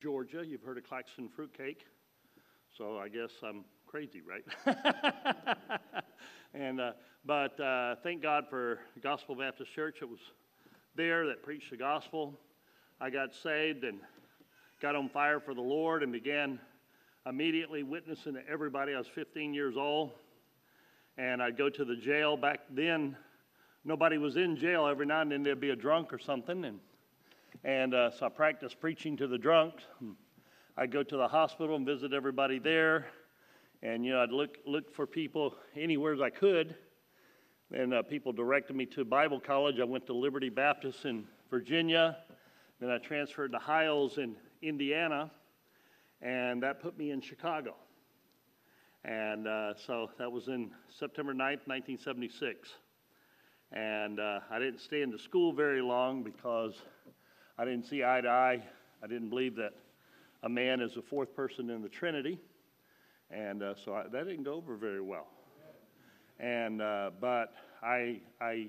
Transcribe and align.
Georgia. 0.00 0.42
You've 0.46 0.62
heard 0.62 0.78
of 0.78 0.84
Claxton 0.84 1.28
fruitcake. 1.28 1.84
So 2.78 2.96
I 2.96 3.08
guess 3.08 3.30
I'm 3.42 3.64
crazy, 3.86 4.22
right? 4.22 4.44
and 6.54 6.80
uh, 6.80 6.92
but 7.26 7.60
uh, 7.60 7.96
thank 8.02 8.22
God 8.22 8.44
for 8.48 8.78
Gospel 9.02 9.34
Baptist 9.34 9.74
Church. 9.74 9.98
It 10.00 10.08
was 10.08 10.20
there 10.96 11.26
that 11.26 11.42
preached 11.42 11.70
the 11.70 11.76
gospel. 11.76 12.32
I 12.98 13.10
got 13.10 13.34
saved 13.34 13.84
and 13.84 13.98
got 14.80 14.96
on 14.96 15.10
fire 15.10 15.38
for 15.38 15.52
the 15.52 15.60
Lord 15.60 16.02
and 16.02 16.12
began 16.12 16.58
immediately 17.26 17.82
witnessing 17.82 18.34
to 18.34 18.48
everybody. 18.48 18.94
I 18.94 18.98
was 18.98 19.06
15 19.14 19.52
years 19.52 19.76
old, 19.76 20.12
and 21.18 21.42
I'd 21.42 21.58
go 21.58 21.68
to 21.68 21.84
the 21.84 21.96
jail 21.96 22.38
back 22.38 22.60
then. 22.70 23.16
Nobody 23.84 24.16
was 24.16 24.36
in 24.36 24.56
jail. 24.56 24.86
Every 24.86 25.04
now 25.04 25.20
and 25.20 25.30
then 25.30 25.42
there'd 25.42 25.60
be 25.60 25.70
a 25.70 25.76
drunk 25.76 26.10
or 26.10 26.18
something, 26.18 26.64
and 26.64 26.80
and 27.64 27.94
uh, 27.94 28.10
so 28.10 28.26
I 28.26 28.28
practiced 28.30 28.80
preaching 28.80 29.16
to 29.18 29.26
the 29.26 29.36
drunks. 29.36 29.82
I'd 30.78 30.90
go 30.90 31.02
to 31.02 31.16
the 31.16 31.28
hospital 31.28 31.76
and 31.76 31.84
visit 31.84 32.14
everybody 32.14 32.58
there. 32.58 33.08
And, 33.82 34.04
you 34.04 34.12
know, 34.12 34.22
I'd 34.22 34.30
look, 34.30 34.56
look 34.66 34.94
for 34.94 35.06
people 35.06 35.54
anywhere 35.76 36.14
as 36.14 36.22
I 36.22 36.30
could. 36.30 36.74
And 37.72 37.92
uh, 37.92 38.02
people 38.02 38.32
directed 38.32 38.76
me 38.76 38.86
to 38.86 39.04
Bible 39.04 39.38
college. 39.38 39.78
I 39.78 39.84
went 39.84 40.06
to 40.06 40.14
Liberty 40.14 40.48
Baptist 40.48 41.04
in 41.04 41.24
Virginia. 41.50 42.16
Then 42.80 42.90
I 42.90 42.96
transferred 42.96 43.52
to 43.52 43.58
Hyles 43.58 44.16
in 44.16 44.36
Indiana. 44.62 45.30
And 46.22 46.62
that 46.62 46.80
put 46.80 46.96
me 46.96 47.10
in 47.10 47.20
Chicago. 47.20 47.74
And 49.04 49.46
uh, 49.46 49.74
so 49.74 50.10
that 50.18 50.32
was 50.32 50.48
in 50.48 50.70
September 50.88 51.32
9th, 51.34 51.66
1976. 51.66 52.70
And 53.72 54.18
uh, 54.18 54.40
I 54.50 54.58
didn't 54.58 54.80
stay 54.80 55.02
in 55.02 55.10
the 55.10 55.18
school 55.18 55.52
very 55.52 55.80
long 55.80 56.22
because 56.22 56.74
I 57.60 57.66
didn't 57.66 57.84
see 57.84 58.02
eye 58.02 58.22
to 58.22 58.28
eye. 58.30 58.62
I 59.02 59.06
didn't 59.06 59.28
believe 59.28 59.56
that 59.56 59.74
a 60.42 60.48
man 60.48 60.80
is 60.80 60.94
the 60.94 61.02
fourth 61.02 61.36
person 61.36 61.68
in 61.68 61.82
the 61.82 61.90
Trinity. 61.90 62.38
And 63.30 63.62
uh, 63.62 63.74
so 63.84 63.92
I, 63.92 64.04
that 64.04 64.26
didn't 64.26 64.44
go 64.44 64.54
over 64.54 64.76
very 64.76 65.02
well. 65.02 65.26
And, 66.38 66.80
uh, 66.80 67.10
but 67.20 67.52
I, 67.82 68.22
I 68.40 68.68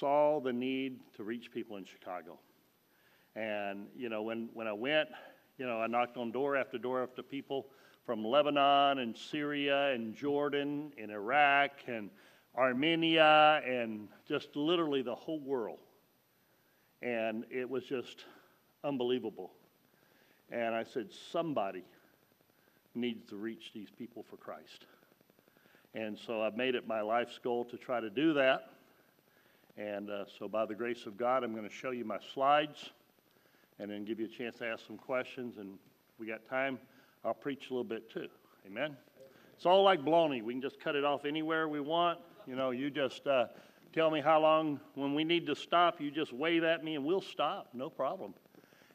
saw 0.00 0.40
the 0.40 0.54
need 0.54 1.00
to 1.18 1.22
reach 1.22 1.52
people 1.52 1.76
in 1.76 1.84
Chicago. 1.84 2.38
And, 3.36 3.88
you 3.94 4.08
know, 4.08 4.22
when, 4.22 4.48
when 4.54 4.66
I 4.66 4.72
went, 4.72 5.10
you 5.58 5.66
know, 5.66 5.78
I 5.78 5.86
knocked 5.86 6.16
on 6.16 6.32
door 6.32 6.56
after 6.56 6.78
door 6.78 7.02
after 7.02 7.22
people 7.22 7.66
from 8.06 8.24
Lebanon 8.24 9.00
and 9.00 9.14
Syria 9.14 9.92
and 9.92 10.16
Jordan 10.16 10.94
and 10.96 11.10
Iraq 11.10 11.72
and 11.88 12.08
Armenia 12.56 13.60
and 13.66 14.08
just 14.26 14.56
literally 14.56 15.02
the 15.02 15.14
whole 15.14 15.40
world. 15.40 15.80
And 17.02 17.44
it 17.50 17.68
was 17.68 17.84
just 17.84 18.24
unbelievable. 18.84 19.50
And 20.50 20.74
I 20.74 20.84
said, 20.84 21.08
somebody 21.32 21.84
needs 22.94 23.28
to 23.30 23.36
reach 23.36 23.72
these 23.74 23.88
people 23.90 24.24
for 24.28 24.36
Christ. 24.36 24.86
And 25.94 26.18
so 26.18 26.42
I've 26.42 26.56
made 26.56 26.74
it 26.74 26.86
my 26.86 27.00
life's 27.00 27.38
goal 27.42 27.64
to 27.66 27.76
try 27.76 28.00
to 28.00 28.10
do 28.10 28.32
that. 28.34 28.70
And 29.76 30.10
uh, 30.10 30.24
so, 30.38 30.48
by 30.48 30.66
the 30.66 30.74
grace 30.74 31.06
of 31.06 31.16
God, 31.16 31.42
I'm 31.42 31.52
going 31.52 31.68
to 31.68 31.74
show 31.74 31.92
you 31.92 32.04
my 32.04 32.18
slides 32.34 32.90
and 33.78 33.90
then 33.90 34.04
give 34.04 34.20
you 34.20 34.26
a 34.26 34.28
chance 34.28 34.58
to 34.58 34.66
ask 34.66 34.86
some 34.86 34.98
questions. 34.98 35.56
And 35.56 35.78
if 36.12 36.20
we 36.20 36.26
got 36.26 36.46
time, 36.46 36.78
I'll 37.24 37.32
preach 37.32 37.70
a 37.70 37.72
little 37.72 37.84
bit 37.84 38.10
too. 38.10 38.28
Amen? 38.66 38.96
It's 39.56 39.64
all 39.64 39.82
like 39.82 40.00
baloney. 40.00 40.42
We 40.42 40.52
can 40.52 40.60
just 40.60 40.78
cut 40.78 40.94
it 40.94 41.04
off 41.04 41.24
anywhere 41.24 41.68
we 41.68 41.80
want. 41.80 42.18
You 42.46 42.54
know, 42.54 42.70
you 42.70 42.90
just 42.90 43.26
uh, 43.26 43.46
tell 43.92 44.10
me 44.10 44.20
how 44.20 44.40
long, 44.40 44.80
when 44.94 45.14
we 45.14 45.22
need 45.22 45.46
to 45.46 45.54
stop, 45.54 46.00
you 46.00 46.10
just 46.10 46.32
wave 46.32 46.64
at 46.64 46.82
me 46.82 46.94
and 46.94 47.04
we'll 47.04 47.20
stop, 47.20 47.68
no 47.74 47.90
problem. 47.90 48.32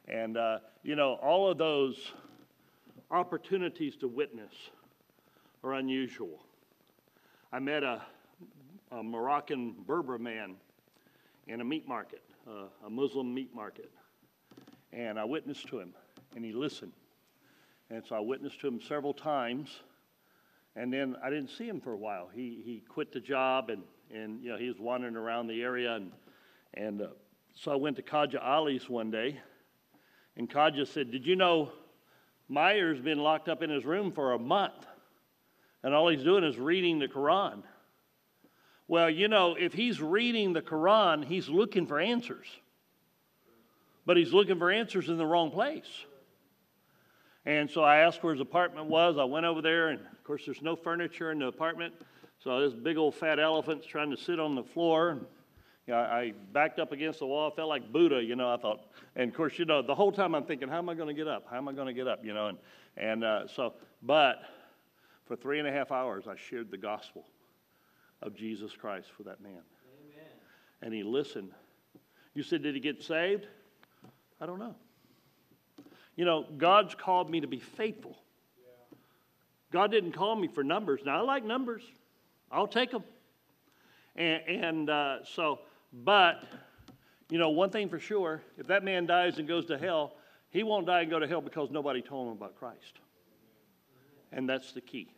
And, 0.07 0.37
uh, 0.37 0.59
you 0.83 0.95
know, 0.95 1.13
all 1.21 1.49
of 1.49 1.57
those 1.57 2.13
opportunities 3.11 3.95
to 3.97 4.07
witness 4.07 4.53
are 5.63 5.73
unusual. 5.73 6.43
I 7.53 7.59
met 7.59 7.83
a, 7.83 8.01
a 8.91 9.03
Moroccan 9.03 9.75
Berber 9.85 10.17
man 10.17 10.55
in 11.47 11.61
a 11.61 11.63
meat 11.63 11.87
market, 11.87 12.23
uh, 12.47 12.65
a 12.85 12.89
Muslim 12.89 13.33
meat 13.33 13.53
market. 13.53 13.91
And 14.93 15.19
I 15.19 15.25
witnessed 15.25 15.67
to 15.67 15.79
him, 15.79 15.93
and 16.35 16.43
he 16.43 16.53
listened. 16.53 16.93
And 17.89 18.03
so 18.03 18.15
I 18.15 18.19
witnessed 18.19 18.59
to 18.61 18.67
him 18.67 18.81
several 18.81 19.13
times. 19.13 19.81
And 20.75 20.91
then 20.91 21.15
I 21.23 21.29
didn't 21.29 21.49
see 21.49 21.67
him 21.67 21.81
for 21.81 21.93
a 21.93 21.97
while. 21.97 22.29
He, 22.33 22.61
he 22.63 22.83
quit 22.87 23.11
the 23.11 23.19
job 23.19 23.69
and 23.69 23.83
and 24.13 24.41
you 24.41 24.49
know 24.49 24.57
he 24.57 24.67
was 24.67 24.79
wandering 24.79 25.15
around 25.15 25.47
the 25.47 25.61
area, 25.61 25.95
and 25.95 26.11
and 26.73 27.01
uh, 27.01 27.07
so 27.55 27.71
I 27.71 27.75
went 27.75 27.95
to 27.97 28.01
Kaja 28.01 28.43
Ali's 28.43 28.89
one 28.89 29.11
day, 29.11 29.39
and 30.35 30.49
Kaja 30.49 30.87
said, 30.87 31.11
"Did 31.11 31.25
you 31.25 31.35
know 31.35 31.71
Meyer's 32.47 32.99
been 32.99 33.19
locked 33.19 33.49
up 33.49 33.61
in 33.61 33.69
his 33.69 33.85
room 33.85 34.11
for 34.11 34.33
a 34.33 34.39
month, 34.39 34.85
and 35.83 35.93
all 35.93 36.07
he's 36.09 36.23
doing 36.23 36.43
is 36.43 36.57
reading 36.57 36.99
the 36.99 37.07
Quran?" 37.07 37.63
Well, 38.87 39.09
you 39.09 39.27
know, 39.27 39.55
if 39.59 39.73
he's 39.73 40.01
reading 40.01 40.53
the 40.53 40.61
Quran, 40.61 41.25
he's 41.25 41.49
looking 41.49 41.87
for 41.87 41.99
answers, 41.99 42.47
but 44.05 44.15
he's 44.15 44.31
looking 44.31 44.57
for 44.57 44.71
answers 44.71 45.09
in 45.09 45.17
the 45.17 45.25
wrong 45.25 45.51
place. 45.51 46.05
And 47.45 47.69
so 47.69 47.81
I 47.81 47.99
asked 47.99 48.23
where 48.23 48.33
his 48.33 48.41
apartment 48.41 48.87
was. 48.87 49.17
I 49.17 49.23
went 49.23 49.45
over 49.45 49.61
there, 49.61 49.89
and 49.89 49.99
of 49.99 50.23
course, 50.23 50.43
there's 50.45 50.61
no 50.61 50.75
furniture 50.75 51.31
in 51.31 51.39
the 51.39 51.47
apartment. 51.47 51.93
So 52.43 52.61
this 52.61 52.73
big 52.73 52.97
old 52.97 53.15
fat 53.15 53.39
elephant's 53.39 53.85
trying 53.85 54.11
to 54.11 54.17
sit 54.17 54.39
on 54.39 54.55
the 54.55 54.63
floor. 54.63 55.09
And, 55.09 55.25
you 55.87 55.93
know, 55.93 55.99
I 55.99 56.33
backed 56.53 56.79
up 56.79 56.91
against 56.91 57.19
the 57.19 57.25
wall. 57.25 57.51
I 57.51 57.55
felt 57.55 57.69
like 57.69 57.91
Buddha, 57.91 58.23
you 58.23 58.35
know. 58.35 58.53
I 58.53 58.57
thought, 58.57 58.81
and 59.15 59.29
of 59.29 59.35
course, 59.35 59.57
you 59.57 59.65
know, 59.65 59.81
the 59.81 59.95
whole 59.95 60.11
time 60.11 60.35
I'm 60.35 60.43
thinking, 60.43 60.67
how 60.67 60.77
am 60.77 60.89
I 60.89 60.93
going 60.93 61.07
to 61.07 61.13
get 61.13 61.27
up? 61.27 61.45
How 61.49 61.57
am 61.57 61.67
I 61.67 61.73
going 61.73 61.87
to 61.87 61.93
get 61.93 62.07
up? 62.07 62.23
You 62.23 62.33
know, 62.33 62.47
and 62.47 62.57
and 62.97 63.23
uh, 63.23 63.47
so, 63.47 63.73
but 64.03 64.41
for 65.25 65.35
three 65.35 65.59
and 65.59 65.67
a 65.67 65.71
half 65.71 65.91
hours, 65.91 66.25
I 66.27 66.35
shared 66.35 66.71
the 66.71 66.77
gospel 66.77 67.25
of 68.21 68.35
Jesus 68.35 68.71
Christ 68.73 69.09
for 69.15 69.23
that 69.23 69.41
man. 69.41 69.51
Amen. 69.51 70.31
And 70.81 70.93
he 70.93 71.03
listened. 71.03 71.51
You 72.33 72.43
said, 72.43 72.63
did 72.63 72.75
he 72.75 72.81
get 72.81 73.03
saved? 73.03 73.47
I 74.39 74.45
don't 74.45 74.59
know. 74.59 74.75
You 76.15 76.25
know, 76.25 76.45
God's 76.57 76.95
called 76.95 77.29
me 77.29 77.41
to 77.41 77.47
be 77.47 77.59
faithful. 77.59 78.17
God 79.71 79.91
didn't 79.91 80.13
call 80.13 80.35
me 80.35 80.47
for 80.47 80.63
numbers. 80.63 81.01
Now, 81.05 81.17
I 81.17 81.21
like 81.21 81.43
numbers. 81.43 81.83
I'll 82.51 82.67
take 82.67 82.91
them. 82.91 83.03
And, 84.15 84.41
and 84.47 84.89
uh, 84.89 85.23
so, 85.23 85.59
but, 85.91 86.43
you 87.29 87.37
know, 87.37 87.49
one 87.49 87.69
thing 87.69 87.89
for 87.89 87.99
sure 87.99 88.41
if 88.57 88.67
that 88.67 88.83
man 88.83 89.05
dies 89.05 89.37
and 89.37 89.47
goes 89.47 89.65
to 89.67 89.77
hell, 89.77 90.15
he 90.49 90.63
won't 90.63 90.87
die 90.87 91.01
and 91.01 91.09
go 91.09 91.19
to 91.19 91.27
hell 91.27 91.41
because 91.41 91.69
nobody 91.71 92.01
told 92.01 92.27
him 92.27 92.33
about 92.33 92.55
Christ. 92.55 92.99
And 94.31 94.49
that's 94.49 94.71
the 94.71 94.81
key. 94.81 95.13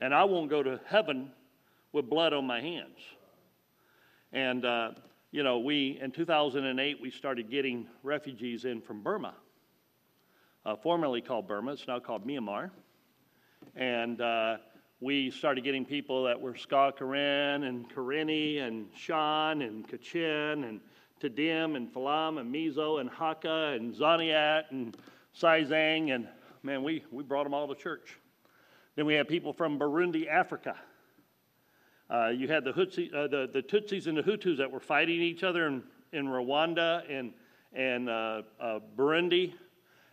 And 0.00 0.14
I 0.14 0.24
won't 0.24 0.50
go 0.50 0.62
to 0.62 0.80
heaven 0.86 1.30
with 1.92 2.08
blood 2.08 2.32
on 2.32 2.46
my 2.46 2.60
hands. 2.60 2.98
And, 4.32 4.64
uh, 4.64 4.90
you 5.30 5.42
know, 5.42 5.58
we, 5.58 5.98
in 6.00 6.10
2008, 6.10 6.98
we 7.00 7.10
started 7.10 7.50
getting 7.50 7.86
refugees 8.02 8.64
in 8.64 8.80
from 8.80 9.02
Burma, 9.02 9.34
uh, 10.64 10.76
formerly 10.76 11.20
called 11.20 11.48
Burma. 11.48 11.72
It's 11.72 11.86
now 11.86 11.98
called 11.98 12.26
Myanmar. 12.26 12.70
And, 13.74 14.20
uh, 14.20 14.58
we 15.00 15.30
started 15.30 15.62
getting 15.62 15.84
people 15.84 16.24
that 16.24 16.40
were 16.40 16.54
Sgaw 16.54 16.96
Karen 16.96 17.64
and 17.64 17.88
Karenni 17.88 18.60
and 18.60 18.88
Shan 18.96 19.62
and 19.62 19.86
Kachin 19.88 20.68
and 20.68 20.80
Tedim 21.20 21.76
and 21.76 21.92
Falam 21.92 22.40
and 22.40 22.52
Mizo 22.52 23.00
and 23.00 23.08
Haka 23.08 23.76
and 23.76 23.94
Zanniat 23.94 24.64
and 24.70 24.96
Saizang. 25.38 26.12
And 26.12 26.26
man, 26.64 26.82
we, 26.82 27.04
we 27.12 27.22
brought 27.22 27.44
them 27.44 27.54
all 27.54 27.68
to 27.68 27.76
church. 27.76 28.18
Then 28.96 29.06
we 29.06 29.14
had 29.14 29.28
people 29.28 29.52
from 29.52 29.78
Burundi, 29.78 30.26
Africa. 30.26 30.74
Uh, 32.10 32.28
you 32.28 32.48
had 32.48 32.64
the, 32.64 32.72
Hutsi, 32.72 33.14
uh, 33.14 33.28
the, 33.28 33.48
the 33.52 33.62
Tutsis 33.62 34.08
and 34.08 34.16
the 34.16 34.22
Hutus 34.22 34.58
that 34.58 34.70
were 34.70 34.80
fighting 34.80 35.20
each 35.20 35.44
other 35.44 35.68
in, 35.68 35.84
in 36.12 36.26
Rwanda 36.26 37.04
and, 37.08 37.32
and 37.72 38.08
uh, 38.08 38.42
uh 38.58 38.80
Burundi. 38.96 39.52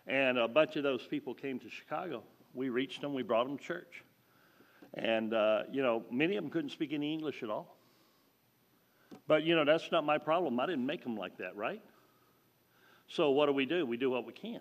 And 0.06 0.38
a 0.38 0.46
bunch 0.46 0.76
of 0.76 0.84
those 0.84 1.04
people 1.04 1.34
came 1.34 1.58
to 1.58 1.68
Chicago. 1.68 2.22
We 2.54 2.68
reached 2.68 3.00
them, 3.00 3.14
we 3.14 3.24
brought 3.24 3.48
them 3.48 3.58
to 3.58 3.64
church. 3.64 4.04
And, 4.96 5.34
uh, 5.34 5.64
you 5.70 5.82
know, 5.82 6.04
many 6.10 6.36
of 6.36 6.44
them 6.44 6.50
couldn't 6.50 6.70
speak 6.70 6.92
any 6.92 7.12
English 7.12 7.42
at 7.42 7.50
all. 7.50 7.76
But, 9.28 9.44
you 9.44 9.54
know, 9.54 9.64
that's 9.64 9.90
not 9.92 10.04
my 10.04 10.18
problem. 10.18 10.58
I 10.58 10.66
didn't 10.66 10.86
make 10.86 11.02
them 11.02 11.16
like 11.16 11.38
that, 11.38 11.56
right? 11.56 11.82
So 13.08 13.30
what 13.30 13.46
do 13.46 13.52
we 13.52 13.66
do? 13.66 13.84
We 13.84 13.96
do 13.96 14.10
what 14.10 14.26
we 14.26 14.32
can. 14.32 14.60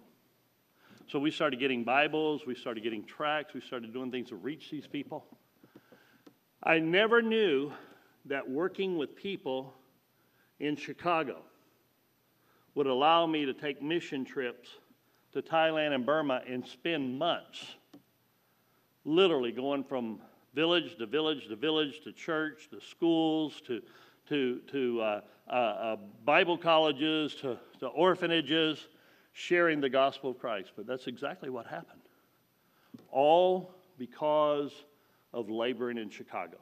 So 1.07 1.19
we 1.19 1.31
started 1.31 1.59
getting 1.59 1.83
Bibles, 1.83 2.45
we 2.47 2.55
started 2.55 2.83
getting 2.83 3.05
tracts, 3.05 3.53
we 3.53 3.61
started 3.61 3.93
doing 3.93 4.11
things 4.11 4.29
to 4.29 4.35
reach 4.35 4.71
these 4.71 4.87
people. 4.87 5.25
I 6.63 6.79
never 6.79 7.21
knew 7.21 7.71
that 8.25 8.49
working 8.49 8.97
with 8.97 9.15
people 9.15 9.73
in 10.59 10.75
Chicago 10.75 11.43
would 12.73 12.87
allow 12.87 13.27
me 13.27 13.45
to 13.45 13.53
take 13.53 13.83
mission 13.83 14.25
trips 14.25 14.69
to 15.33 15.43
Thailand 15.43 15.93
and 15.93 16.05
Burma 16.05 16.41
and 16.47 16.65
spend 16.65 17.19
months 17.19 17.75
literally 19.05 19.51
going 19.51 19.83
from 19.83 20.19
village 20.53 20.97
to 20.97 21.05
village 21.05 21.47
to 21.47 21.55
village 21.55 22.01
to 22.03 22.11
church 22.11 22.69
to 22.71 22.81
schools 22.81 23.61
to, 23.67 23.81
to, 24.27 24.59
to 24.71 25.01
uh, 25.01 25.21
uh, 25.47 25.51
uh, 25.51 25.95
Bible 26.23 26.57
colleges 26.57 27.35
to, 27.35 27.57
to 27.79 27.87
orphanages 27.87 28.87
sharing 29.33 29.79
the 29.79 29.89
gospel 29.89 30.31
of 30.31 30.39
Christ. 30.39 30.71
But 30.75 30.87
that's 30.87 31.07
exactly 31.07 31.49
what 31.49 31.67
happened. 31.67 32.01
All 33.11 33.75
because 33.97 34.71
of 35.33 35.49
laboring 35.49 35.97
in 35.97 36.09
Chicago. 36.09 36.57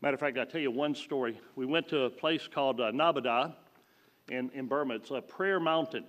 Matter 0.00 0.14
of 0.14 0.20
fact, 0.20 0.36
I'll 0.36 0.46
tell 0.46 0.60
you 0.60 0.72
one 0.72 0.96
story. 0.96 1.40
We 1.54 1.64
went 1.64 1.88
to 1.88 2.02
a 2.02 2.10
place 2.10 2.48
called 2.52 2.80
uh, 2.80 2.90
Nabada 2.90 3.54
in, 4.28 4.50
in 4.52 4.66
Burma. 4.66 4.94
It's 4.94 5.12
a 5.12 5.20
prayer 5.20 5.60
mountain. 5.60 6.04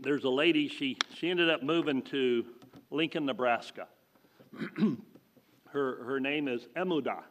There's 0.00 0.24
a 0.24 0.30
lady, 0.30 0.68
she, 0.68 0.98
she 1.14 1.30
ended 1.30 1.48
up 1.48 1.62
moving 1.62 2.02
to 2.02 2.44
Lincoln, 2.90 3.26
Nebraska. 3.26 3.86
her, 5.68 6.04
her 6.04 6.20
name 6.20 6.48
is 6.48 6.66
Emuda. 6.76 7.22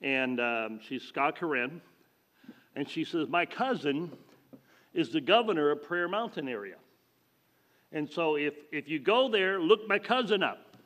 And 0.00 0.40
um, 0.40 0.80
she's 0.86 1.10
Sgaw 1.10 1.36
Karen. 1.36 1.80
And 2.76 2.88
she 2.88 3.04
says, 3.04 3.28
My 3.28 3.46
cousin 3.46 4.10
is 4.92 5.10
the 5.10 5.20
governor 5.20 5.70
of 5.70 5.82
Prayer 5.82 6.08
Mountain 6.08 6.48
area. 6.48 6.76
And 7.92 8.10
so 8.10 8.36
if, 8.36 8.54
if 8.72 8.88
you 8.88 8.98
go 8.98 9.28
there, 9.28 9.60
look 9.60 9.88
my 9.88 9.98
cousin 9.98 10.42
up 10.42 10.76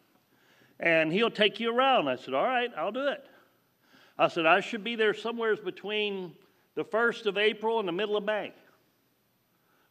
and 0.81 1.13
he'll 1.13 1.31
take 1.31 1.59
you 1.59 1.75
around. 1.75 2.09
I 2.09 2.17
said, 2.17 2.35
All 2.35 2.45
right, 2.45 2.71
I'll 2.77 2.93
do 2.93 3.09
it. 3.09 3.25
I 4.19 4.29
said, 4.29 4.47
I 4.47 4.61
should 4.61 4.83
be 4.83 4.97
there 4.97 5.15
somewhere 5.15 5.57
between 5.57 6.35
the 6.75 6.85
1st 6.85 7.27
of 7.27 7.39
April 7.39 7.79
and 7.79 7.89
the 7.89 7.93
middle 7.93 8.17
of 8.17 8.25
May. 8.25 8.53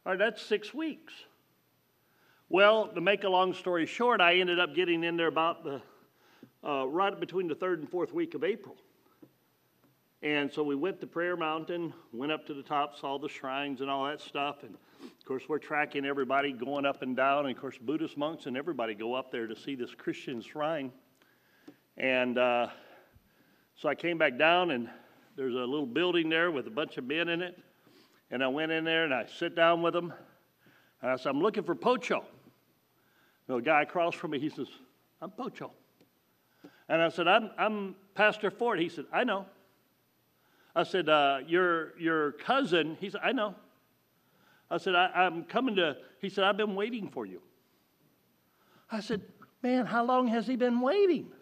All 0.08 0.14
right, 0.14 0.18
that's 0.18 0.40
six 0.40 0.72
weeks. 0.72 1.12
Well, 2.48 2.88
to 2.94 3.00
make 3.02 3.24
a 3.24 3.28
long 3.28 3.52
story 3.52 3.84
short, 3.84 4.22
I 4.22 4.36
ended 4.36 4.58
up 4.58 4.74
getting 4.74 5.04
in 5.04 5.18
there 5.18 5.26
about 5.26 5.64
the 5.64 5.82
uh, 6.66 6.88
right 6.88 7.20
between 7.20 7.46
the 7.46 7.54
third 7.54 7.80
and 7.80 7.90
fourth 7.90 8.14
week 8.14 8.32
of 8.32 8.42
April. 8.42 8.74
And 10.22 10.50
so 10.50 10.62
we 10.62 10.76
went 10.76 10.98
to 11.02 11.06
Prayer 11.06 11.36
Mountain, 11.36 11.92
went 12.14 12.32
up 12.32 12.46
to 12.46 12.54
the 12.54 12.62
top, 12.62 12.98
saw 12.98 13.18
the 13.18 13.28
shrines 13.28 13.82
and 13.82 13.90
all 13.90 14.06
that 14.06 14.22
stuff. 14.22 14.62
And 14.62 14.76
of 15.02 15.24
course, 15.26 15.42
we're 15.46 15.58
tracking 15.58 16.06
everybody 16.06 16.52
going 16.52 16.86
up 16.86 17.02
and 17.02 17.14
down. 17.14 17.44
And 17.44 17.54
of 17.54 17.60
course, 17.60 17.76
Buddhist 17.76 18.16
monks 18.16 18.46
and 18.46 18.56
everybody 18.56 18.94
go 18.94 19.12
up 19.12 19.30
there 19.30 19.46
to 19.46 19.54
see 19.54 19.74
this 19.74 19.92
Christian 19.94 20.40
shrine. 20.40 20.90
And 21.98 22.38
uh, 22.38 22.68
so 23.76 23.90
I 23.90 23.94
came 23.94 24.16
back 24.16 24.38
down, 24.38 24.70
and 24.70 24.88
there's 25.36 25.54
a 25.54 25.58
little 25.58 25.84
building 25.84 26.30
there 26.30 26.50
with 26.50 26.66
a 26.66 26.70
bunch 26.70 26.96
of 26.96 27.04
men 27.04 27.28
in 27.28 27.42
it. 27.42 27.58
And 28.30 28.42
I 28.44 28.48
went 28.48 28.72
in 28.72 28.84
there 28.84 29.04
and 29.04 29.14
I 29.14 29.26
sit 29.26 29.54
down 29.54 29.82
with 29.82 29.94
him. 29.94 30.12
And 31.00 31.10
I 31.10 31.16
said, 31.16 31.30
I'm 31.30 31.40
looking 31.40 31.62
for 31.62 31.74
Pocho. 31.74 32.24
The 33.46 33.58
guy 33.60 33.82
across 33.82 34.14
from 34.14 34.32
me, 34.32 34.38
he 34.38 34.50
says, 34.50 34.68
I'm 35.22 35.30
Pocho. 35.30 35.70
And 36.88 37.00
I 37.00 37.08
said, 37.08 37.28
I'm, 37.28 37.50
I'm 37.58 37.94
Pastor 38.14 38.50
Ford. 38.50 38.78
He 38.78 38.88
said, 38.88 39.06
I 39.12 39.24
know. 39.24 39.46
I 40.74 40.82
said, 40.82 41.08
uh, 41.08 41.38
your, 41.46 41.98
your 41.98 42.32
cousin, 42.32 42.96
he 43.00 43.10
said, 43.10 43.20
I 43.24 43.32
know. 43.32 43.54
I 44.70 44.76
said, 44.76 44.94
I, 44.94 45.24
am 45.26 45.44
coming 45.44 45.76
to, 45.76 45.96
he 46.20 46.28
said, 46.28 46.44
I've 46.44 46.56
been 46.56 46.74
waiting 46.74 47.08
for 47.08 47.24
you. 47.24 47.40
I 48.90 49.00
said, 49.00 49.22
man, 49.62 49.86
how 49.86 50.04
long 50.04 50.26
has 50.28 50.46
he 50.46 50.56
been 50.56 50.80
waiting? 50.80 51.32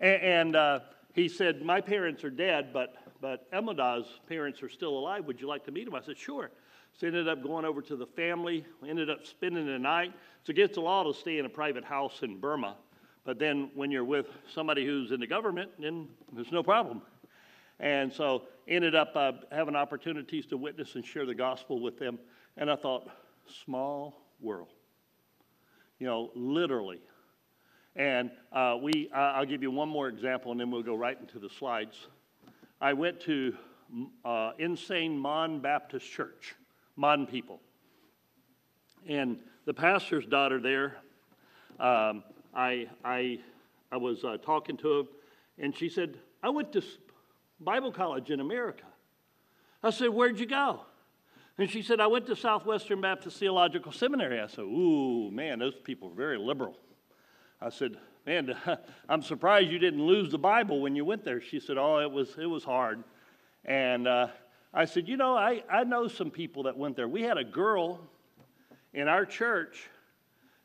And, 0.00 0.22
and 0.22 0.56
uh, 0.56 0.80
he 1.14 1.28
said, 1.28 1.62
my 1.62 1.80
parents 1.80 2.24
are 2.24 2.30
dead, 2.30 2.72
but, 2.72 2.94
but 3.20 3.50
Emuda's 3.52 4.06
parents 4.28 4.62
are 4.62 4.68
still 4.68 4.98
alive. 4.98 5.24
Would 5.24 5.40
you 5.40 5.48
like 5.48 5.64
to 5.64 5.72
meet 5.72 5.86
him? 5.86 5.94
I 5.94 6.00
said, 6.00 6.18
sure. 6.18 6.50
So 6.98 7.06
ended 7.06 7.28
up 7.28 7.42
going 7.42 7.64
over 7.64 7.80
to 7.82 7.96
the 7.96 8.06
family, 8.06 8.64
we 8.80 8.90
ended 8.90 9.10
up 9.10 9.24
spending 9.24 9.66
the 9.66 9.78
night. 9.78 10.12
It's 10.40 10.48
against 10.48 10.74
the 10.74 10.80
law 10.80 11.04
to 11.04 11.14
stay 11.14 11.38
in 11.38 11.46
a 11.46 11.48
private 11.48 11.84
house 11.84 12.22
in 12.22 12.38
Burma. 12.38 12.76
But 13.24 13.38
then 13.38 13.70
when 13.74 13.90
you're 13.90 14.04
with 14.04 14.26
somebody 14.52 14.86
who's 14.86 15.12
in 15.12 15.20
the 15.20 15.26
government, 15.26 15.70
then 15.78 16.08
there's 16.32 16.50
no 16.50 16.62
problem. 16.62 17.02
And 17.78 18.12
so 18.12 18.44
ended 18.66 18.94
up 18.94 19.12
uh, 19.14 19.32
having 19.52 19.76
opportunities 19.76 20.46
to 20.46 20.56
witness 20.56 20.94
and 20.94 21.04
share 21.04 21.26
the 21.26 21.34
gospel 21.34 21.80
with 21.80 21.98
them. 21.98 22.18
And 22.56 22.70
I 22.70 22.76
thought, 22.76 23.08
small 23.64 24.20
world. 24.40 24.68
You 25.98 26.06
know, 26.06 26.30
literally. 26.34 27.00
And 27.94 28.30
uh, 28.52 28.76
we, 28.80 29.10
uh, 29.14 29.18
I'll 29.18 29.46
give 29.46 29.62
you 29.62 29.70
one 29.70 29.88
more 29.88 30.08
example 30.08 30.52
and 30.52 30.60
then 30.60 30.70
we'll 30.70 30.82
go 30.82 30.94
right 30.94 31.18
into 31.20 31.38
the 31.38 31.50
slides. 31.50 32.08
I 32.80 32.92
went 32.92 33.20
to 33.22 33.54
uh, 34.24 34.52
Insein 34.60 35.16
Mon 35.16 35.60
Baptist 35.60 36.10
Church, 36.10 36.54
Mon 36.96 37.26
people. 37.26 37.60
And 39.08 39.38
the 39.64 39.74
pastor's 39.74 40.26
daughter 40.26 40.60
there, 40.60 40.96
um, 41.80 42.22
I, 42.54 42.88
I, 43.04 43.40
I 43.90 43.96
was 43.96 44.24
uh, 44.24 44.36
talking 44.44 44.76
to 44.78 45.00
him, 45.00 45.08
and 45.58 45.76
she 45.76 45.88
said, 45.88 46.18
I 46.42 46.50
went 46.50 46.72
to 46.74 46.82
Bible 47.60 47.90
college 47.90 48.30
in 48.30 48.40
America. 48.40 48.84
I 49.82 49.90
said, 49.90 50.10
Where'd 50.10 50.38
you 50.38 50.46
go? 50.46 50.82
And 51.56 51.68
she 51.68 51.82
said, 51.82 52.00
I 52.00 52.06
went 52.06 52.26
to 52.26 52.36
Southwestern 52.36 53.00
Baptist 53.00 53.38
Theological 53.38 53.90
Seminary. 53.90 54.40
I 54.40 54.46
said, 54.46 54.60
Ooh, 54.60 55.30
man, 55.32 55.58
those 55.58 55.74
people 55.74 56.10
are 56.10 56.14
very 56.14 56.38
liberal. 56.38 56.76
I 57.60 57.70
said, 57.70 57.96
Man, 58.28 58.54
I'm 59.08 59.22
surprised 59.22 59.70
you 59.70 59.78
didn't 59.78 60.04
lose 60.04 60.30
the 60.30 60.36
Bible 60.36 60.82
when 60.82 60.94
you 60.94 61.02
went 61.02 61.24
there. 61.24 61.40
She 61.40 61.58
said, 61.58 61.78
Oh, 61.78 62.00
it 62.00 62.12
was, 62.12 62.36
it 62.36 62.44
was 62.44 62.62
hard. 62.62 63.02
And 63.64 64.06
uh, 64.06 64.26
I 64.74 64.84
said, 64.84 65.08
You 65.08 65.16
know, 65.16 65.34
I, 65.34 65.62
I 65.72 65.84
know 65.84 66.08
some 66.08 66.30
people 66.30 66.64
that 66.64 66.76
went 66.76 66.94
there. 66.94 67.08
We 67.08 67.22
had 67.22 67.38
a 67.38 67.44
girl 67.44 68.00
in 68.92 69.08
our 69.08 69.24
church 69.24 69.88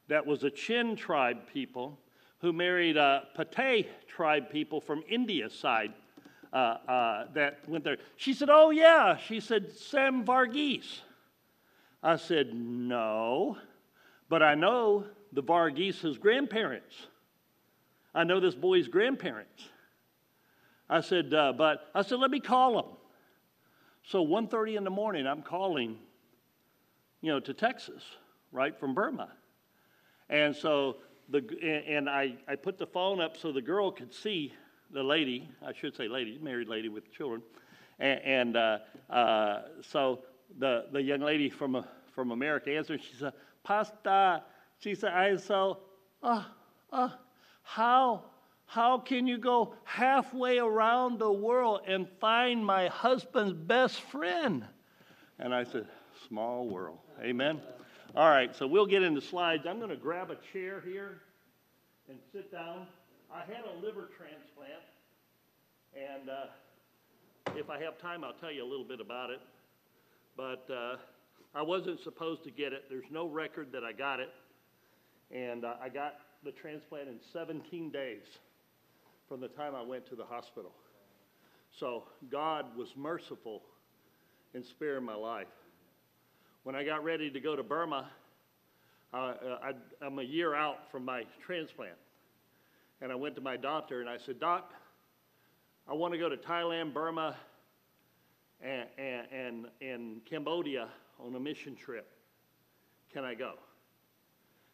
that 0.10 0.26
was 0.26 0.44
a 0.44 0.50
Chin 0.50 0.98
tribe 0.98 1.38
people 1.54 1.98
who 2.40 2.52
married 2.52 2.98
a 2.98 3.30
Paite 3.34 3.88
tribe 4.10 4.50
people 4.50 4.82
from 4.82 5.02
India 5.08 5.50
side 5.50 5.94
uh, 6.52 6.56
uh, 6.86 7.28
that 7.34 7.60
went 7.70 7.86
there. 7.86 7.96
She 8.18 8.34
said, 8.34 8.50
Oh, 8.52 8.72
yeah. 8.72 9.16
She 9.16 9.40
said, 9.40 9.72
Sam 9.72 10.26
Varghese. 10.26 11.00
I 12.04 12.18
said, 12.18 12.54
No, 12.54 13.56
but 14.28 14.44
I 14.44 14.54
know 14.54 15.06
the 15.32 15.42
Varghese's 15.42 16.18
grandparents. 16.18 17.08
I 18.14 18.24
know 18.24 18.40
this 18.40 18.56
boy's 18.56 18.88
grandparents. 18.88 19.70
I 20.90 21.02
said, 21.02 21.34
uh, 21.34 21.54
but 21.54 21.90
I 21.96 22.02
said, 22.02 22.20
let 22.20 22.30
me 22.30 22.40
call 22.40 22.76
them. 22.76 22.92
So 24.04 24.26
1.30 24.26 24.78
in 24.78 24.84
the 24.84 24.90
morning, 24.90 25.26
I'm 25.26 25.42
calling, 25.42 25.98
you 27.22 27.32
know, 27.32 27.40
to 27.40 27.54
Texas, 27.54 28.04
right 28.52 28.78
from 28.78 28.94
Burma. 28.94 29.30
And 30.30 30.56
so 30.56 30.98
the 31.30 31.44
and 31.62 32.10
I, 32.10 32.36
I 32.48 32.56
put 32.56 32.78
the 32.78 32.86
phone 32.86 33.22
up 33.22 33.38
so 33.38 33.52
the 33.52 33.62
girl 33.62 33.92
could 33.92 34.14
see 34.14 34.54
the 34.92 35.04
lady, 35.04 35.50
I 35.66 35.74
should 35.74 35.96
say 35.96 36.08
lady, 36.08 36.38
married 36.42 36.68
lady 36.68 36.90
with 36.90 37.12
children. 37.12 37.42
And, 38.00 38.20
and 38.22 38.58
uh, 38.58 38.78
uh, 39.10 39.62
so 39.82 40.20
the, 40.60 40.86
the 40.92 41.02
young 41.02 41.22
lady 41.22 41.50
from, 41.50 41.76
uh, 41.76 41.84
from 42.14 42.32
America 42.32 42.72
answered. 42.76 43.02
She 43.02 43.16
said, 43.16 43.34
Pasta. 43.64 44.44
She 44.80 44.96
said, 44.96 45.14
I 45.14 45.36
saw, 45.38 45.76
uh, 46.22 46.44
uh, 46.92 47.10
how, 47.64 48.24
how 48.66 49.00
can 49.00 49.26
you 49.26 49.38
go 49.38 49.74
halfway 49.84 50.60
around 50.60 51.20
the 51.20 51.32
world 51.32 51.82
and 51.88 52.08
find 52.20 52.64
my 52.64 52.88
husband's 52.88 53.54
best 53.54 54.02
friend? 54.02 54.66
And 55.40 55.54
I 55.54 55.64
said, 55.64 55.88
small 56.28 56.68
world. 56.68 57.00
Amen. 57.22 57.60
All 58.16 58.30
right, 58.30 58.56
so 58.56 58.68
we'll 58.68 58.86
get 58.86 59.02
into 59.02 59.22
slides. 59.22 59.66
I'm 59.68 59.80
going 59.80 59.90
to 59.90 59.96
grab 59.96 60.30
a 60.30 60.38
chair 60.52 60.82
here 60.86 61.22
and 62.08 62.20
sit 62.32 62.52
down. 62.52 62.86
I 63.34 63.40
had 63.40 63.64
a 63.66 63.84
liver 63.84 64.10
transplant, 64.16 64.84
and 65.96 66.30
uh, 66.30 67.56
if 67.56 67.72
I 67.72 67.80
have 67.80 67.98
time, 68.00 68.24
I'll 68.24 68.34
tell 68.34 68.52
you 68.52 68.64
a 68.64 68.70
little 68.70 68.86
bit 68.86 69.00
about 69.00 69.32
it. 69.32 69.40
But 70.38 70.68
uh, 70.72 70.98
I 71.56 71.62
wasn't 71.62 72.00
supposed 72.02 72.44
to 72.44 72.52
get 72.52 72.74
it. 72.74 72.86
There's 72.90 73.10
no 73.12 73.28
record 73.28 73.72
that 73.72 73.84
I 73.84 73.94
got 73.94 74.20
it. 74.20 74.30
And 75.32 75.66
uh, 75.66 75.74
I 75.82 75.90
got 75.90 76.16
the 76.44 76.52
transplant 76.52 77.08
in 77.08 77.20
17 77.32 77.90
days 77.90 78.24
from 79.28 79.40
the 79.40 79.48
time 79.48 79.76
I 79.76 79.82
went 79.82 80.06
to 80.08 80.16
the 80.16 80.26
hospital. 80.26 80.72
So 81.80 82.04
God 82.32 82.78
was 82.78 82.90
merciful 82.96 83.62
in 84.54 84.64
sparing 84.64 85.04
my 85.04 85.16
life. 85.16 85.48
When 86.64 86.76
I 86.76 86.84
got 86.84 87.04
ready 87.04 87.30
to 87.32 87.40
go 87.40 87.56
to 87.56 87.64
Burma, 87.64 88.10
uh, 89.14 89.34
I, 89.64 89.74
I'm 90.02 90.20
a 90.20 90.24
year 90.24 90.56
out 90.56 90.92
from 90.92 91.06
my 91.06 91.24
transplant. 91.46 91.96
And 93.02 93.12
I 93.12 93.16
went 93.16 93.36
to 93.36 93.42
my 93.42 93.58
doctor 93.58 94.02
and 94.02 94.10
I 94.10 94.18
said, 94.18 94.40
Doc, 94.40 94.72
I 95.88 95.94
want 95.94 96.14
to 96.14 96.18
go 96.18 96.30
to 96.30 96.38
Thailand, 96.38 96.94
Burma, 96.94 97.36
and, 98.62 98.86
and, 98.98 99.28
and, 99.32 99.66
and 99.82 100.26
Cambodia 100.26 100.88
on 101.20 101.36
a 101.36 101.40
mission 101.40 101.76
trip. 101.76 102.10
Can 103.14 103.24
I 103.24 103.34
go? 103.34 103.54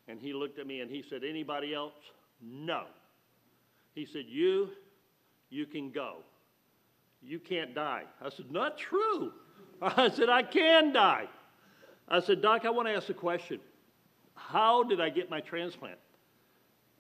And 0.09 0.19
he 0.19 0.33
looked 0.33 0.59
at 0.59 0.67
me 0.67 0.81
and 0.81 0.89
he 0.89 1.03
said, 1.07 1.23
Anybody 1.23 1.73
else? 1.73 1.93
No. 2.41 2.85
He 3.93 4.05
said, 4.05 4.25
You, 4.27 4.69
you 5.49 5.65
can 5.65 5.91
go. 5.91 6.17
You 7.21 7.39
can't 7.39 7.75
die. 7.75 8.03
I 8.21 8.29
said, 8.29 8.51
Not 8.51 8.77
true. 8.77 9.31
I 9.81 10.09
said, 10.09 10.29
I 10.29 10.43
can 10.43 10.91
die. 10.91 11.27
I 12.09 12.19
said, 12.19 12.41
Doc, 12.41 12.65
I 12.65 12.71
want 12.71 12.87
to 12.87 12.93
ask 12.93 13.09
a 13.09 13.13
question. 13.13 13.59
How 14.33 14.83
did 14.83 14.99
I 14.99 15.09
get 15.09 15.29
my 15.29 15.39
transplant? 15.41 15.99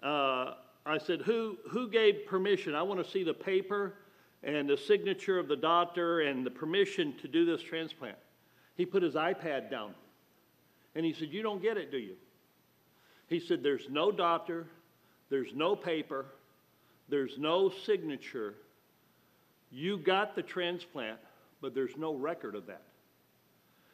Uh, 0.03 0.53
I 0.85 0.97
said, 0.97 1.21
who, 1.21 1.57
who 1.69 1.89
gave 1.89 2.25
permission? 2.27 2.75
I 2.75 2.83
want 2.83 3.03
to 3.03 3.09
see 3.09 3.23
the 3.23 3.33
paper 3.33 3.95
and 4.43 4.69
the 4.69 4.77
signature 4.77 5.39
of 5.39 5.47
the 5.47 5.55
doctor 5.55 6.21
and 6.21 6.45
the 6.45 6.51
permission 6.51 7.15
to 7.21 7.27
do 7.27 7.45
this 7.45 7.61
transplant. 7.61 8.17
he 8.75 8.85
put 8.85 9.03
his 9.03 9.15
iPad 9.15 9.69
down. 9.69 9.93
And 10.95 11.05
he 11.05 11.13
said, 11.13 11.29
You 11.31 11.43
don't 11.43 11.61
get 11.61 11.77
it, 11.77 11.91
do 11.91 11.97
you? 11.97 12.15
He 13.29 13.39
said, 13.39 13.63
There's 13.63 13.87
no 13.89 14.11
doctor, 14.11 14.65
there's 15.29 15.53
no 15.53 15.75
paper, 15.75 16.25
there's 17.07 17.37
no 17.37 17.71
signature. 17.85 18.55
You 19.71 19.97
got 19.97 20.35
the 20.35 20.41
transplant, 20.41 21.19
but 21.61 21.75
there's 21.75 21.95
no 21.95 22.15
record 22.15 22.55
of 22.55 22.65
that. 22.67 22.81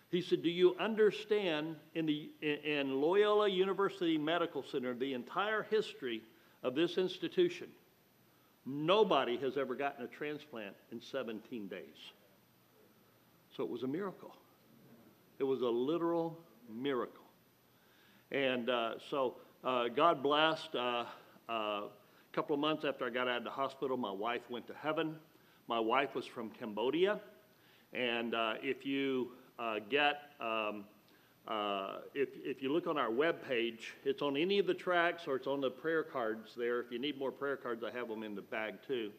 He 0.09 0.21
said, 0.21 0.41
Do 0.41 0.49
you 0.49 0.75
understand 0.79 1.75
in, 1.93 2.05
the, 2.05 2.29
in 2.41 3.01
Loyola 3.01 3.49
University 3.49 4.17
Medical 4.17 4.63
Center 4.63 4.93
the 4.93 5.13
entire 5.13 5.63
history 5.69 6.21
of 6.63 6.73
this 6.73 6.97
institution? 6.97 7.67
Nobody 8.65 9.37
has 9.37 9.57
ever 9.57 9.75
gotten 9.75 10.05
a 10.05 10.07
transplant 10.07 10.75
in 10.91 11.01
17 11.01 11.67
days. 11.67 12.13
So 13.55 13.63
it 13.63 13.69
was 13.69 13.83
a 13.83 13.87
miracle. 13.87 14.33
It 15.37 15.43
was 15.43 15.61
a 15.61 15.67
literal 15.67 16.39
miracle. 16.73 17.24
And 18.35 18.69
uh, 18.69 18.95
so 19.09 19.35
uh, 19.63 19.87
God 19.87 20.21
blessed. 20.21 20.75
Uh, 20.75 21.05
uh, 21.47 21.53
a 21.53 21.89
couple 22.33 22.53
of 22.53 22.59
months 22.59 22.83
after 22.83 23.05
I 23.05 23.09
got 23.09 23.29
out 23.29 23.37
of 23.37 23.43
the 23.45 23.49
hospital, 23.49 23.95
my 23.95 24.11
wife 24.11 24.41
went 24.49 24.67
to 24.67 24.73
heaven. 24.73 25.15
My 25.69 25.79
wife 25.79 26.15
was 26.15 26.25
from 26.25 26.49
Cambodia. 26.49 27.21
And 27.93 28.35
uh, 28.35 28.55
if 28.61 28.85
you 28.85 29.29
uh, 29.57 29.75
get, 29.89 30.33
um, 30.41 30.83
if, 32.13 32.27
if 32.43 32.61
you 32.61 32.73
look 32.73 32.87
on 32.87 32.97
our 32.97 33.09
web 33.09 33.37
page, 33.47 33.93
it's 34.03 34.21
on 34.21 34.35
any 34.35 34.59
of 34.59 34.67
the 34.67 34.73
tracks 34.73 35.23
or 35.27 35.37
it's 35.37 35.47
on 35.47 35.61
the 35.61 35.71
prayer 35.71 36.03
cards 36.03 36.51
there. 36.57 36.81
If 36.81 36.91
you 36.91 36.99
need 36.99 37.17
more 37.17 37.31
prayer 37.31 37.55
cards, 37.55 37.85
I 37.85 37.97
have 37.97 38.09
them 38.09 38.21
in 38.21 38.35
the 38.35 38.41
bag 38.41 38.73
too. 38.85 39.11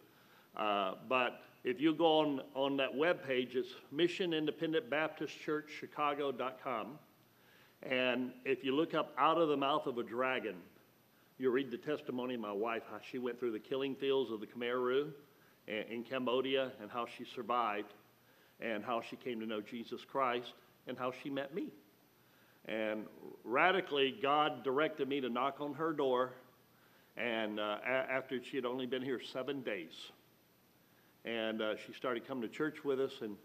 but 0.54 1.40
if 1.64 1.80
you 1.80 1.94
go 1.94 2.18
on, 2.18 2.42
on 2.54 2.76
that 2.76 2.94
web 2.94 3.26
page, 3.26 3.56
it's 3.56 3.70
Mission 3.90 4.34
Independent 4.34 4.90
Baptist 4.90 5.40
Church 5.40 5.70
Chicago.com. 5.80 6.98
And 7.82 8.32
if 8.44 8.64
you 8.64 8.74
look 8.74 8.94
up 8.94 9.12
out 9.18 9.38
of 9.38 9.48
the 9.48 9.56
mouth 9.56 9.86
of 9.86 9.98
a 9.98 10.02
dragon, 10.02 10.56
you 11.38 11.50
read 11.50 11.70
the 11.70 11.76
testimony 11.76 12.34
of 12.34 12.40
my 12.40 12.52
wife, 12.52 12.82
how 12.90 12.98
she 13.10 13.18
went 13.18 13.38
through 13.38 13.52
the 13.52 13.58
killing 13.58 13.94
fields 13.94 14.30
of 14.30 14.40
the 14.40 14.46
Khmer 14.46 14.80
Rouge 14.80 15.12
in 15.68 16.04
Cambodia 16.04 16.72
and 16.80 16.90
how 16.90 17.06
she 17.06 17.24
survived 17.34 17.92
and 18.60 18.84
how 18.84 19.02
she 19.02 19.16
came 19.16 19.40
to 19.40 19.46
know 19.46 19.60
Jesus 19.60 20.00
Christ 20.04 20.54
and 20.86 20.96
how 20.96 21.12
she 21.22 21.28
met 21.28 21.54
me. 21.54 21.68
And 22.66 23.04
radically, 23.44 24.16
God 24.20 24.64
directed 24.64 25.08
me 25.08 25.20
to 25.20 25.28
knock 25.28 25.60
on 25.60 25.74
her 25.74 25.92
door. 25.92 26.32
And 27.16 27.60
uh, 27.60 27.78
a- 27.84 28.12
after 28.12 28.42
she 28.42 28.56
had 28.56 28.64
only 28.64 28.86
been 28.86 29.02
here 29.02 29.20
seven 29.32 29.62
days, 29.62 29.92
and 31.24 31.62
uh, 31.62 31.76
she 31.76 31.92
started 31.92 32.26
coming 32.26 32.42
to 32.42 32.54
church 32.54 32.84
with 32.84 33.00
us. 33.00 33.12
And, 33.22 33.36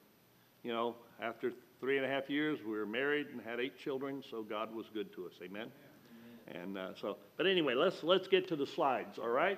you 0.63 0.73
know, 0.73 0.95
after 1.21 1.53
three 1.81 1.97
and 1.97 2.05
a 2.05 2.09
half 2.09 2.29
years, 2.29 2.59
we 2.63 2.73
were 2.73 2.85
married 2.85 3.27
and 3.33 3.41
had 3.41 3.59
eight 3.59 3.77
children, 3.77 4.23
so 4.29 4.43
God 4.43 4.73
was 4.73 4.85
good 4.93 5.11
to 5.15 5.25
us. 5.25 5.33
Amen. 5.43 5.67
And 6.53 6.77
uh, 6.77 6.89
so, 6.93 7.17
but 7.37 7.47
anyway, 7.47 7.73
let's 7.73 8.03
let's 8.03 8.27
get 8.27 8.47
to 8.49 8.55
the 8.55 8.67
slides. 8.67 9.17
All 9.17 9.29
right. 9.29 9.57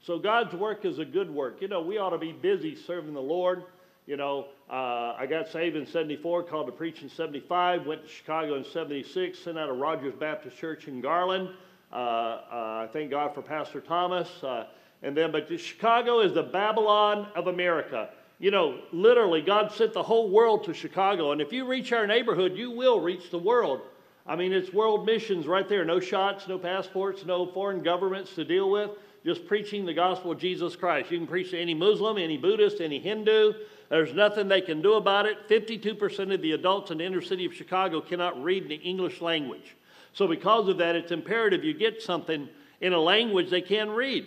So 0.00 0.18
God's 0.18 0.54
work 0.54 0.84
is 0.84 0.98
a 1.00 1.04
good 1.04 1.28
work. 1.28 1.60
You 1.60 1.68
know, 1.68 1.82
we 1.82 1.98
ought 1.98 2.10
to 2.10 2.18
be 2.18 2.32
busy 2.32 2.76
serving 2.76 3.14
the 3.14 3.20
Lord. 3.20 3.64
You 4.06 4.16
know, 4.16 4.46
uh, 4.70 5.14
I 5.18 5.26
got 5.28 5.48
saved 5.48 5.76
in 5.76 5.86
74, 5.86 6.44
called 6.44 6.66
to 6.66 6.72
preach 6.72 7.02
in 7.02 7.08
75, 7.08 7.86
went 7.86 8.04
to 8.04 8.08
Chicago 8.08 8.54
in 8.54 8.64
76, 8.64 9.38
sent 9.38 9.58
out 9.58 9.68
of 9.68 9.76
Rogers 9.76 10.14
Baptist 10.18 10.56
Church 10.56 10.88
in 10.88 11.00
Garland. 11.00 11.50
Uh, 11.92 11.96
uh, 11.96 12.88
thank 12.88 13.10
God 13.10 13.34
for 13.34 13.42
Pastor 13.42 13.80
Thomas. 13.80 14.28
Uh, 14.42 14.66
and 15.02 15.16
then, 15.16 15.32
but 15.32 15.48
Chicago 15.60 16.20
is 16.20 16.32
the 16.32 16.42
Babylon 16.42 17.28
of 17.34 17.46
America. 17.46 18.10
You 18.40 18.50
know, 18.50 18.80
literally, 18.90 19.42
God 19.42 19.70
sent 19.70 19.92
the 19.92 20.02
whole 20.02 20.30
world 20.30 20.64
to 20.64 20.72
Chicago. 20.72 21.32
And 21.32 21.42
if 21.42 21.52
you 21.52 21.66
reach 21.66 21.92
our 21.92 22.06
neighborhood, 22.06 22.56
you 22.56 22.70
will 22.70 22.98
reach 22.98 23.30
the 23.30 23.38
world. 23.38 23.82
I 24.26 24.34
mean, 24.34 24.52
it's 24.54 24.72
world 24.72 25.04
missions 25.04 25.46
right 25.46 25.68
there. 25.68 25.84
No 25.84 26.00
shots, 26.00 26.48
no 26.48 26.58
passports, 26.58 27.26
no 27.26 27.46
foreign 27.46 27.82
governments 27.82 28.34
to 28.36 28.44
deal 28.46 28.70
with. 28.70 28.92
Just 29.26 29.46
preaching 29.46 29.84
the 29.84 29.92
gospel 29.92 30.32
of 30.32 30.38
Jesus 30.38 30.74
Christ. 30.74 31.10
You 31.10 31.18
can 31.18 31.26
preach 31.26 31.50
to 31.50 31.58
any 31.58 31.74
Muslim, 31.74 32.16
any 32.16 32.38
Buddhist, 32.38 32.80
any 32.80 32.98
Hindu. 32.98 33.52
There's 33.90 34.14
nothing 34.14 34.48
they 34.48 34.62
can 34.62 34.80
do 34.80 34.94
about 34.94 35.26
it. 35.26 35.46
52% 35.46 36.32
of 36.32 36.40
the 36.40 36.52
adults 36.52 36.90
in 36.90 36.98
the 36.98 37.04
inner 37.04 37.20
city 37.20 37.44
of 37.44 37.52
Chicago 37.52 38.00
cannot 38.00 38.42
read 38.42 38.70
the 38.70 38.76
English 38.76 39.20
language. 39.20 39.76
So, 40.14 40.26
because 40.26 40.68
of 40.68 40.78
that, 40.78 40.96
it's 40.96 41.12
imperative 41.12 41.62
you 41.62 41.74
get 41.74 42.00
something 42.00 42.48
in 42.80 42.94
a 42.94 42.98
language 42.98 43.50
they 43.50 43.60
can 43.60 43.90
read. 43.90 44.24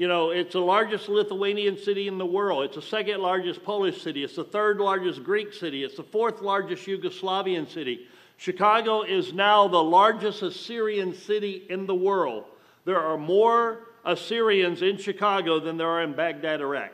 You 0.00 0.08
know, 0.08 0.30
it's 0.30 0.54
the 0.54 0.60
largest 0.60 1.10
Lithuanian 1.10 1.76
city 1.76 2.08
in 2.08 2.16
the 2.16 2.24
world. 2.24 2.64
It's 2.64 2.76
the 2.76 2.80
second 2.80 3.20
largest 3.20 3.62
Polish 3.62 4.00
city. 4.00 4.24
It's 4.24 4.34
the 4.34 4.44
third 4.44 4.78
largest 4.78 5.22
Greek 5.22 5.52
city. 5.52 5.84
It's 5.84 5.98
the 5.98 6.02
fourth 6.02 6.40
largest 6.40 6.86
Yugoslavian 6.86 7.68
city. 7.68 8.06
Chicago 8.38 9.02
is 9.02 9.34
now 9.34 9.68
the 9.68 9.82
largest 9.82 10.40
Assyrian 10.40 11.12
city 11.12 11.66
in 11.68 11.84
the 11.84 11.94
world. 11.94 12.44
There 12.86 12.98
are 12.98 13.18
more 13.18 13.88
Assyrians 14.06 14.80
in 14.80 14.96
Chicago 14.96 15.60
than 15.60 15.76
there 15.76 15.88
are 15.88 16.02
in 16.02 16.14
Baghdad, 16.14 16.62
Iraq. 16.62 16.92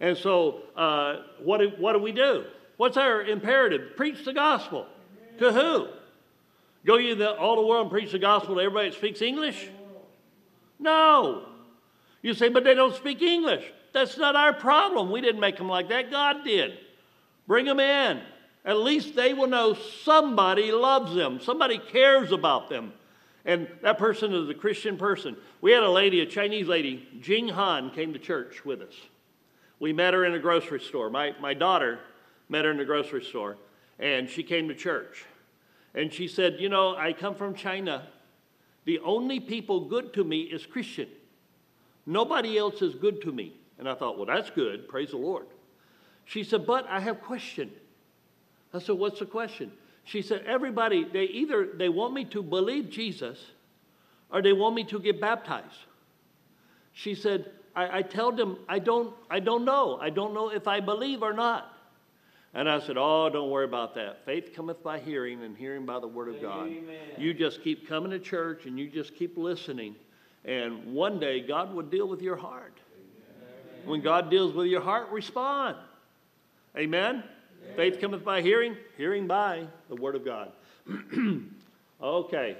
And 0.00 0.18
so, 0.18 0.62
uh, 0.74 1.18
what, 1.38 1.58
do, 1.58 1.70
what 1.78 1.92
do 1.92 2.00
we 2.00 2.10
do? 2.10 2.46
What's 2.78 2.96
our 2.96 3.22
imperative? 3.22 3.94
Preach 3.96 4.24
the 4.24 4.32
gospel. 4.32 4.88
To 5.38 5.52
who? 5.52 5.86
Go 6.84 6.96
you 6.96 7.14
the, 7.14 7.36
all 7.36 7.54
the 7.54 7.64
world 7.64 7.82
and 7.82 7.92
preach 7.92 8.10
the 8.10 8.18
gospel 8.18 8.56
to 8.56 8.60
everybody 8.60 8.88
that 8.90 8.96
speaks 8.96 9.22
English? 9.22 9.68
No. 10.80 11.44
You 12.26 12.34
say, 12.34 12.48
but 12.48 12.64
they 12.64 12.74
don't 12.74 12.92
speak 12.92 13.22
English. 13.22 13.64
That's 13.92 14.18
not 14.18 14.34
our 14.34 14.52
problem. 14.52 15.12
We 15.12 15.20
didn't 15.20 15.40
make 15.40 15.58
them 15.58 15.68
like 15.68 15.90
that. 15.90 16.10
God 16.10 16.42
did. 16.42 16.76
Bring 17.46 17.66
them 17.66 17.78
in. 17.78 18.20
At 18.64 18.78
least 18.78 19.14
they 19.14 19.32
will 19.32 19.46
know 19.46 19.74
somebody 20.02 20.72
loves 20.72 21.14
them, 21.14 21.38
somebody 21.40 21.78
cares 21.78 22.32
about 22.32 22.68
them. 22.68 22.92
And 23.44 23.68
that 23.82 23.96
person 23.96 24.34
is 24.34 24.48
a 24.48 24.54
Christian 24.54 24.96
person. 24.96 25.36
We 25.60 25.70
had 25.70 25.84
a 25.84 25.88
lady, 25.88 26.18
a 26.18 26.26
Chinese 26.26 26.66
lady, 26.66 27.06
Jing 27.20 27.46
Han, 27.46 27.92
came 27.92 28.12
to 28.12 28.18
church 28.18 28.64
with 28.64 28.80
us. 28.80 28.94
We 29.78 29.92
met 29.92 30.12
her 30.12 30.24
in 30.24 30.34
a 30.34 30.40
grocery 30.40 30.80
store. 30.80 31.08
My, 31.10 31.32
my 31.40 31.54
daughter 31.54 32.00
met 32.48 32.64
her 32.64 32.72
in 32.72 32.78
the 32.78 32.84
grocery 32.84 33.22
store, 33.22 33.56
and 34.00 34.28
she 34.28 34.42
came 34.42 34.66
to 34.66 34.74
church. 34.74 35.24
And 35.94 36.12
she 36.12 36.26
said, 36.26 36.56
You 36.58 36.70
know, 36.70 36.96
I 36.96 37.12
come 37.12 37.36
from 37.36 37.54
China. 37.54 38.08
The 38.84 38.98
only 38.98 39.38
people 39.38 39.84
good 39.84 40.12
to 40.14 40.24
me 40.24 40.40
is 40.40 40.66
Christian. 40.66 41.06
Nobody 42.06 42.56
else 42.56 42.80
is 42.82 42.94
good 42.94 43.20
to 43.22 43.32
me. 43.32 43.52
And 43.78 43.88
I 43.88 43.94
thought, 43.94 44.16
well, 44.16 44.26
that's 44.26 44.50
good. 44.50 44.88
Praise 44.88 45.10
the 45.10 45.16
Lord. 45.16 45.46
She 46.24 46.44
said, 46.44 46.66
but 46.66 46.86
I 46.88 47.00
have 47.00 47.16
a 47.16 47.20
question. 47.20 47.70
I 48.72 48.78
said, 48.78 48.96
what's 48.96 49.18
the 49.18 49.26
question? 49.26 49.72
She 50.04 50.22
said, 50.22 50.44
everybody, 50.46 51.04
they 51.04 51.24
either 51.24 51.68
they 51.74 51.88
want 51.88 52.14
me 52.14 52.24
to 52.26 52.42
believe 52.42 52.90
Jesus 52.90 53.38
or 54.30 54.40
they 54.40 54.52
want 54.52 54.74
me 54.74 54.84
to 54.84 55.00
get 55.00 55.20
baptized. 55.20 55.84
She 56.92 57.14
said, 57.14 57.50
I, 57.74 57.98
I 57.98 58.02
tell 58.02 58.32
them 58.32 58.56
I 58.68 58.78
don't 58.78 59.12
I 59.28 59.40
don't 59.40 59.64
know. 59.64 59.98
I 60.00 60.10
don't 60.10 60.32
know 60.32 60.50
if 60.50 60.66
I 60.68 60.80
believe 60.80 61.22
or 61.22 61.32
not. 61.32 61.72
And 62.54 62.68
I 62.68 62.80
said, 62.80 62.96
Oh, 62.96 63.28
don't 63.28 63.50
worry 63.50 63.66
about 63.66 63.94
that. 63.96 64.24
Faith 64.24 64.54
cometh 64.54 64.82
by 64.82 64.98
hearing, 64.98 65.42
and 65.42 65.56
hearing 65.56 65.84
by 65.84 66.00
the 66.00 66.08
word 66.08 66.28
of 66.28 66.40
God. 66.40 66.70
You 67.18 67.34
just 67.34 67.62
keep 67.62 67.88
coming 67.88 68.10
to 68.12 68.18
church 68.18 68.66
and 68.66 68.78
you 68.78 68.88
just 68.88 69.14
keep 69.14 69.36
listening. 69.36 69.96
And 70.46 70.94
one 70.94 71.18
day, 71.18 71.40
God 71.40 71.74
will 71.74 71.82
deal 71.82 72.06
with 72.08 72.22
your 72.22 72.36
heart. 72.36 72.78
Amen. 72.96 73.88
When 73.88 74.00
God 74.00 74.30
deals 74.30 74.54
with 74.54 74.68
your 74.68 74.80
heart, 74.80 75.10
respond. 75.10 75.76
Amen? 76.76 77.16
Amen. 77.16 77.24
Faith 77.74 78.00
cometh 78.00 78.24
by 78.24 78.42
hearing, 78.42 78.76
hearing 78.96 79.26
by 79.26 79.66
the 79.88 79.96
Word 79.96 80.14
of 80.14 80.24
God. 80.24 80.52
okay. 82.02 82.56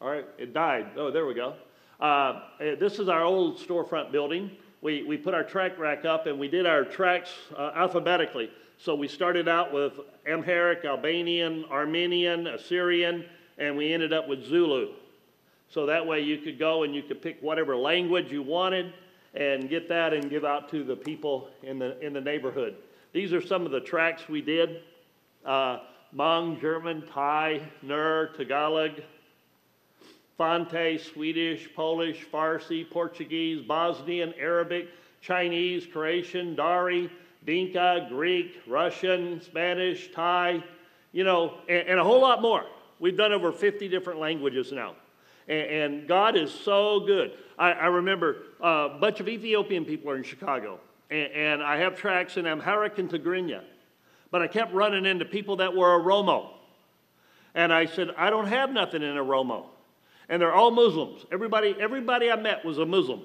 All 0.00 0.10
right, 0.10 0.26
it 0.36 0.52
died. 0.52 0.90
Oh, 0.96 1.10
there 1.10 1.24
we 1.24 1.32
go. 1.32 1.54
Uh, 1.98 2.42
eh, 2.60 2.74
this 2.74 2.98
is 2.98 3.08
our 3.08 3.22
old 3.22 3.58
storefront 3.58 4.12
building. 4.12 4.50
We, 4.82 5.02
we 5.04 5.16
put 5.16 5.32
our 5.32 5.42
track 5.42 5.78
rack 5.78 6.04
up 6.04 6.26
and 6.26 6.38
we 6.38 6.48
did 6.48 6.66
our 6.66 6.84
tracks 6.84 7.30
uh, 7.56 7.72
alphabetically. 7.74 8.50
So 8.76 8.94
we 8.94 9.08
started 9.08 9.48
out 9.48 9.72
with 9.72 9.94
Amharic, 10.28 10.84
Albanian, 10.84 11.64
Armenian, 11.70 12.46
Assyrian, 12.46 13.24
and 13.56 13.74
we 13.74 13.90
ended 13.90 14.12
up 14.12 14.28
with 14.28 14.44
Zulu. 14.44 14.92
So 15.76 15.84
that 15.84 16.06
way 16.06 16.22
you 16.22 16.38
could 16.38 16.58
go 16.58 16.84
and 16.84 16.94
you 16.94 17.02
could 17.02 17.20
pick 17.20 17.36
whatever 17.42 17.76
language 17.76 18.32
you 18.32 18.40
wanted 18.40 18.94
and 19.34 19.68
get 19.68 19.90
that 19.90 20.14
and 20.14 20.30
give 20.30 20.42
out 20.42 20.70
to 20.70 20.82
the 20.82 20.96
people 20.96 21.50
in 21.62 21.78
the, 21.78 22.00
in 22.00 22.14
the 22.14 22.20
neighborhood. 22.22 22.76
These 23.12 23.34
are 23.34 23.42
some 23.42 23.66
of 23.66 23.72
the 23.72 23.80
tracks 23.80 24.26
we 24.26 24.40
did 24.40 24.80
uh, 25.44 25.80
Hmong, 26.16 26.58
German, 26.62 27.06
Thai, 27.12 27.60
Nuer, 27.84 28.34
Tagalog, 28.34 29.02
Fante, 30.40 30.98
Swedish, 30.98 31.68
Polish, 31.76 32.24
Farsi, 32.32 32.88
Portuguese, 32.88 33.60
Bosnian, 33.60 34.32
Arabic, 34.40 34.88
Chinese, 35.20 35.86
Croatian, 35.86 36.54
Dari, 36.54 37.10
Dinka, 37.44 38.06
Greek, 38.08 38.62
Russian, 38.66 39.42
Spanish, 39.42 40.10
Thai, 40.10 40.64
you 41.12 41.22
know, 41.22 41.58
and, 41.68 41.86
and 41.86 42.00
a 42.00 42.04
whole 42.04 42.22
lot 42.22 42.40
more. 42.40 42.64
We've 42.98 43.18
done 43.18 43.34
over 43.34 43.52
50 43.52 43.88
different 43.90 44.20
languages 44.20 44.72
now. 44.72 44.94
And, 45.48 45.60
and 45.60 46.08
God 46.08 46.36
is 46.36 46.52
so 46.52 47.00
good. 47.00 47.32
I, 47.58 47.72
I 47.72 47.86
remember 47.86 48.36
uh, 48.62 48.90
a 48.92 48.98
bunch 49.00 49.20
of 49.20 49.28
Ethiopian 49.28 49.84
people 49.84 50.10
are 50.10 50.16
in 50.16 50.22
Chicago, 50.22 50.80
and, 51.10 51.32
and 51.32 51.62
I 51.62 51.78
have 51.78 51.96
tracks 51.96 52.36
in 52.36 52.46
Amharic 52.46 52.98
and 52.98 53.10
Tigrinya. 53.10 53.62
But 54.30 54.42
I 54.42 54.48
kept 54.48 54.74
running 54.74 55.06
into 55.06 55.24
people 55.24 55.56
that 55.56 55.74
were 55.74 56.00
Oromo. 56.00 56.50
And 57.54 57.72
I 57.72 57.86
said, 57.86 58.10
I 58.18 58.28
don't 58.28 58.48
have 58.48 58.70
nothing 58.70 59.02
in 59.02 59.14
Oromo. 59.14 59.66
And 60.28 60.42
they're 60.42 60.52
all 60.52 60.70
Muslims. 60.70 61.24
Everybody, 61.30 61.74
everybody 61.78 62.30
I 62.30 62.36
met 62.36 62.64
was 62.64 62.78
a 62.78 62.84
Muslim. 62.84 63.22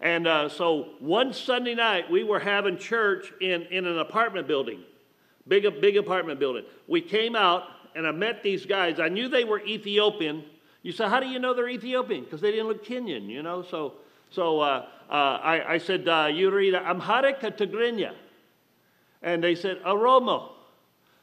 And 0.00 0.26
uh, 0.26 0.48
so 0.48 0.90
one 1.00 1.32
Sunday 1.32 1.74
night, 1.74 2.10
we 2.10 2.24
were 2.24 2.38
having 2.38 2.76
church 2.76 3.32
in, 3.40 3.62
in 3.62 3.86
an 3.86 3.98
apartment 3.98 4.46
building, 4.46 4.82
big, 5.48 5.64
big 5.80 5.96
apartment 5.96 6.38
building. 6.38 6.64
We 6.86 7.00
came 7.00 7.34
out, 7.34 7.64
and 7.96 8.06
I 8.06 8.12
met 8.12 8.42
these 8.42 8.66
guys. 8.66 9.00
I 9.00 9.08
knew 9.08 9.28
they 9.28 9.44
were 9.44 9.60
Ethiopian. 9.60 10.44
You 10.84 10.92
say, 10.92 11.08
how 11.08 11.18
do 11.18 11.26
you 11.26 11.40
know 11.40 11.52
they're 11.52 11.68
Ethiopian? 11.68 12.22
Because 12.22 12.40
they 12.40 12.52
didn't 12.52 12.68
look 12.68 12.86
Kenyan, 12.86 13.26
you 13.26 13.42
know? 13.42 13.62
So, 13.62 13.94
so 14.30 14.60
uh, 14.60 14.86
uh, 15.10 15.12
I, 15.12 15.72
I, 15.72 15.78
said, 15.78 16.06
uh, 16.06 16.28
you 16.32 16.52
read 16.52 16.74
Amharic 16.74 17.40
Tigrinya? 17.40 18.12
And 19.20 19.42
they 19.42 19.56
said, 19.56 19.82
Oromo. 19.84 20.52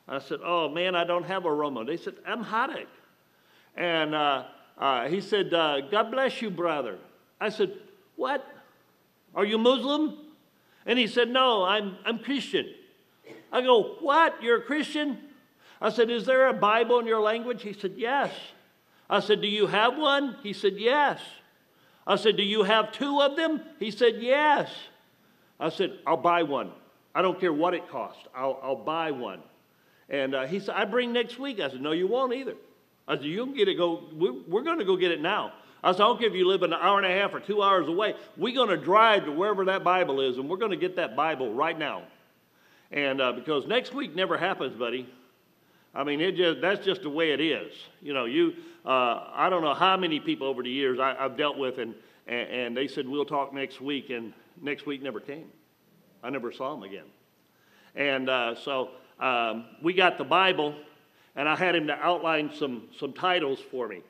I 0.07 0.19
said, 0.19 0.39
oh, 0.43 0.67
man, 0.67 0.95
I 0.95 1.05
don't 1.05 1.23
have 1.23 1.43
Oromo. 1.43 1.87
They 1.87 1.95
said, 1.95 2.15
Amharic. 2.27 2.87
And 3.77 4.13
uh, 4.13 4.43
uh, 4.77 5.07
he 5.07 5.21
said, 5.21 5.53
uh, 5.53 5.79
God 5.89 6.11
bless 6.11 6.41
you, 6.41 6.49
brother. 6.49 6.97
I 7.39 7.47
said, 7.47 7.71
what? 8.17 8.45
Are 9.33 9.45
you 9.45 9.57
Muslim? 9.57 10.17
And 10.85 10.97
he 10.97 11.07
said, 11.07 11.29
No, 11.29 11.63
I'm, 11.63 11.97
I'm 12.05 12.19
Christian. 12.19 12.67
I 13.51 13.61
go, 13.61 13.97
What? 13.99 14.41
You're 14.41 14.57
a 14.57 14.63
Christian? 14.63 15.17
I 15.79 15.89
said, 15.89 16.09
Is 16.09 16.25
there 16.25 16.47
a 16.47 16.53
Bible 16.53 16.99
in 16.99 17.07
your 17.07 17.21
language? 17.21 17.63
He 17.63 17.73
said, 17.73 17.93
Yes. 17.97 18.33
I 19.11 19.19
said, 19.19 19.41
Do 19.41 19.47
you 19.47 19.67
have 19.67 19.97
one? 19.97 20.37
He 20.41 20.53
said, 20.53 20.75
Yes. 20.77 21.19
I 22.07 22.15
said, 22.15 22.37
Do 22.37 22.43
you 22.43 22.63
have 22.63 22.93
two 22.93 23.21
of 23.21 23.35
them? 23.35 23.61
He 23.77 23.91
said, 23.91 24.15
Yes. 24.19 24.71
I 25.59 25.69
said, 25.69 25.99
I'll 26.07 26.17
buy 26.17 26.43
one. 26.43 26.71
I 27.13 27.21
don't 27.21 27.39
care 27.39 27.51
what 27.51 27.73
it 27.73 27.89
costs. 27.89 28.23
I'll, 28.33 28.57
I'll 28.63 28.75
buy 28.77 29.11
one. 29.11 29.41
And 30.09 30.33
uh, 30.33 30.47
he 30.47 30.59
said, 30.61 30.75
I 30.75 30.85
bring 30.85 31.11
next 31.11 31.37
week. 31.37 31.59
I 31.59 31.69
said, 31.69 31.81
No, 31.81 31.91
you 31.91 32.07
won't 32.07 32.33
either. 32.33 32.55
I 33.05 33.17
said, 33.17 33.25
You 33.25 33.45
can 33.45 33.53
get 33.53 33.67
it. 33.67 33.75
Go. 33.75 34.05
We're, 34.13 34.33
we're 34.47 34.63
going 34.63 34.79
to 34.79 34.85
go 34.85 34.95
get 34.95 35.11
it 35.11 35.21
now. 35.21 35.51
I 35.83 35.91
said, 35.91 36.01
I 36.01 36.05
don't 36.05 36.19
care 36.19 36.29
if 36.29 36.35
you 36.35 36.47
live 36.47 36.63
an 36.63 36.73
hour 36.73 36.97
and 36.97 37.05
a 37.05 37.11
half 37.11 37.33
or 37.33 37.41
two 37.41 37.61
hours 37.61 37.87
away. 37.87 38.15
We're 38.37 38.55
going 38.55 38.69
to 38.69 38.77
drive 38.77 39.25
to 39.25 39.31
wherever 39.31 39.65
that 39.65 39.83
Bible 39.83 40.21
is, 40.21 40.37
and 40.37 40.47
we're 40.47 40.57
going 40.57 40.71
to 40.71 40.77
get 40.77 40.95
that 40.95 41.15
Bible 41.17 41.53
right 41.53 41.77
now. 41.77 42.03
And 42.91 43.19
uh, 43.19 43.33
because 43.33 43.65
next 43.67 43.93
week 43.93 44.15
never 44.15 44.37
happens, 44.37 44.75
buddy. 44.75 45.09
I 45.93 46.03
mean, 46.03 46.21
it 46.21 46.35
just 46.35 46.61
that's 46.61 46.85
just 46.85 47.01
the 47.01 47.09
way 47.09 47.31
it 47.31 47.41
is. 47.41 47.73
You 48.01 48.13
know, 48.13 48.25
you 48.25 48.53
uh, 48.85 49.25
I 49.33 49.49
don't 49.49 49.61
know 49.61 49.73
how 49.73 49.97
many 49.97 50.19
people 50.19 50.47
over 50.47 50.63
the 50.63 50.69
years 50.69 50.99
I, 50.99 51.15
have 51.15 51.37
dealt 51.37 51.57
with, 51.57 51.77
and, 51.77 51.93
and, 52.27 52.49
and 52.49 52.77
they 52.77 52.87
said 52.87 53.07
we'll 53.07 53.25
talk 53.25 53.53
next 53.53 53.81
week, 53.81 54.09
and 54.09 54.33
next 54.61 54.85
week 54.85 55.01
never 55.01 55.19
came. 55.19 55.47
I 56.23 56.29
never 56.29 56.51
saw 56.51 56.73
them 56.73 56.83
again. 56.83 57.05
And 57.95 58.29
uh, 58.29 58.55
so 58.55 58.91
um, 59.19 59.65
we 59.83 59.93
got 59.93 60.17
the 60.17 60.23
Bible, 60.23 60.75
and 61.35 61.47
I 61.47 61.55
had 61.55 61.75
him 61.75 61.87
to 61.87 61.93
outline 61.93 62.51
some 62.53 62.89
some 62.97 63.13
titles 63.13 63.59
for 63.71 63.87
me 63.87 64.01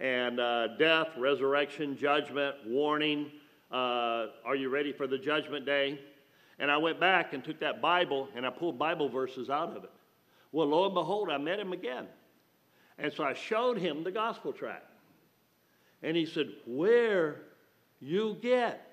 and 0.00 0.40
uh, 0.40 0.68
death, 0.78 1.08
resurrection, 1.16 1.96
judgment, 1.96 2.56
warning. 2.66 3.30
Uh, 3.70 4.26
are 4.44 4.56
you 4.56 4.70
ready 4.70 4.92
for 4.92 5.06
the 5.06 5.18
judgment 5.18 5.66
day? 5.66 6.00
And 6.58 6.70
I 6.70 6.78
went 6.78 6.98
back 6.98 7.32
and 7.32 7.44
took 7.44 7.60
that 7.60 7.80
Bible 7.80 8.28
and 8.34 8.46
I 8.46 8.50
pulled 8.50 8.78
Bible 8.78 9.08
verses 9.08 9.50
out 9.50 9.76
of 9.76 9.84
it. 9.84 9.90
Well, 10.52 10.68
lo 10.68 10.86
and 10.86 10.94
behold, 10.94 11.30
I 11.30 11.38
met 11.38 11.58
him 11.58 11.72
again. 11.72 12.06
And 12.98 13.12
so 13.12 13.24
I 13.24 13.34
showed 13.34 13.78
him 13.78 14.04
the 14.04 14.10
gospel 14.10 14.52
tract. 14.52 14.84
And 16.02 16.16
he 16.16 16.26
said, 16.26 16.48
Where 16.66 17.42
you 18.00 18.36
get? 18.42 18.86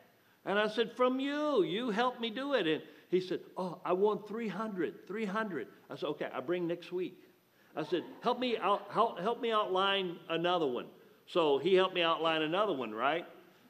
And 0.45 0.57
I 0.57 0.67
said, 0.67 0.91
From 0.95 1.19
you. 1.19 1.63
You 1.63 1.89
helped 1.89 2.21
me 2.21 2.29
do 2.29 2.53
it. 2.53 2.67
And 2.67 2.81
he 3.09 3.19
said, 3.19 3.39
Oh, 3.57 3.79
I 3.83 3.93
want 3.93 4.27
300, 4.27 5.07
300. 5.07 5.67
I 5.89 5.95
said, 5.95 6.07
Okay, 6.07 6.27
I 6.33 6.39
bring 6.39 6.67
next 6.67 6.91
week. 6.91 7.17
I 7.75 7.83
said, 7.83 8.03
Help 8.21 8.39
me 8.39 8.57
out, 8.57 8.87
help, 8.89 9.19
help 9.19 9.41
me 9.41 9.51
outline 9.51 10.17
another 10.29 10.67
one. 10.67 10.85
So 11.27 11.57
he 11.57 11.73
helped 11.73 11.93
me 11.93 12.01
outline 12.01 12.41
another 12.41 12.73
one, 12.73 12.93
right? 12.93 13.25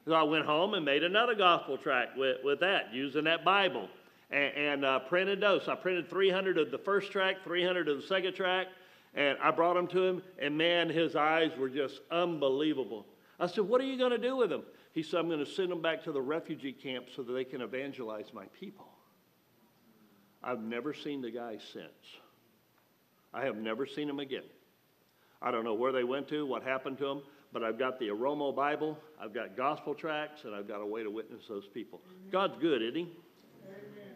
So 0.06 0.14
I 0.14 0.22
went 0.22 0.46
home 0.46 0.74
and 0.74 0.84
made 0.84 1.02
another 1.02 1.34
gospel 1.34 1.76
tract 1.76 2.16
with, 2.16 2.38
with 2.42 2.60
that, 2.60 2.94
using 2.94 3.24
that 3.24 3.44
Bible, 3.44 3.88
and, 4.30 4.56
and 4.56 4.84
uh, 4.84 4.98
printed 5.00 5.40
those. 5.40 5.68
I 5.68 5.74
printed 5.74 6.10
300 6.10 6.58
of 6.58 6.70
the 6.70 6.78
first 6.78 7.12
track, 7.12 7.36
300 7.44 7.88
of 7.88 8.00
the 8.00 8.06
second 8.06 8.34
track, 8.34 8.66
and 9.14 9.38
I 9.42 9.50
brought 9.50 9.74
them 9.74 9.86
to 9.88 10.04
him, 10.04 10.22
and 10.38 10.56
man, 10.56 10.88
his 10.88 11.16
eyes 11.16 11.50
were 11.58 11.68
just 11.68 12.00
unbelievable. 12.10 13.06
I 13.40 13.46
said, 13.46 13.64
What 13.64 13.80
are 13.80 13.84
you 13.84 13.96
going 13.96 14.10
to 14.10 14.18
do 14.18 14.36
with 14.36 14.50
them? 14.50 14.62
He 14.92 15.02
said, 15.02 15.20
I'm 15.20 15.28
going 15.28 15.44
to 15.44 15.50
send 15.50 15.70
them 15.70 15.82
back 15.82 16.02
to 16.04 16.12
the 16.12 16.20
refugee 16.20 16.72
camp 16.72 17.06
so 17.14 17.22
that 17.22 17.32
they 17.32 17.44
can 17.44 17.60
evangelize 17.60 18.32
my 18.32 18.46
people. 18.58 18.88
I've 20.42 20.60
never 20.60 20.94
seen 20.94 21.20
the 21.20 21.30
guy 21.30 21.58
since. 21.72 22.18
I 23.32 23.44
have 23.44 23.56
never 23.56 23.86
seen 23.86 24.08
him 24.08 24.18
again. 24.18 24.44
I 25.40 25.50
don't 25.50 25.64
know 25.64 25.74
where 25.74 25.92
they 25.92 26.04
went 26.04 26.28
to, 26.28 26.46
what 26.46 26.62
happened 26.62 26.98
to 26.98 27.04
them, 27.04 27.22
but 27.52 27.62
I've 27.62 27.78
got 27.78 27.98
the 27.98 28.08
Oromo 28.08 28.54
Bible, 28.54 28.98
I've 29.20 29.32
got 29.32 29.56
gospel 29.56 29.94
tracts, 29.94 30.44
and 30.44 30.54
I've 30.54 30.66
got 30.66 30.80
a 30.80 30.86
way 30.86 31.02
to 31.02 31.10
witness 31.10 31.42
those 31.48 31.66
people. 31.66 32.00
God's 32.30 32.56
good, 32.60 32.82
isn't 32.82 32.96
He? 32.96 33.12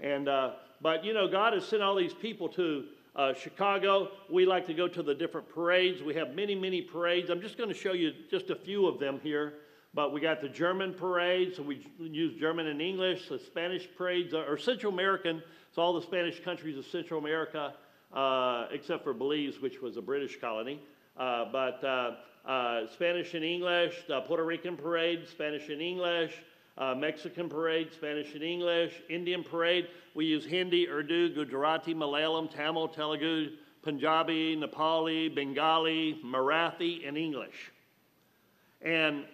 And 0.03 0.29
uh, 0.29 0.51
but 0.83 1.05
you 1.05 1.15
know, 1.15 1.29
God 1.29 1.53
has 1.55 1.65
sent 1.65 1.81
all 1.81 1.95
these 1.95 2.13
people 2.13 2.49
to 2.51 2.85
uh, 3.15 3.35
Chicago. 3.35 4.11
We 4.29 4.45
like 4.45 4.67
to 4.67 4.75
go 4.75 4.89
to 4.89 5.03
the 5.03 5.15
different 5.15 5.49
parades. 5.49 6.03
We 6.03 6.15
have 6.15 6.35
many, 6.35 6.57
many 6.57 6.83
parades. 6.83 7.31
I'm 7.31 7.41
just 7.41 7.57
going 7.57 7.69
to 7.69 7.75
show 7.75 7.93
you 7.93 8.13
just 8.31 8.51
a 8.51 8.57
few 8.57 8.87
of 8.87 8.99
them 8.99 9.21
here. 9.23 9.55
But 9.95 10.13
we 10.13 10.21
got 10.21 10.41
the 10.41 10.49
German 10.49 10.95
parade, 10.95 11.55
so 11.55 11.63
we 11.63 11.87
use 11.99 12.39
German 12.41 12.67
and 12.67 12.81
English. 12.81 13.29
The 13.29 13.39
Spanish 13.39 13.87
parades 13.97 14.33
are 14.33 14.57
Central 14.57 14.91
American, 14.91 15.43
so 15.75 15.83
all 15.83 15.93
the 15.93 16.03
Spanish 16.03 16.43
countries 16.43 16.79
of 16.79 16.87
Central 16.87 17.21
America, 17.21 17.75
uh, 18.13 18.69
except 18.73 19.05
for 19.05 19.13
Belize, 19.13 19.61
which 19.61 19.83
was 19.83 19.99
a 19.99 20.03
British 20.03 20.41
colony. 20.41 20.81
Uh, 21.19 21.45
but 21.53 21.85
uh, 21.85 22.13
uh, 22.49 22.87
Spanish 22.91 23.35
and 23.35 23.45
English, 23.45 24.05
the 24.09 24.23
Puerto 24.23 24.45
Rican 24.45 24.79
parade, 24.79 25.29
Spanish 25.29 25.69
and 25.69 25.83
English, 25.83 26.33
uh, 26.79 26.95
Mexican 26.95 27.49
parade, 27.49 27.93
Spanish 27.93 28.35
and 28.35 28.43
English, 28.43 28.95
Indian 29.09 29.45
parade. 29.45 29.89
We 30.15 30.27
use 30.27 30.45
Hindi, 30.45 30.89
Urdu, 30.89 31.35
Gujarati, 31.35 31.95
Malayalam, 31.95 32.51
Tamil, 32.51 32.89
Telugu, 32.89 33.51
Punjabi, 33.83 34.57
Nepali, 34.57 35.35
Bengali, 35.35 36.21
Marathi, 36.25 37.07
and 37.07 37.17
English. 37.17 37.73
And 38.81 39.25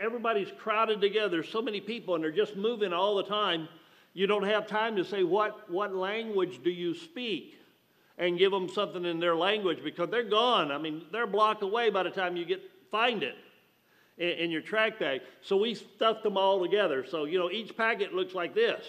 everybody's 0.00 0.48
crowded 0.58 1.00
together. 1.00 1.42
So 1.42 1.62
many 1.62 1.80
people, 1.80 2.14
and 2.14 2.24
they're 2.24 2.30
just 2.32 2.56
moving 2.56 2.92
all 2.92 3.16
the 3.16 3.22
time. 3.22 3.68
You 4.14 4.26
don't 4.26 4.44
have 4.44 4.66
time 4.66 4.96
to 4.96 5.04
say, 5.04 5.22
What, 5.22 5.70
what 5.70 5.94
language 5.94 6.60
do 6.62 6.70
you 6.70 6.94
speak? 6.94 7.54
and 8.20 8.36
give 8.36 8.50
them 8.50 8.68
something 8.68 9.04
in 9.04 9.20
their 9.20 9.36
language 9.36 9.78
because 9.84 10.10
they're 10.10 10.28
gone. 10.28 10.72
I 10.72 10.78
mean, 10.78 11.02
they're 11.12 11.22
a 11.22 11.28
block 11.28 11.62
away 11.62 11.88
by 11.88 12.02
the 12.02 12.10
time 12.10 12.36
you 12.36 12.44
get 12.44 12.60
find 12.90 13.22
it 13.22 13.36
in, 14.18 14.28
in 14.28 14.50
your 14.50 14.60
track 14.60 14.98
bag. 14.98 15.20
So 15.42 15.56
we 15.56 15.74
stuffed 15.74 16.22
them 16.22 16.36
all 16.36 16.60
together. 16.62 17.04
So 17.08 17.24
you 17.24 17.38
know, 17.38 17.50
each 17.50 17.76
packet 17.76 18.14
looks 18.14 18.34
like 18.34 18.54
this, 18.54 18.84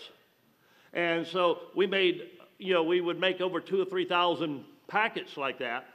and 0.94 1.26
so 1.26 1.60
we 1.76 1.88
made 1.88 2.24
you 2.58 2.74
know 2.74 2.84
we 2.84 3.02
would 3.02 3.20
make 3.20 3.42
over 3.42 3.60
two 3.60 3.82
or 3.82 3.86
three 3.86 4.06
thousand 4.06 4.64
packets 4.88 5.38
like 5.38 5.60
that. 5.60 5.86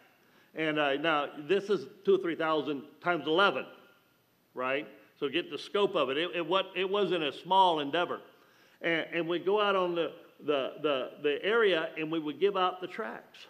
And 0.55 0.79
uh, 0.79 0.95
now 0.95 1.29
this 1.49 1.65
is 1.65 1.87
two 2.05 2.15
or 2.15 2.19
three 2.19 2.37
thousand 2.37 2.83
times 3.03 3.27
eleven, 3.27 3.67
right? 4.55 4.87
So 5.19 5.29
get 5.29 5.51
the 5.51 5.59
scope 5.59 5.95
of 5.95 6.11
it. 6.11 6.19
It, 6.19 6.31
it, 6.35 6.47
what, 6.47 6.67
it 6.75 6.89
wasn't 6.89 7.23
a 7.23 7.33
small 7.33 7.79
endeavor. 7.81 8.21
And, 8.83 9.07
and 9.13 9.29
we'd 9.29 9.45
go 9.45 9.61
out 9.61 9.77
on 9.77 9.95
the 9.95 10.13
the, 10.45 10.73
the, 10.83 11.11
the 11.23 11.45
area 11.45 11.89
and 11.97 12.11
we 12.11 12.19
would 12.19 12.39
give 12.41 12.57
out 12.57 12.81
the 12.81 12.87
tracks. 12.87 13.47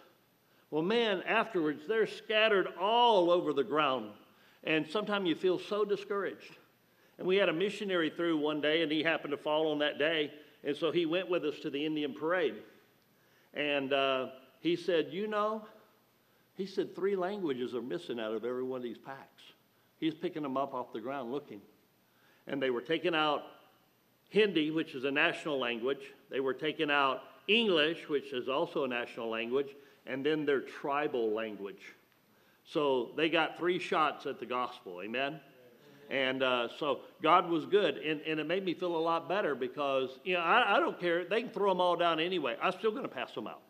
Well, 0.71 0.83
man, 0.83 1.21
afterwards, 1.27 1.83
they're 1.87 2.07
scattered 2.07 2.67
all 2.79 3.29
over 3.31 3.53
the 3.53 3.63
ground. 3.63 4.11
And 4.65 4.89
sometimes 4.89 5.27
you 5.27 5.35
feel 5.35 5.59
so 5.59 5.85
discouraged. 5.85 6.57
And 7.17 7.27
we 7.27 7.37
had 7.37 7.49
a 7.49 7.53
missionary 7.53 8.09
through 8.09 8.37
one 8.37 8.61
day, 8.61 8.81
and 8.81 8.91
he 8.91 9.03
happened 9.03 9.31
to 9.31 9.37
fall 9.37 9.71
on 9.71 9.79
that 9.79 9.99
day. 9.99 10.31
And 10.63 10.75
so 10.75 10.91
he 10.91 11.05
went 11.05 11.29
with 11.29 11.45
us 11.45 11.59
to 11.59 11.69
the 11.69 11.85
Indian 11.85 12.13
parade. 12.13 12.55
And 13.53 13.93
uh, 13.93 14.27
he 14.59 14.75
said, 14.75 15.09
You 15.11 15.27
know, 15.27 15.65
he 16.55 16.65
said 16.65 16.95
three 16.95 17.15
languages 17.15 17.75
are 17.75 17.81
missing 17.81 18.19
out 18.19 18.33
of 18.33 18.43
every 18.43 18.63
one 18.63 18.77
of 18.77 18.83
these 18.83 18.97
packs. 18.97 19.43
He's 19.99 20.13
picking 20.13 20.43
them 20.43 20.57
up 20.57 20.73
off 20.73 20.91
the 20.91 20.99
ground 20.99 21.31
looking. 21.31 21.61
And 22.47 22.61
they 22.61 22.69
were 22.69 22.81
taking 22.81 23.15
out 23.15 23.43
Hindi, 24.29 24.71
which 24.71 24.95
is 24.95 25.03
a 25.03 25.11
national 25.11 25.59
language. 25.59 26.11
They 26.29 26.39
were 26.39 26.53
taking 26.53 26.91
out 26.91 27.21
English, 27.47 28.09
which 28.09 28.33
is 28.33 28.49
also 28.49 28.83
a 28.83 28.87
national 28.87 29.29
language, 29.29 29.69
and 30.05 30.25
then 30.25 30.45
their 30.45 30.61
tribal 30.61 31.31
language. 31.31 31.93
So 32.65 33.11
they 33.15 33.29
got 33.29 33.57
three 33.57 33.79
shots 33.79 34.25
at 34.25 34.39
the 34.39 34.45
gospel. 34.45 35.01
Amen? 35.03 35.39
And 36.09 36.43
uh, 36.43 36.67
so 36.77 37.01
God 37.21 37.49
was 37.49 37.65
good. 37.65 37.97
And, 37.97 38.21
and 38.21 38.39
it 38.39 38.47
made 38.47 38.63
me 38.63 38.73
feel 38.73 38.95
a 38.95 38.97
lot 38.97 39.27
better 39.27 39.55
because, 39.55 40.19
you 40.23 40.33
know, 40.33 40.41
I, 40.41 40.77
I 40.77 40.79
don't 40.79 40.99
care. 40.99 41.25
They 41.25 41.41
can 41.41 41.49
throw 41.49 41.69
them 41.69 41.81
all 41.81 41.95
down 41.95 42.19
anyway. 42.19 42.57
I'm 42.61 42.73
still 42.73 42.91
going 42.91 43.03
to 43.03 43.09
pass 43.09 43.31
them 43.33 43.47
out. 43.47 43.61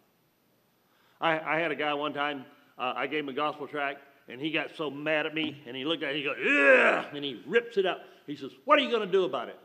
I, 1.19 1.39
I 1.39 1.60
had 1.60 1.71
a 1.71 1.75
guy 1.75 1.93
one 1.93 2.13
time, 2.13 2.45
uh, 2.77 2.93
I 2.95 3.08
gave 3.08 3.23
him 3.23 3.29
a 3.29 3.34
gospel 3.34 3.67
tract, 3.67 4.01
and 4.27 4.41
he 4.41 4.51
got 4.51 4.75
so 4.75 4.89
mad 4.89 5.25
at 5.25 5.34
me, 5.34 5.62
and 5.65 5.75
he 5.77 5.86
looked 5.86 6.03
at 6.03 6.12
it, 6.12 6.17
he 6.17 6.23
goes, 6.23 6.36
yeah, 6.43 7.05
and 7.13 7.23
he 7.23 7.41
rips 7.47 7.77
it 7.77 7.86
up. 7.86 8.01
He 8.27 8.36
says, 8.36 8.51
What 8.65 8.79
are 8.79 8.81
you 8.81 8.89
going 8.89 9.05
to 9.05 9.12
do 9.12 9.23
about 9.23 9.49
it? 9.49 9.58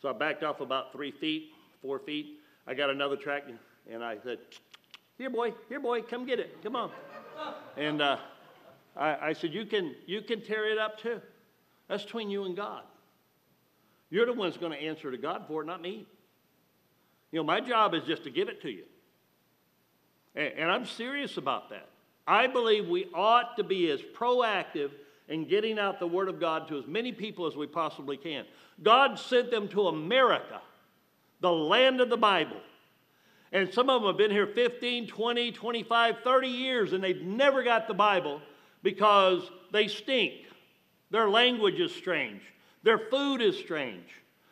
So 0.00 0.08
I 0.08 0.12
backed 0.12 0.44
off 0.44 0.60
about 0.60 0.92
three 0.92 1.10
feet, 1.10 1.50
four 1.82 1.98
feet. 1.98 2.38
I 2.66 2.74
got 2.74 2.90
another 2.90 3.16
tract, 3.16 3.50
and 3.90 4.04
I 4.04 4.18
said, 4.22 4.38
Here, 5.18 5.30
boy, 5.30 5.54
here, 5.68 5.80
boy, 5.80 6.02
come 6.02 6.26
get 6.26 6.38
it. 6.38 6.62
Come 6.62 6.76
on. 6.76 6.90
And 7.76 8.00
uh, 8.00 8.18
I, 8.96 9.28
I 9.28 9.32
said, 9.32 9.52
you 9.52 9.66
can, 9.66 9.94
you 10.06 10.22
can 10.22 10.40
tear 10.40 10.70
it 10.70 10.78
up 10.78 11.00
too. 11.00 11.20
That's 11.88 12.04
between 12.04 12.30
you 12.30 12.44
and 12.44 12.56
God. 12.56 12.82
You're 14.10 14.26
the 14.26 14.32
one 14.32 14.48
that's 14.48 14.60
going 14.60 14.72
to 14.72 14.78
answer 14.78 15.10
to 15.10 15.18
God 15.18 15.44
for 15.48 15.62
it, 15.62 15.66
not 15.66 15.82
me. 15.82 16.06
You 17.32 17.40
know, 17.40 17.44
my 17.44 17.60
job 17.60 17.94
is 17.94 18.04
just 18.04 18.24
to 18.24 18.30
give 18.30 18.48
it 18.48 18.62
to 18.62 18.70
you. 18.70 18.84
And, 20.34 20.52
and 20.58 20.70
I'm 20.70 20.86
serious 20.86 21.36
about 21.36 21.70
that. 21.70 21.88
I 22.26 22.46
believe 22.46 22.88
we 22.88 23.06
ought 23.14 23.56
to 23.56 23.64
be 23.64 23.90
as 23.90 24.00
proactive 24.00 24.90
in 25.28 25.48
getting 25.48 25.78
out 25.78 25.98
the 25.98 26.06
Word 26.06 26.28
of 26.28 26.40
God 26.40 26.68
to 26.68 26.78
as 26.78 26.86
many 26.86 27.12
people 27.12 27.46
as 27.46 27.56
we 27.56 27.66
possibly 27.66 28.16
can. 28.16 28.44
God 28.82 29.18
sent 29.18 29.50
them 29.50 29.68
to 29.68 29.88
America, 29.88 30.60
the 31.40 31.52
land 31.52 32.00
of 32.00 32.10
the 32.10 32.16
Bible. 32.16 32.60
And 33.52 33.72
some 33.72 33.88
of 33.90 34.02
them 34.02 34.10
have 34.10 34.18
been 34.18 34.30
here 34.30 34.46
15, 34.46 35.06
20, 35.06 35.52
25, 35.52 36.16
30 36.22 36.48
years, 36.48 36.92
and 36.92 37.02
they've 37.02 37.22
never 37.22 37.62
got 37.62 37.88
the 37.88 37.94
Bible 37.94 38.40
because 38.86 39.50
they 39.72 39.88
stink. 39.88 40.32
Their 41.10 41.28
language 41.28 41.80
is 41.80 41.92
strange. 41.92 42.40
Their 42.84 42.98
food 42.98 43.42
is 43.42 43.58
strange. 43.58 44.06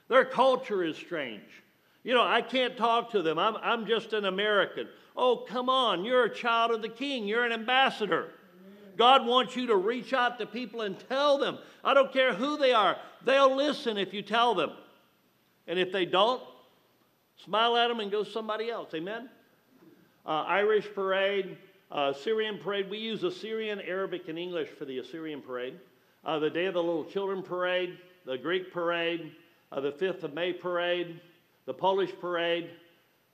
Their 0.09 0.25
culture 0.25 0.83
is 0.83 0.97
strange. 0.97 1.63
You 2.03 2.15
know, 2.15 2.25
I 2.25 2.43
can't 2.43 2.77
talk 2.77 3.13
to 3.13 3.23
them. 3.23 3.39
I'm, 3.39 3.57
I'm 3.63 3.87
just 3.87 4.13
an 4.13 4.25
American. 4.25 4.89
Oh, 5.17 5.45
come 5.49 5.69
on. 5.69 6.05
You're 6.05 6.25
a 6.25 6.35
child 6.35 6.73
of 6.73 6.83
the 6.83 6.89
king. 6.89 7.29
You're 7.29 7.45
an 7.45 7.53
ambassador. 7.53 8.31
God 8.97 9.25
wants 9.25 9.55
you 9.55 9.69
to 9.69 9.77
reach 9.77 10.13
out 10.13 10.41
to 10.41 10.47
people 10.47 10.81
and 10.81 10.99
tell 11.09 11.39
them. 11.39 11.59
I 11.85 11.95
don't 11.95 12.13
care 12.13 12.35
who 12.35 12.57
they 12.57 12.73
are, 12.73 12.97
they'll 13.25 13.55
listen 13.55 13.97
if 13.97 14.13
you 14.13 14.23
tell 14.23 14.57
them. 14.57 14.73
And 15.69 15.79
if 15.79 15.93
they 15.93 16.07
don't, 16.07 16.43
smile 17.45 17.77
at 17.77 17.87
them 17.87 18.01
and 18.01 18.11
go 18.11 18.25
somebody 18.25 18.69
else. 18.69 18.93
Amen? 18.95 19.29
Uh, 20.27 20.43
Irish 20.49 20.89
parade, 20.93 21.57
uh, 21.91 22.13
Syrian 22.13 22.59
parade. 22.59 22.91
We 22.91 22.99
use 22.99 23.23
Assyrian, 23.23 23.81
Arabic, 23.81 24.29
and 24.29 24.39
English 24.39 24.69
for 24.79 24.85
the 24.85 24.99
Assyrian 24.99 25.41
parade. 25.41 25.79
Uh, 26.25 26.39
the 26.39 26.51
Day 26.51 26.67
of 26.67 26.75
the 26.75 26.83
Little 26.83 27.05
Children 27.05 27.43
parade, 27.43 27.99
the 28.25 28.39
Greek 28.39 28.73
parade, 28.73 29.33
uh, 29.71 29.81
the 29.81 29.93
5th 29.93 30.23
of 30.23 30.35
May 30.35 30.53
parade, 30.53 31.21
the 31.67 31.75
Polish 31.75 32.11
parade, 32.21 32.71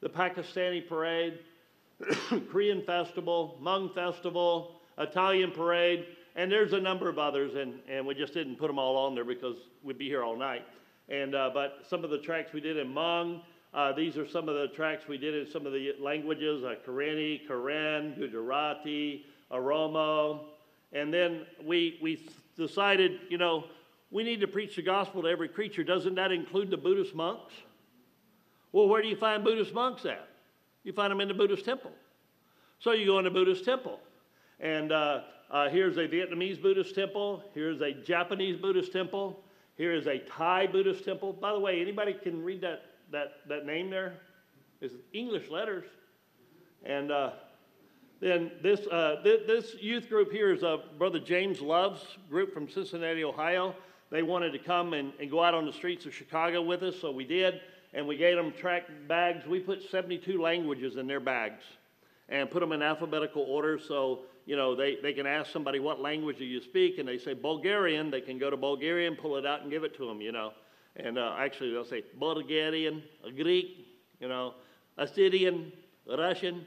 the 0.00 0.08
Pakistani 0.08 0.86
parade, 0.86 1.38
Korean 2.50 2.82
festival, 2.82 3.58
Hmong 3.62 3.94
festival, 3.94 4.80
Italian 4.98 5.52
parade, 5.52 6.06
and 6.36 6.50
there's 6.50 6.72
a 6.72 6.80
number 6.80 7.08
of 7.08 7.18
others, 7.18 7.54
and, 7.54 7.74
and 7.88 8.06
we 8.06 8.14
just 8.14 8.34
didn't 8.34 8.56
put 8.56 8.68
them 8.68 8.78
all 8.78 8.96
on 8.96 9.14
there 9.14 9.24
because 9.24 9.56
we'd 9.82 9.98
be 9.98 10.06
here 10.06 10.24
all 10.24 10.36
night. 10.36 10.62
And, 11.08 11.34
uh, 11.34 11.50
but 11.52 11.80
some 11.88 12.04
of 12.04 12.10
the 12.10 12.18
tracks 12.18 12.52
we 12.52 12.60
did 12.60 12.76
in 12.76 12.88
Hmong, 12.88 13.42
uh, 13.72 13.92
these 13.92 14.16
are 14.16 14.26
some 14.26 14.48
of 14.48 14.56
the 14.56 14.68
tracks 14.68 15.06
we 15.08 15.18
did 15.18 15.34
in 15.34 15.50
some 15.50 15.66
of 15.66 15.72
the 15.72 15.94
languages, 16.00 16.64
uh, 16.64 16.74
Karenni, 16.86 17.46
Karen, 17.46 18.14
Gujarati, 18.18 19.26
Oromo. 19.50 20.40
And 20.92 21.14
then 21.14 21.46
we, 21.64 21.98
we 22.02 22.28
decided, 22.56 23.20
you 23.28 23.38
know, 23.38 23.64
we 24.10 24.24
need 24.24 24.40
to 24.40 24.48
preach 24.48 24.76
the 24.76 24.82
gospel 24.82 25.22
to 25.22 25.28
every 25.28 25.48
creature. 25.48 25.84
Doesn't 25.84 26.16
that 26.16 26.32
include 26.32 26.70
the 26.70 26.76
Buddhist 26.76 27.14
monks? 27.14 27.54
Well, 28.72 28.88
where 28.88 29.02
do 29.02 29.08
you 29.08 29.16
find 29.16 29.44
Buddhist 29.44 29.72
monks 29.72 30.04
at? 30.04 30.28
You 30.82 30.92
find 30.92 31.10
them 31.10 31.20
in 31.20 31.28
the 31.28 31.34
Buddhist 31.34 31.64
temple. 31.64 31.92
So 32.80 32.92
you 32.92 33.06
go 33.06 33.18
in 33.18 33.24
the 33.24 33.30
Buddhist 33.30 33.64
temple. 33.64 34.00
And 34.58 34.90
uh, 34.90 35.20
uh, 35.50 35.68
here's 35.68 35.96
a 35.96 36.08
Vietnamese 36.08 36.60
Buddhist 36.60 36.94
temple. 36.94 37.44
Here's 37.54 37.80
a 37.80 37.92
Japanese 37.92 38.56
Buddhist 38.56 38.92
temple. 38.92 39.44
Here 39.76 39.92
is 39.92 40.06
a 40.06 40.18
Thai 40.18 40.66
Buddhist 40.66 41.04
temple. 41.04 41.32
By 41.32 41.52
the 41.52 41.60
way, 41.60 41.80
anybody 41.80 42.14
can 42.14 42.42
read 42.42 42.60
that, 42.62 42.82
that, 43.10 43.32
that 43.48 43.66
name 43.66 43.90
there 43.90 44.14
is 44.80 44.92
English 45.12 45.50
letters. 45.50 45.84
And 46.84 47.10
uh, 47.10 47.32
then 48.20 48.52
this, 48.62 48.86
uh, 48.86 49.16
th- 49.22 49.46
this 49.46 49.74
youth 49.80 50.08
group 50.08 50.32
here 50.32 50.52
is 50.52 50.62
a 50.62 50.80
Brother 50.98 51.18
James 51.18 51.60
Love's 51.60 52.04
group 52.28 52.52
from 52.52 52.68
Cincinnati, 52.68 53.24
Ohio. 53.24 53.74
They 54.10 54.22
wanted 54.22 54.52
to 54.52 54.58
come 54.58 54.94
and, 54.94 55.12
and 55.20 55.30
go 55.30 55.42
out 55.42 55.54
on 55.54 55.66
the 55.66 55.72
streets 55.72 56.06
of 56.06 56.14
Chicago 56.14 56.62
with 56.62 56.82
us, 56.82 56.96
so 57.00 57.10
we 57.10 57.24
did. 57.24 57.60
And 57.92 58.06
we 58.06 58.16
gave 58.16 58.36
them 58.36 58.52
track 58.52 58.84
bags. 59.08 59.46
We 59.46 59.60
put 59.60 59.82
72 59.82 60.40
languages 60.40 60.96
in 60.96 61.06
their 61.06 61.20
bags 61.20 61.62
and 62.28 62.50
put 62.50 62.60
them 62.60 62.72
in 62.72 62.82
alphabetical 62.82 63.42
order 63.42 63.78
so 63.78 64.20
you 64.50 64.56
know, 64.56 64.74
they, 64.74 64.96
they 64.96 65.12
can 65.12 65.26
ask 65.26 65.52
somebody, 65.52 65.78
what 65.78 66.00
language 66.00 66.38
do 66.38 66.44
you 66.44 66.60
speak? 66.60 66.98
And 66.98 67.06
they 67.06 67.18
say 67.18 67.34
Bulgarian. 67.34 68.10
They 68.10 68.20
can 68.20 68.36
go 68.36 68.50
to 68.50 68.56
Bulgarian, 68.56 69.14
pull 69.14 69.36
it 69.36 69.46
out, 69.46 69.62
and 69.62 69.70
give 69.70 69.84
it 69.84 69.96
to 69.98 70.06
them, 70.06 70.20
you 70.20 70.32
know. 70.32 70.52
And 70.96 71.18
uh, 71.18 71.34
actually, 71.38 71.70
they'll 71.72 71.84
say 71.84 72.02
Bulgarian, 72.18 73.02
Greek, 73.36 73.86
you 74.18 74.28
know, 74.28 74.54
Assyrian, 74.98 75.72
Russian. 76.06 76.66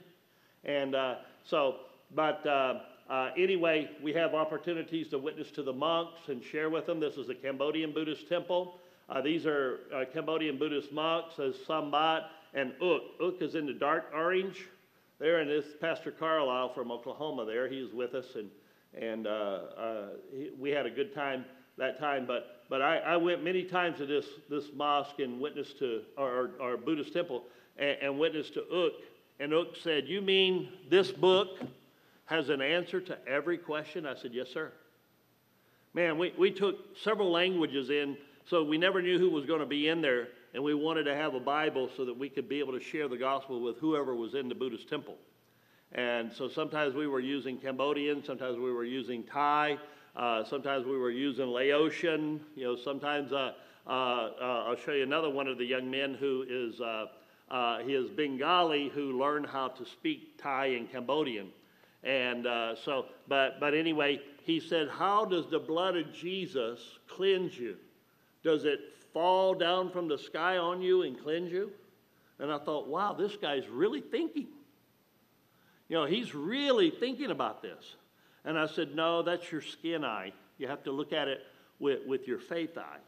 And 0.64 0.96
uh, 0.96 1.16
so, 1.44 1.76
but 2.16 2.46
uh, 2.46 2.80
uh, 3.10 3.32
anyway, 3.38 3.90
we 4.02 4.14
have 4.14 4.34
opportunities 4.34 5.10
to 5.10 5.18
witness 5.18 5.52
to 5.52 5.64
the 5.64 5.74
monks 5.74 6.30
and 6.30 6.44
share 6.44 6.70
with 6.70 6.86
them. 6.86 7.00
This 7.00 7.16
is 7.16 7.30
a 7.30 7.36
Cambodian 7.36 7.92
Buddhist 7.92 8.30
temple. 8.30 8.80
Uh, 9.10 9.22
these 9.22 9.46
are 9.46 9.80
uh, 9.94 10.06
Cambodian 10.12 10.58
Buddhist 10.58 10.92
monks 10.94 11.38
as 11.38 11.56
Sambat 11.68 12.28
and 12.54 12.72
Uk. 12.82 13.02
Uk 13.22 13.42
is 13.42 13.56
in 13.56 13.66
the 13.66 13.74
dark 13.74 14.06
orange 14.16 14.68
there, 15.20 15.40
and 15.42 15.50
this 15.50 15.66
Pastor 15.82 16.12
Carlisle 16.12 16.74
from 16.74 16.92
Oklahoma 16.92 17.46
there, 17.46 17.68
he 17.68 17.82
was 17.82 17.92
with 17.94 18.16
us, 18.16 18.36
and, 18.36 18.50
and 18.94 19.28
he, 20.32 20.52
we 20.58 20.70
had 20.70 20.86
a 20.86 20.90
good 20.90 21.14
time 21.14 21.44
that 21.78 22.00
time. 22.00 22.26
But, 22.26 22.64
but 22.70 22.82
I, 22.82 22.98
I 22.98 23.18
went 23.18 23.44
many 23.44 23.64
times 23.64 23.98
to 23.98 24.06
this, 24.06 24.26
this 24.50 24.66
mosque 24.76 25.20
and 25.20 25.40
witnessed 25.40 25.80
to, 25.80 26.02
our 26.18 26.52
our 26.62 26.78
Buddhist 26.78 27.14
temple, 27.14 27.44
and, 27.78 27.98
and 28.02 28.20
witnessed 28.20 28.54
to 28.56 28.62
Uk. 28.62 28.94
And 29.40 29.54
Uk 29.54 29.76
said, 29.82 30.08
You 30.08 30.22
mean 30.22 30.70
this 30.90 31.12
book 31.12 31.60
has 32.26 32.50
an 32.50 32.62
answer 32.62 33.02
to 33.02 33.18
every 33.28 33.58
question? 33.58 34.06
I 34.06 34.16
said, 34.16 34.32
Yes, 34.34 34.50
sir. 34.54 34.72
Man, 35.94 36.18
we, 36.18 36.34
we 36.38 36.50
took 36.50 36.98
several 36.98 37.32
languages 37.32 37.92
in, 37.92 38.18
so 38.46 38.64
we 38.64 38.80
never 38.80 39.02
knew 39.02 39.20
who 39.20 39.30
was 39.30 39.46
going 39.46 39.60
to 39.60 39.66
be 39.66 39.90
in 39.90 40.02
there 40.02 40.30
and 40.54 40.64
we 40.64 40.74
wanted 40.74 41.04
to 41.04 41.16
have 41.16 41.34
a 41.34 41.40
Bible 41.40 41.90
so 41.98 42.06
that 42.06 42.18
we 42.18 42.30
could 42.30 42.48
be 42.48 42.60
able 42.60 42.74
to 42.74 42.80
share 42.80 43.08
the 43.08 43.18
gospel 43.18 43.60
with 43.62 43.78
whoever 43.78 44.16
was 44.16 44.36
in 44.36 44.48
the 44.48 44.56
Buddhist 44.56 44.88
temple. 44.88 45.16
And 45.94 46.32
so 46.32 46.48
sometimes 46.48 46.96
we 46.96 47.08
were 47.08 47.20
using 47.20 47.58
Cambodian, 47.58 48.24
sometimes 48.24 48.58
we 48.58 48.72
were 48.72 48.84
using 48.84 49.24
Thai, 49.24 49.78
uh, 50.16 50.44
sometimes 50.44 50.86
we 50.86 50.98
were 50.98 51.10
using 51.12 51.48
Laotian. 51.48 52.40
You 52.56 52.64
know, 52.66 52.76
sometimes 52.76 53.32
uh, 53.32 53.54
uh, 53.88 53.90
uh 53.90 54.64
I'll 54.68 54.76
show 54.76 54.92
you 54.92 55.04
another 55.04 55.30
one 55.30 55.48
of 55.48 55.58
the 55.58 55.66
young 55.66 55.90
men 55.90 56.14
who 56.14 56.46
is 56.48 56.82
uh, 56.82 57.08
uh, 57.50 57.80
he 57.80 57.94
is 57.94 58.10
Bengali 58.10 58.90
who 58.90 59.20
learned 59.20 59.48
how 59.48 59.70
to 59.70 59.86
speak 59.86 60.38
Thai 60.42 60.68
and 60.68 60.92
Cambodian. 60.92 61.50
And 62.04 62.46
so, 62.84 63.06
but 63.28 63.60
but 63.60 63.74
anyway, 63.74 64.20
he 64.44 64.60
said, 64.60 64.90
"How 64.90 65.26
does 65.26 65.48
the 65.50 65.60
blood 65.60 65.96
of 65.96 66.14
Jesus 66.14 66.80
cleanse 67.08 67.58
you? 67.58 67.78
Does 68.44 68.66
it 68.66 68.80
fall 69.14 69.54
down 69.54 69.92
from 69.92 70.08
the 70.08 70.18
sky 70.18 70.58
on 70.58 70.82
you 70.82 71.04
and 71.04 71.22
cleanse 71.22 71.52
you? 71.52 71.72
And 72.40 72.52
I 72.52 72.58
thought, 72.58 72.88
wow, 72.88 73.14
this 73.14 73.36
guy's 73.38 73.68
really 73.70 74.02
thinking. 74.02 74.48
You 75.88 75.98
know, 75.98 76.06
he's 76.06 76.34
really 76.34 76.90
thinking 76.90 77.32
about 77.32 77.62
this. 77.62 77.96
And 78.46 78.58
I 78.58 78.66
said, 78.66 78.96
no, 78.96 79.22
that's 79.22 79.52
your 79.52 79.62
skin 79.62 80.04
eye. 80.04 80.34
You 80.58 80.68
have 80.68 80.84
to 80.84 80.92
look 80.92 81.14
at 81.14 81.28
it 81.28 81.42
with, 81.80 82.06
with 82.06 82.28
your 82.28 82.40
faith 82.40 82.78
eye. 82.78 83.00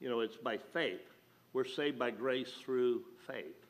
You 0.00 0.08
know, 0.08 0.20
it's 0.20 0.36
by 0.36 0.58
faith. 0.58 1.00
We're 1.52 1.64
saved 1.64 1.98
by 1.98 2.10
grace 2.10 2.52
through 2.64 3.02
faith. 3.26 3.66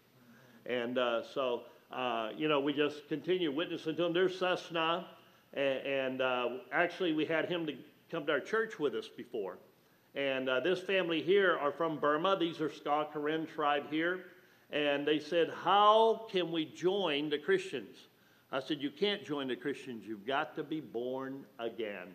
And 0.66 0.98
uh, 0.98 1.22
so, 1.22 1.62
uh, 1.92 2.30
you 2.36 2.48
know, 2.48 2.60
we 2.60 2.72
just 2.72 3.08
continue 3.08 3.50
witnessing 3.50 3.96
to 3.96 4.04
him. 4.04 4.12
There's 4.12 4.38
Cessna. 4.38 5.06
And, 5.54 6.20
uh, 6.20 6.48
actually, 6.72 7.14
we 7.14 7.24
had 7.24 7.48
him 7.48 7.66
to 7.66 7.74
come 8.10 8.26
to 8.26 8.32
our 8.32 8.40
church 8.40 8.78
with 8.78 8.94
us 8.94 9.08
before. 9.08 9.58
And 10.14 10.48
uh, 10.48 10.60
this 10.60 10.80
family 10.80 11.22
here 11.22 11.56
are 11.56 11.72
from 11.72 11.98
Burma. 11.98 12.36
These 12.38 12.60
are 12.60 12.68
Sgaw 12.68 13.12
Karen 13.12 13.46
tribe 13.46 13.84
here. 13.90 14.24
And 14.70 15.06
they 15.06 15.18
said, 15.18 15.50
How 15.62 16.26
can 16.30 16.52
we 16.52 16.66
join 16.66 17.30
the 17.30 17.38
Christians? 17.38 17.96
I 18.50 18.60
said, 18.60 18.80
You 18.80 18.90
can't 18.90 19.24
join 19.24 19.48
the 19.48 19.56
Christians. 19.56 20.04
You've 20.06 20.26
got 20.26 20.54
to 20.56 20.62
be 20.62 20.80
born 20.80 21.44
again. 21.58 22.08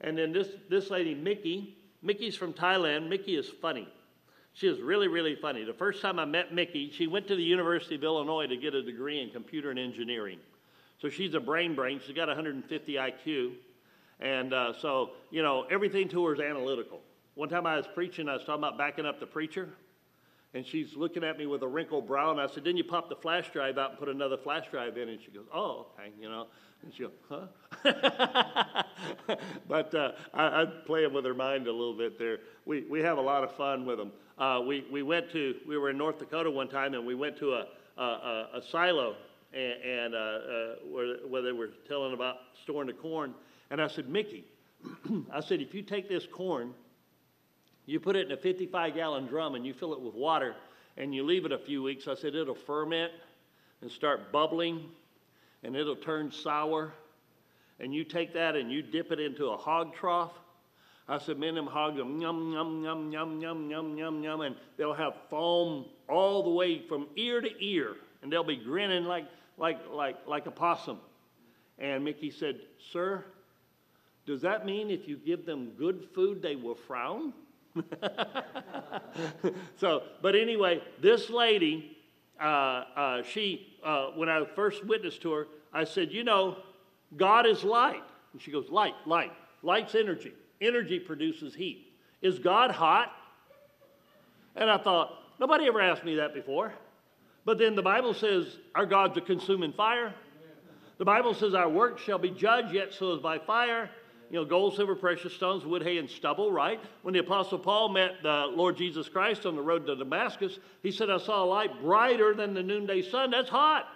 And 0.00 0.16
then 0.16 0.32
this, 0.32 0.48
this 0.68 0.90
lady, 0.90 1.14
Mickey, 1.14 1.76
Mickey's 2.02 2.36
from 2.36 2.52
Thailand. 2.52 3.08
Mickey 3.08 3.36
is 3.36 3.48
funny. 3.48 3.88
She 4.52 4.68
is 4.68 4.80
really, 4.80 5.08
really 5.08 5.34
funny. 5.34 5.64
The 5.64 5.74
first 5.74 6.00
time 6.00 6.18
I 6.18 6.24
met 6.24 6.54
Mickey, 6.54 6.90
she 6.90 7.06
went 7.06 7.28
to 7.28 7.36
the 7.36 7.42
University 7.42 7.94
of 7.94 8.04
Illinois 8.04 8.46
to 8.46 8.56
get 8.56 8.74
a 8.74 8.82
degree 8.82 9.20
in 9.20 9.30
computer 9.30 9.70
and 9.70 9.78
engineering. 9.78 10.38
So 10.98 11.10
she's 11.10 11.34
a 11.34 11.40
brain 11.40 11.74
brain. 11.74 12.00
She's 12.04 12.16
got 12.16 12.28
150 12.28 12.94
IQ. 12.94 13.52
And 14.20 14.54
uh, 14.54 14.72
so, 14.80 15.10
you 15.30 15.42
know, 15.42 15.66
everything 15.70 16.08
to 16.08 16.24
her 16.26 16.34
is 16.34 16.40
analytical. 16.40 17.00
One 17.34 17.50
time 17.50 17.66
I 17.66 17.76
was 17.76 17.86
preaching, 17.86 18.30
I 18.30 18.32
was 18.32 18.44
talking 18.44 18.64
about 18.64 18.78
backing 18.78 19.04
up 19.04 19.20
the 19.20 19.26
preacher, 19.26 19.68
and 20.54 20.66
she's 20.66 20.94
looking 20.96 21.24
at 21.24 21.38
me 21.38 21.46
with 21.46 21.62
a 21.62 21.68
wrinkled 21.68 22.06
brow, 22.06 22.30
and 22.30 22.40
I 22.40 22.46
said, 22.46 22.64
Didn't 22.64 22.78
you 22.78 22.84
pop 22.84 23.08
the 23.08 23.16
flash 23.16 23.50
drive 23.52 23.78
out 23.78 23.90
and 23.90 23.98
put 23.98 24.08
another 24.08 24.36
flash 24.36 24.64
drive 24.70 24.96
in? 24.96 25.08
And 25.08 25.20
she 25.20 25.30
goes, 25.30 25.46
Oh, 25.52 25.88
okay, 25.98 26.10
you 26.20 26.28
know. 26.28 26.46
And 26.82 26.94
she 26.94 27.02
goes, 27.02 27.12
Huh? 27.28 27.46
but 29.68 29.94
uh, 29.94 30.12
I, 30.32 30.44
I'm 30.44 30.72
playing 30.86 31.12
with 31.12 31.24
her 31.24 31.34
mind 31.34 31.66
a 31.66 31.72
little 31.72 31.96
bit 31.96 32.18
there. 32.18 32.38
We, 32.64 32.82
we 32.82 33.00
have 33.00 33.18
a 33.18 33.22
lot 33.22 33.44
of 33.44 33.54
fun 33.56 33.84
with 33.84 33.98
them. 33.98 34.12
Uh, 34.38 34.62
we, 34.66 34.86
we 34.90 35.02
went 35.02 35.30
to, 35.32 35.56
we 35.66 35.78
were 35.78 35.90
in 35.90 35.98
North 35.98 36.18
Dakota 36.18 36.50
one 36.50 36.68
time, 36.68 36.94
and 36.94 37.06
we 37.06 37.14
went 37.14 37.38
to 37.38 37.52
a, 37.52 37.66
a, 37.98 38.02
a, 38.02 38.48
a 38.54 38.62
silo 38.70 39.16
and, 39.52 39.82
and 39.82 40.14
uh, 40.14 40.18
uh, 40.18 40.74
where, 40.90 41.16
where 41.28 41.42
they 41.42 41.52
were 41.52 41.70
telling 41.88 42.12
about 42.12 42.36
storing 42.62 42.86
the 42.86 42.92
corn. 42.92 43.34
And 43.70 43.80
I 43.80 43.88
said, 43.88 44.08
Mickey, 44.08 44.44
I 45.32 45.40
said, 45.40 45.60
if 45.60 45.74
you 45.74 45.82
take 45.82 46.08
this 46.08 46.26
corn, 46.26 46.72
you 47.86 48.00
put 48.00 48.16
it 48.16 48.26
in 48.26 48.32
a 48.32 48.36
55 48.36 48.94
gallon 48.94 49.26
drum 49.26 49.54
and 49.54 49.64
you 49.64 49.72
fill 49.72 49.92
it 49.92 50.00
with 50.00 50.14
water 50.14 50.54
and 50.96 51.14
you 51.14 51.24
leave 51.24 51.44
it 51.44 51.52
a 51.52 51.58
few 51.58 51.82
weeks, 51.82 52.08
I 52.08 52.14
said, 52.14 52.34
it'll 52.34 52.54
ferment 52.54 53.12
and 53.80 53.90
start 53.90 54.32
bubbling 54.32 54.84
and 55.62 55.76
it'll 55.76 55.96
turn 55.96 56.30
sour. 56.30 56.92
And 57.78 57.94
you 57.94 58.04
take 58.04 58.34
that 58.34 58.56
and 58.56 58.72
you 58.72 58.82
dip 58.82 59.12
it 59.12 59.20
into 59.20 59.46
a 59.46 59.56
hog 59.56 59.94
trough. 59.94 60.32
I 61.08 61.18
said, 61.18 61.38
man, 61.38 61.54
them 61.54 61.66
hogs, 61.66 61.98
yum, 61.98 62.20
yum, 62.20 62.52
yum, 62.52 62.82
yum, 62.82 63.12
yum, 63.12 63.70
yum, 63.70 63.96
yum, 63.96 64.22
yum, 64.24 64.40
and 64.40 64.56
they'll 64.76 64.94
have 64.94 65.12
foam 65.30 65.84
all 66.08 66.42
the 66.42 66.50
way 66.50 66.80
from 66.88 67.06
ear 67.14 67.40
to 67.40 67.64
ear, 67.64 67.94
and 68.22 68.32
they'll 68.32 68.42
be 68.42 68.56
grinning 68.56 69.04
like, 69.04 69.26
like, 69.56 69.78
like, 69.92 70.16
like 70.26 70.46
a 70.46 70.50
possum. 70.50 70.98
And 71.78 72.04
Mickey 72.04 72.30
said, 72.30 72.56
sir, 72.92 73.24
does 74.26 74.40
that 74.40 74.66
mean 74.66 74.90
if 74.90 75.06
you 75.06 75.16
give 75.16 75.46
them 75.46 75.70
good 75.78 76.08
food, 76.12 76.42
they 76.42 76.56
will 76.56 76.74
frown? 76.74 77.32
so, 79.76 80.02
but 80.22 80.34
anyway, 80.34 80.82
this 81.00 81.30
lady, 81.30 81.96
uh, 82.40 82.44
uh, 82.44 83.22
she, 83.22 83.78
uh, 83.84 84.08
when 84.14 84.28
I 84.28 84.44
first 84.54 84.84
witnessed 84.84 85.22
to 85.22 85.32
her, 85.32 85.46
I 85.72 85.84
said, 85.84 86.12
You 86.12 86.24
know, 86.24 86.56
God 87.16 87.46
is 87.46 87.64
light. 87.64 88.02
And 88.32 88.40
she 88.40 88.50
goes, 88.50 88.68
Light, 88.70 88.94
light. 89.06 89.32
Light's 89.62 89.94
energy. 89.94 90.32
Energy 90.60 90.98
produces 90.98 91.54
heat. 91.54 91.92
Is 92.22 92.38
God 92.38 92.70
hot? 92.70 93.12
And 94.54 94.70
I 94.70 94.78
thought, 94.78 95.10
Nobody 95.38 95.66
ever 95.66 95.80
asked 95.80 96.04
me 96.04 96.16
that 96.16 96.34
before. 96.34 96.72
But 97.44 97.58
then 97.58 97.76
the 97.76 97.82
Bible 97.82 98.14
says, 98.14 98.58
Our 98.74 98.86
God's 98.86 99.16
a 99.18 99.20
consuming 99.20 99.72
fire. 99.72 100.14
The 100.98 101.04
Bible 101.04 101.34
says, 101.34 101.54
Our 101.54 101.68
work 101.68 101.98
shall 101.98 102.18
be 102.18 102.30
judged, 102.30 102.72
yet 102.72 102.94
so 102.94 103.12
is 103.12 103.20
by 103.20 103.38
fire 103.38 103.90
you 104.30 104.38
know, 104.38 104.44
gold, 104.44 104.74
silver, 104.74 104.94
precious 104.94 105.32
stones, 105.32 105.64
wood, 105.64 105.82
hay, 105.82 105.98
and 105.98 106.08
stubble, 106.08 106.50
right? 106.50 106.80
When 107.02 107.14
the 107.14 107.20
Apostle 107.20 107.58
Paul 107.58 107.90
met 107.90 108.22
the 108.22 108.50
Lord 108.54 108.76
Jesus 108.76 109.08
Christ 109.08 109.46
on 109.46 109.56
the 109.56 109.62
road 109.62 109.86
to 109.86 109.96
Damascus, 109.96 110.58
he 110.82 110.90
said, 110.90 111.10
I 111.10 111.18
saw 111.18 111.44
a 111.44 111.46
light 111.46 111.80
brighter 111.80 112.34
than 112.34 112.54
the 112.54 112.62
noonday 112.62 113.02
sun. 113.02 113.30
That's 113.30 113.48
hot. 113.48 113.86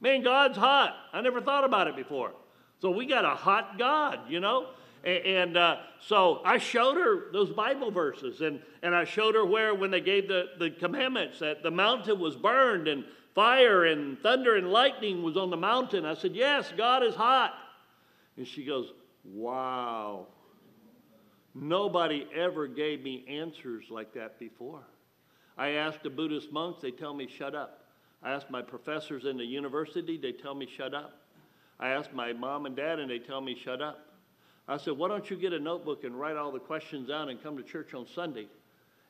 Man, 0.00 0.22
God's 0.22 0.56
hot. 0.58 0.94
I 1.12 1.20
never 1.20 1.40
thought 1.40 1.64
about 1.64 1.88
it 1.88 1.96
before. 1.96 2.32
So 2.80 2.90
we 2.90 3.06
got 3.06 3.24
a 3.24 3.30
hot 3.30 3.78
God, 3.78 4.20
you 4.28 4.40
know? 4.40 4.68
And, 5.04 5.56
uh, 5.56 5.76
so 6.00 6.42
I 6.44 6.58
showed 6.58 6.96
her 6.96 7.32
those 7.32 7.50
Bible 7.50 7.90
verses, 7.90 8.40
and, 8.40 8.60
and 8.82 8.94
I 8.94 9.04
showed 9.04 9.34
her 9.34 9.44
where, 9.44 9.74
when 9.74 9.90
they 9.90 10.00
gave 10.00 10.28
the, 10.28 10.46
the 10.58 10.70
commandments, 10.70 11.38
that 11.38 11.62
the 11.62 11.70
mountain 11.70 12.18
was 12.18 12.36
burned, 12.36 12.88
and 12.88 13.04
fire 13.34 13.84
and 13.84 14.18
thunder 14.18 14.56
and 14.56 14.72
lightning 14.72 15.22
was 15.22 15.36
on 15.36 15.48
the 15.48 15.56
mountain. 15.56 16.04
I 16.04 16.14
said, 16.14 16.34
Yes, 16.34 16.72
God 16.76 17.04
is 17.04 17.14
hot. 17.14 17.54
And 18.36 18.44
she 18.44 18.64
goes, 18.64 18.92
Wow. 19.32 20.26
Nobody 21.54 22.26
ever 22.34 22.66
gave 22.66 23.02
me 23.02 23.24
answers 23.28 23.86
like 23.90 24.14
that 24.14 24.38
before. 24.38 24.82
I 25.56 25.70
asked 25.70 26.02
the 26.02 26.10
Buddhist 26.10 26.52
monks, 26.52 26.82
they 26.82 26.92
tell 26.92 27.14
me, 27.14 27.26
shut 27.26 27.54
up. 27.54 27.84
I 28.22 28.30
asked 28.30 28.50
my 28.50 28.62
professors 28.62 29.24
in 29.24 29.36
the 29.36 29.44
university, 29.44 30.16
they 30.16 30.32
tell 30.32 30.54
me, 30.54 30.68
shut 30.76 30.94
up. 30.94 31.20
I 31.80 31.88
asked 31.90 32.12
my 32.12 32.32
mom 32.32 32.66
and 32.66 32.76
dad, 32.76 32.98
and 32.98 33.10
they 33.10 33.18
tell 33.18 33.40
me, 33.40 33.56
shut 33.56 33.82
up. 33.82 34.06
I 34.68 34.76
said, 34.76 34.98
why 34.98 35.08
don't 35.08 35.28
you 35.30 35.36
get 35.36 35.52
a 35.52 35.58
notebook 35.58 36.04
and 36.04 36.18
write 36.18 36.36
all 36.36 36.52
the 36.52 36.58
questions 36.58 37.08
down 37.08 37.28
and 37.28 37.42
come 37.42 37.56
to 37.56 37.62
church 37.62 37.94
on 37.94 38.06
Sunday? 38.06 38.46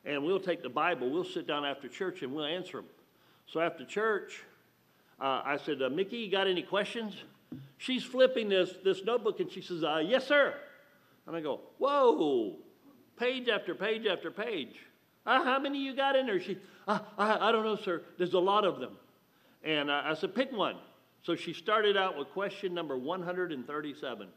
And 0.05 0.23
we'll 0.23 0.39
take 0.39 0.63
the 0.63 0.69
Bible, 0.69 1.09
we'll 1.09 1.25
sit 1.25 1.45
down 1.45 1.65
after 1.65 1.87
church, 1.87 2.21
and 2.21 2.33
we'll 2.33 2.45
answer 2.45 2.77
them. 2.77 2.85
So 3.45 3.59
after 3.59 3.85
church, 3.85 4.43
uh, 5.19 5.41
I 5.43 5.57
said, 5.57 5.81
uh, 5.81 5.89
Mickey, 5.89 6.17
you 6.17 6.31
got 6.31 6.47
any 6.47 6.63
questions? 6.63 7.15
She's 7.79 8.03
flipping 8.03 8.49
this, 8.49 8.73
this 8.83 9.05
notebook 9.05 9.39
and 9.39 9.49
she 9.49 9.61
says, 9.61 9.85
uh, 9.85 10.03
Yes, 10.05 10.27
sir. 10.27 10.53
And 11.25 11.35
I 11.35 11.39
go, 11.39 11.61
Whoa, 11.77 12.57
page 13.17 13.47
after 13.47 13.73
page 13.73 14.05
after 14.05 14.29
page. 14.29 14.75
Uh, 15.25 15.43
how 15.45 15.59
many 15.59 15.79
you 15.79 15.95
got 15.95 16.17
in 16.17 16.25
there? 16.25 16.41
She, 16.41 16.57
uh, 16.89 16.99
I, 17.17 17.49
I 17.49 17.51
don't 17.53 17.63
know, 17.63 17.77
sir. 17.77 18.01
There's 18.17 18.33
a 18.33 18.39
lot 18.39 18.65
of 18.65 18.81
them. 18.81 18.97
And 19.63 19.89
I 19.89 20.13
said, 20.13 20.35
Pick 20.35 20.51
one. 20.51 20.75
So 21.21 21.35
she 21.35 21.53
started 21.53 21.95
out 21.95 22.17
with 22.17 22.27
question 22.29 22.73
number 22.73 22.97
137. 22.97 24.27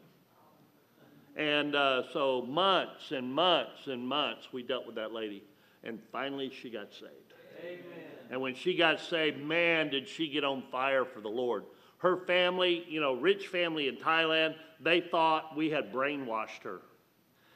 And 1.35 1.75
uh, 1.75 2.03
so 2.13 2.43
months 2.43 3.11
and 3.11 3.33
months 3.33 3.87
and 3.87 4.07
months 4.07 4.47
we 4.53 4.63
dealt 4.63 4.85
with 4.85 4.95
that 4.95 5.11
lady. 5.11 5.43
And 5.83 5.99
finally 6.13 6.49
she 6.49 6.69
got 6.69 6.93
saved. 6.93 7.33
Amen. 7.61 7.83
And 8.31 8.39
when 8.39 8.55
she 8.55 8.73
got 8.73 9.01
saved, 9.01 9.37
man, 9.37 9.89
did 9.89 10.07
she 10.07 10.29
get 10.29 10.45
on 10.45 10.63
fire 10.71 11.03
for 11.03 11.19
the 11.19 11.29
Lord 11.29 11.65
her 12.03 12.17
family, 12.17 12.85
you 12.89 12.99
know, 12.99 13.13
rich 13.13 13.47
family 13.47 13.87
in 13.87 13.95
Thailand, 13.95 14.55
they 14.81 14.99
thought 14.99 15.55
we 15.55 15.69
had 15.69 15.91
brainwashed 15.91 16.63
her. 16.63 16.81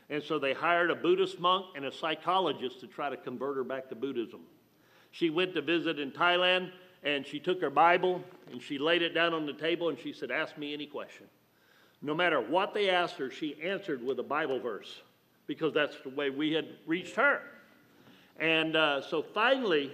And 0.10 0.24
so 0.24 0.40
they 0.40 0.54
hired 0.54 0.90
a 0.90 0.96
Buddhist 0.96 1.38
monk 1.38 1.66
and 1.76 1.84
a 1.84 1.92
psychologist 1.92 2.80
to 2.80 2.88
try 2.88 3.10
to 3.10 3.18
convert 3.18 3.58
her 3.58 3.66
back 3.66 3.90
to 3.90 3.96
Buddhism. 3.96 4.40
She 5.12 5.30
went 5.30 5.54
to 5.56 5.62
visit 5.62 6.00
in 6.00 6.12
Thailand 6.12 6.72
and 7.04 7.28
she 7.28 7.40
took 7.40 7.60
her 7.60 7.70
Bible 7.70 8.24
and 8.50 8.62
she 8.62 8.78
laid 8.78 9.02
it 9.02 9.14
down 9.14 9.34
on 9.34 9.46
the 9.46 9.52
table 9.52 9.90
and 9.90 10.00
she 10.00 10.14
said, 10.14 10.32
Ask 10.32 10.58
me 10.58 10.74
any 10.74 10.86
question. 10.86 11.26
No 12.02 12.16
matter 12.16 12.40
what 12.40 12.74
they 12.74 12.90
asked 12.90 13.16
her, 13.16 13.30
she 13.30 13.62
answered 13.62 14.02
with 14.02 14.18
a 14.20 14.24
Bible 14.24 14.62
verse 14.62 15.02
because 15.46 15.74
that's 15.74 15.98
the 16.04 16.10
way 16.10 16.30
we 16.30 16.54
had 16.54 16.68
reached 16.86 17.18
her. 17.18 17.42
And 18.40 18.78
uh, 18.78 19.02
so 19.02 19.22
finally, 19.22 19.92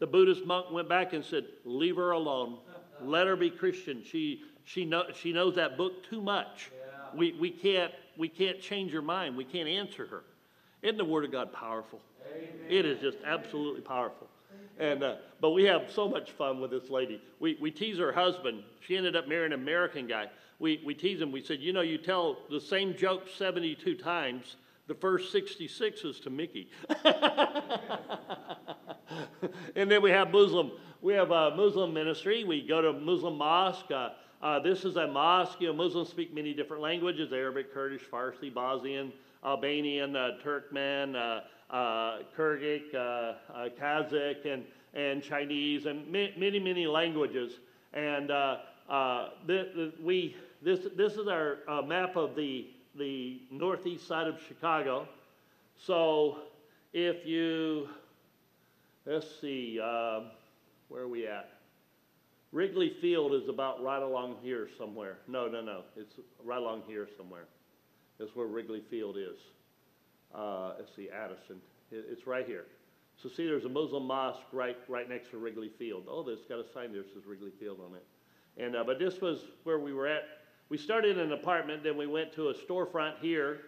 the 0.00 0.06
Buddhist 0.06 0.44
monk 0.44 0.70
went 0.70 0.88
back 0.88 1.14
and 1.14 1.24
said, 1.24 1.46
Leave 1.64 1.96
her 1.96 2.10
alone. 2.10 2.58
Let 3.02 3.26
her 3.26 3.36
be 3.36 3.50
Christian. 3.50 4.02
She, 4.04 4.42
she, 4.64 4.84
know, 4.84 5.04
she 5.14 5.32
knows 5.32 5.54
that 5.56 5.76
book 5.76 6.08
too 6.08 6.20
much. 6.20 6.70
Yeah. 6.72 7.18
We, 7.18 7.32
we, 7.32 7.50
can't, 7.50 7.92
we 8.16 8.28
can't 8.28 8.60
change 8.60 8.92
her 8.92 9.02
mind. 9.02 9.36
We 9.36 9.44
can't 9.44 9.68
answer 9.68 10.06
her. 10.06 10.22
Isn't 10.82 10.98
the 10.98 11.04
Word 11.04 11.24
of 11.24 11.32
God 11.32 11.52
powerful? 11.52 12.00
Amen. 12.26 12.48
It 12.68 12.86
is 12.86 13.00
just 13.00 13.18
absolutely 13.24 13.82
powerful. 13.82 14.28
And, 14.78 15.02
uh, 15.02 15.16
but 15.40 15.50
we 15.50 15.64
have 15.64 15.90
so 15.90 16.08
much 16.08 16.30
fun 16.32 16.60
with 16.60 16.70
this 16.70 16.88
lady. 16.88 17.20
We, 17.38 17.58
we 17.60 17.70
tease 17.70 17.98
her 17.98 18.12
husband. 18.12 18.62
She 18.80 18.96
ended 18.96 19.14
up 19.14 19.28
marrying 19.28 19.52
an 19.52 19.60
American 19.60 20.06
guy. 20.06 20.28
We, 20.58 20.82
we 20.84 20.94
tease 20.94 21.20
him. 21.20 21.32
We 21.32 21.42
said, 21.42 21.60
You 21.60 21.72
know, 21.72 21.82
you 21.82 21.98
tell 21.98 22.38
the 22.48 22.60
same 22.60 22.96
joke 22.96 23.28
72 23.36 23.96
times. 23.96 24.56
The 24.90 24.96
first 24.96 25.30
66 25.30 26.02
is 26.02 26.18
to 26.18 26.30
Mickey. 26.30 26.68
and 29.76 29.88
then 29.88 30.02
we 30.02 30.10
have 30.10 30.32
Muslim 30.32 30.72
we 31.00 31.12
have 31.12 31.30
a 31.30 31.54
Muslim 31.54 31.94
ministry. 31.94 32.42
We 32.42 32.66
go 32.66 32.82
to 32.82 32.92
Muslim 32.92 33.38
mosque. 33.38 33.92
Uh, 33.92 34.08
uh, 34.42 34.58
this 34.58 34.84
is 34.84 34.96
a 34.96 35.06
mosque. 35.06 35.60
You 35.60 35.68
know, 35.68 35.74
Muslims 35.74 36.08
speak 36.08 36.34
many 36.34 36.52
different 36.52 36.82
languages: 36.82 37.32
Arabic, 37.32 37.72
Kurdish, 37.72 38.02
Farsi, 38.02 38.52
Bosnian, 38.52 39.12
Albanian, 39.44 40.16
uh, 40.16 40.38
Turkmen, 40.44 41.14
uh, 41.14 41.42
uh, 41.72 42.22
Kyrgyz, 42.36 42.92
uh, 42.92 43.34
Kazakh, 43.80 44.44
and 44.44 44.64
and 44.94 45.22
Chinese, 45.22 45.86
and 45.86 46.04
ma- 46.10 46.36
many 46.36 46.58
many 46.58 46.88
languages. 46.88 47.60
And 47.92 48.26
th- 49.46 49.72
th- 49.72 49.92
we 50.02 50.34
this 50.60 50.88
this 50.96 51.12
is 51.12 51.28
our 51.28 51.58
map 51.86 52.16
of 52.16 52.34
the 52.34 52.66
the 52.94 53.42
northeast 53.50 54.06
side 54.06 54.26
of 54.26 54.40
Chicago. 54.46 55.08
So 55.76 56.38
if 56.92 57.26
you 57.26 57.88
let's 59.06 59.26
see. 59.40 59.80
Um, 59.80 60.30
where 60.88 61.02
are 61.02 61.08
we 61.08 61.26
at? 61.26 61.50
Wrigley 62.52 62.90
Field 63.00 63.32
is 63.32 63.48
about 63.48 63.82
right 63.82 64.02
along 64.02 64.36
here 64.42 64.68
somewhere. 64.76 65.18
No, 65.28 65.46
no, 65.46 65.60
no. 65.60 65.82
It's 65.96 66.14
right 66.44 66.58
along 66.58 66.82
here 66.86 67.08
somewhere. 67.16 67.44
That's 68.18 68.34
where 68.34 68.46
Wrigley 68.46 68.82
Field 68.90 69.16
is. 69.16 69.38
Uh, 70.34 70.72
let's 70.78 70.94
see, 70.94 71.08
Addison. 71.10 71.60
it's 71.92 72.26
right 72.26 72.46
here. 72.46 72.66
So 73.22 73.28
see, 73.28 73.46
there's 73.46 73.66
a 73.66 73.68
Muslim 73.68 74.06
mosque 74.06 74.40
right 74.52 74.76
right 74.88 75.08
next 75.08 75.30
to 75.30 75.38
Wrigley 75.38 75.70
Field. 75.78 76.04
Oh, 76.08 76.22
there's 76.22 76.44
got 76.48 76.58
a 76.58 76.72
sign 76.72 76.92
there 76.92 77.02
that 77.02 77.12
says 77.12 77.26
Wrigley 77.26 77.52
Field 77.60 77.78
on 77.84 77.94
it. 77.94 78.04
And 78.56 78.74
uh, 78.74 78.84
but 78.84 78.98
this 78.98 79.20
was 79.20 79.44
where 79.64 79.78
we 79.78 79.92
were 79.92 80.06
at. 80.06 80.22
We 80.70 80.78
started 80.78 81.18
in 81.18 81.24
an 81.24 81.32
apartment, 81.32 81.82
then 81.82 81.96
we 81.96 82.06
went 82.06 82.32
to 82.34 82.50
a 82.50 82.54
storefront 82.54 83.18
here. 83.20 83.62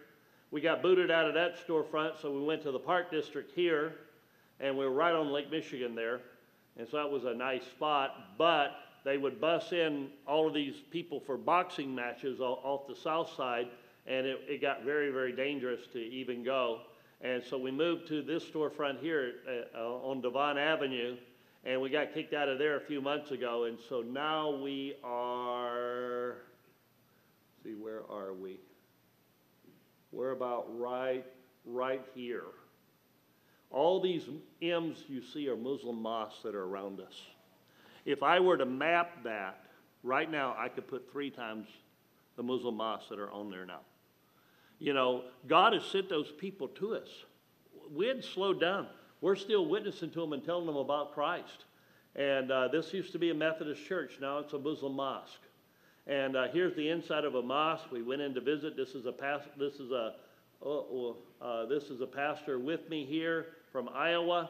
We 0.51 0.61
got 0.61 0.81
booted 0.81 1.11
out 1.11 1.27
of 1.27 1.33
that 1.33 1.57
storefront, 1.67 2.21
so 2.21 2.31
we 2.31 2.41
went 2.41 2.63
to 2.63 2.71
the 2.71 2.79
Park 2.79 3.11
District 3.11 3.51
here, 3.53 3.95
and 4.61 4.77
we 4.77 4.85
were 4.85 4.93
right 4.93 5.13
on 5.13 5.29
Lake 5.29 5.51
Michigan 5.51 5.95
there. 5.95 6.21
And 6.77 6.87
so 6.87 6.95
that 6.97 7.11
was 7.11 7.25
a 7.25 7.33
nice 7.33 7.65
spot. 7.65 8.37
But 8.37 8.71
they 9.03 9.17
would 9.17 9.41
bus 9.41 9.73
in 9.73 10.11
all 10.25 10.47
of 10.47 10.53
these 10.53 10.75
people 10.91 11.19
for 11.19 11.37
boxing 11.37 11.93
matches 11.93 12.39
off 12.39 12.87
the 12.87 12.95
south 12.95 13.35
side, 13.35 13.67
and 14.07 14.25
it, 14.25 14.39
it 14.47 14.61
got 14.61 14.85
very, 14.85 15.11
very 15.11 15.35
dangerous 15.35 15.81
to 15.91 15.99
even 15.99 16.41
go. 16.41 16.81
And 17.19 17.43
so 17.43 17.57
we 17.57 17.71
moved 17.71 18.07
to 18.07 18.21
this 18.21 18.45
storefront 18.45 19.01
here 19.01 19.33
uh, 19.45 19.77
uh, 19.77 20.09
on 20.09 20.21
Devon 20.21 20.57
Avenue, 20.57 21.17
and 21.65 21.81
we 21.81 21.89
got 21.89 22.13
kicked 22.13 22.33
out 22.33 22.47
of 22.47 22.59
there 22.59 22.77
a 22.77 22.81
few 22.81 23.01
months 23.01 23.31
ago. 23.31 23.65
And 23.65 23.77
so 23.89 24.01
now 24.01 24.51
we 24.55 24.95
are, 25.03 26.37
see, 27.63 27.75
where 27.75 28.01
are 28.09 28.33
we? 28.33 28.59
We're 30.11 30.31
about 30.31 30.67
right, 30.77 31.25
right 31.65 32.03
here. 32.13 32.43
All 33.71 33.99
these 33.99 34.29
M's 34.61 35.03
you 35.07 35.21
see 35.21 35.49
are 35.49 35.55
Muslim 35.55 36.01
mosques 36.01 36.43
that 36.43 36.53
are 36.53 36.65
around 36.65 36.99
us. 36.99 37.13
If 38.05 38.21
I 38.21 38.39
were 38.39 38.57
to 38.57 38.65
map 38.65 39.23
that 39.23 39.65
right 40.03 40.29
now, 40.29 40.55
I 40.57 40.67
could 40.69 40.87
put 40.87 41.11
three 41.11 41.31
times 41.31 41.67
the 42.35 42.43
Muslim 42.43 42.75
mosques 42.75 43.09
that 43.09 43.19
are 43.19 43.31
on 43.31 43.49
there 43.49 43.65
now. 43.65 43.79
You 44.79 44.93
know, 44.93 45.23
God 45.47 45.73
has 45.73 45.83
sent 45.85 46.09
those 46.09 46.31
people 46.31 46.67
to 46.67 46.95
us. 46.95 47.07
We 47.91 48.07
had 48.07 48.23
slowed 48.23 48.59
down. 48.59 48.87
We're 49.21 49.35
still 49.35 49.65
witnessing 49.65 50.11
to 50.11 50.19
them 50.19 50.33
and 50.33 50.43
telling 50.43 50.65
them 50.65 50.75
about 50.75 51.13
Christ. 51.13 51.65
And 52.15 52.51
uh, 52.51 52.67
this 52.67 52.93
used 52.93 53.13
to 53.13 53.19
be 53.19 53.29
a 53.29 53.33
Methodist 53.33 53.85
church. 53.85 54.17
Now 54.19 54.39
it's 54.39 54.53
a 54.53 54.59
Muslim 54.59 54.93
mosque. 54.93 55.39
And 56.05 56.35
uh, 56.35 56.47
here's 56.51 56.75
the 56.75 56.89
inside 56.89 57.23
of 57.23 57.35
a 57.35 57.41
mosque. 57.41 57.91
We 57.91 58.01
went 58.01 58.21
in 58.21 58.33
to 58.33 58.41
visit. 58.41 58.75
This 58.75 58.89
is 58.89 59.05
a 59.05 59.11
past, 59.11 59.47
This 59.57 59.75
is 59.75 59.91
a. 59.91 60.15
Oh, 60.65 61.17
uh, 61.41 61.65
this 61.65 61.85
is 61.85 61.99
a 61.99 62.07
pastor 62.07 62.57
with 62.57 62.89
me 62.89 63.03
here 63.05 63.47
from 63.73 63.89
Iowa, 63.93 64.49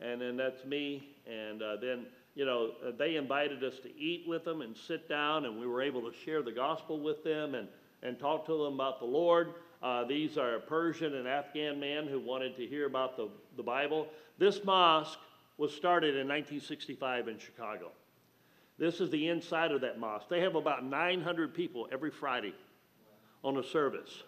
and 0.00 0.18
then 0.18 0.38
that's 0.38 0.64
me. 0.64 1.06
And 1.26 1.62
uh, 1.62 1.76
then 1.76 2.06
you 2.34 2.46
know 2.46 2.72
uh, 2.86 2.92
they 2.98 3.16
invited 3.16 3.62
us 3.62 3.74
to 3.82 3.94
eat 3.94 4.24
with 4.26 4.44
them 4.44 4.62
and 4.62 4.74
sit 4.74 5.06
down, 5.08 5.44
and 5.44 5.60
we 5.60 5.66
were 5.66 5.82
able 5.82 6.00
to 6.02 6.12
share 6.24 6.42
the 6.42 6.52
gospel 6.52 7.00
with 7.00 7.22
them 7.24 7.54
and 7.54 7.68
and 8.02 8.18
talk 8.18 8.46
to 8.46 8.64
them 8.64 8.74
about 8.74 8.98
the 9.00 9.06
Lord. 9.06 9.54
Uh, 9.82 10.04
these 10.04 10.36
are 10.36 10.58
Persian 10.60 11.14
and 11.14 11.26
Afghan 11.26 11.80
men 11.80 12.06
who 12.06 12.20
wanted 12.20 12.56
to 12.56 12.66
hear 12.66 12.86
about 12.86 13.16
the, 13.16 13.28
the 13.56 13.62
Bible. 13.62 14.08
This 14.38 14.62
mosque 14.64 15.18
was 15.56 15.74
started 15.74 16.16
in 16.16 16.28
1965 16.28 17.28
in 17.28 17.38
Chicago. 17.38 17.90
This 18.80 18.98
is 18.98 19.10
the 19.10 19.28
inside 19.28 19.72
of 19.72 19.82
that 19.82 20.00
mosque. 20.00 20.30
They 20.30 20.40
have 20.40 20.54
about 20.54 20.82
900 20.82 21.54
people 21.54 21.86
every 21.92 22.10
Friday 22.10 22.54
on 23.44 23.58
a 23.58 23.62
service. 23.62 24.22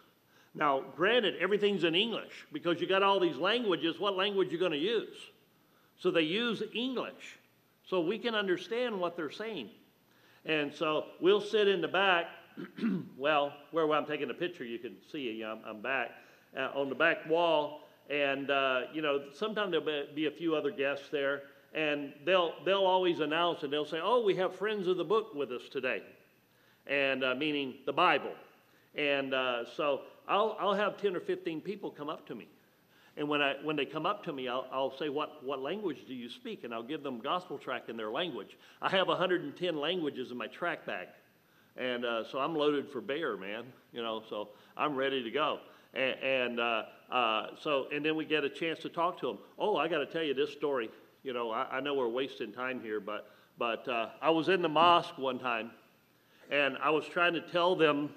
Now, 0.55 0.85
granted, 0.95 1.37
everything's 1.41 1.85
in 1.85 1.95
English 1.95 2.47
because 2.53 2.79
you 2.79 2.87
got 2.87 3.03
all 3.03 3.19
these 3.19 3.39
languages. 3.39 3.99
What 3.99 4.15
language 4.15 4.49
are 4.49 4.51
you 4.53 4.59
going 4.59 4.73
to 4.73 4.79
use? 4.79 5.17
So 5.97 6.11
they 6.11 6.23
use 6.23 6.63
English 6.75 7.39
so 7.89 8.03
we 8.03 8.19
can 8.19 8.35
understand 8.35 9.01
what 9.01 9.17
they're 9.17 9.31
saying. 9.31 9.71
And 10.45 10.75
so 10.75 11.07
we'll 11.19 11.41
sit 11.41 11.67
in 11.67 11.81
the 11.81 11.89
back. 11.89 12.27
well, 13.17 13.55
where 13.71 13.91
I'm 13.91 14.05
taking 14.05 14.29
a 14.29 14.35
picture, 14.35 14.65
you 14.65 14.79
can 14.79 14.97
see 15.11 15.43
I'm, 15.43 15.61
I'm 15.67 15.81
back 15.81 16.11
uh, 16.55 16.79
on 16.79 16.91
the 16.91 16.95
back 16.95 17.27
wall. 17.27 17.81
And, 18.11 18.51
uh, 18.51 18.81
you 18.93 19.01
know, 19.01 19.23
sometimes 19.33 19.71
there'll 19.71 20.07
be 20.15 20.27
a 20.27 20.31
few 20.31 20.55
other 20.55 20.71
guests 20.71 21.09
there 21.11 21.45
and 21.75 22.13
they'll 22.25 22.53
they'll 22.65 22.85
always 22.85 23.21
announce 23.21 23.63
and 23.63 23.73
they'll 23.73 23.87
say, 23.87 24.01
"Oh, 24.03 24.23
we 24.25 24.37
have 24.37 24.55
friends 24.57 24.87
of 24.89 24.97
the 24.97 25.05
book 25.05 25.35
with 25.35 25.51
us 25.51 25.63
today," 25.71 26.03
and 26.87 27.25
uh, 27.25 27.35
meaning 27.35 27.75
the 27.87 27.93
Bible. 27.93 28.33
And 28.95 29.33
uh, 29.33 29.65
so 29.77 30.03
I'll 30.29 30.57
I'll 30.61 30.75
have 30.75 31.01
ten 31.01 31.17
or 31.17 31.21
fifteen 31.21 31.61
people 31.61 31.91
come 31.91 32.11
up 32.11 32.27
to 32.29 32.35
me, 32.35 32.47
and 33.17 33.29
when 33.29 33.41
I 33.41 33.55
when 33.63 33.77
they 33.77 33.87
come 33.87 34.05
up 34.05 34.25
to 34.25 34.33
me, 34.33 34.49
I'll 34.49 34.67
I'll 34.71 34.97
say, 34.99 35.09
"What 35.09 35.43
what 35.45 35.61
language 35.61 36.05
do 36.07 36.15
you 36.15 36.29
speak?" 36.29 36.65
And 36.65 36.75
I'll 36.75 36.83
give 36.83 37.03
them 37.03 37.21
gospel 37.21 37.57
track 37.57 37.85
in 37.89 37.97
their 37.97 38.11
language. 38.11 38.59
I 38.83 38.91
have 38.91 39.09
110 39.09 39.77
languages 39.77 40.31
in 40.31 40.37
my 40.37 40.49
track 40.49 40.85
bag, 40.85 41.09
and 41.77 42.05
uh, 42.05 42.25
so 42.25 42.39
I'm 42.39 42.55
loaded 42.55 42.89
for 42.91 43.01
bear, 43.01 43.37
man. 43.39 43.65
You 43.93 44.03
know, 44.03 44.23
so 44.29 44.51
I'm 44.77 44.95
ready 44.95 45.23
to 45.23 45.31
go. 45.31 45.61
And, 45.95 46.23
and 46.23 46.61
uh, 46.61 46.83
uh, 47.11 47.47
so 47.61 47.87
and 47.91 48.05
then 48.05 48.15
we 48.15 48.27
get 48.27 48.45
a 48.45 48.51
chance 48.51 48.81
to 48.81 48.91
talk 48.91 49.19
to 49.21 49.27
them. 49.27 49.39
Oh, 49.59 49.77
I 49.77 49.89
got 49.89 49.99
to 49.99 50.07
tell 50.07 50.23
you 50.23 50.35
this 50.35 50.53
story 50.53 50.91
you 51.23 51.33
know, 51.33 51.51
I, 51.51 51.77
I 51.77 51.81
know 51.81 51.95
we're 51.95 52.09
wasting 52.09 52.53
time 52.53 52.81
here, 52.81 53.01
but, 53.01 53.31
but 53.59 53.87
uh, 53.89 54.11
I 54.21 54.31
was 54.31 54.49
in 54.49 54.63
the 54.63 54.69
mosque 54.69 55.17
one 55.19 55.39
time 55.39 55.71
and 56.51 56.77
I 56.83 56.91
was 56.91 57.07
trying 57.07 57.35
to 57.35 57.41
tell 57.41 57.77
them 57.77 58.11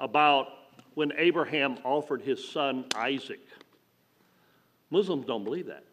about 0.00 0.48
when 0.94 1.12
Abraham 1.16 1.78
offered 1.84 2.22
his 2.22 2.46
son 2.46 2.84
Isaac. 2.94 3.40
Muslims 4.90 5.26
don't 5.26 5.44
believe 5.44 5.66
that. 5.66 5.84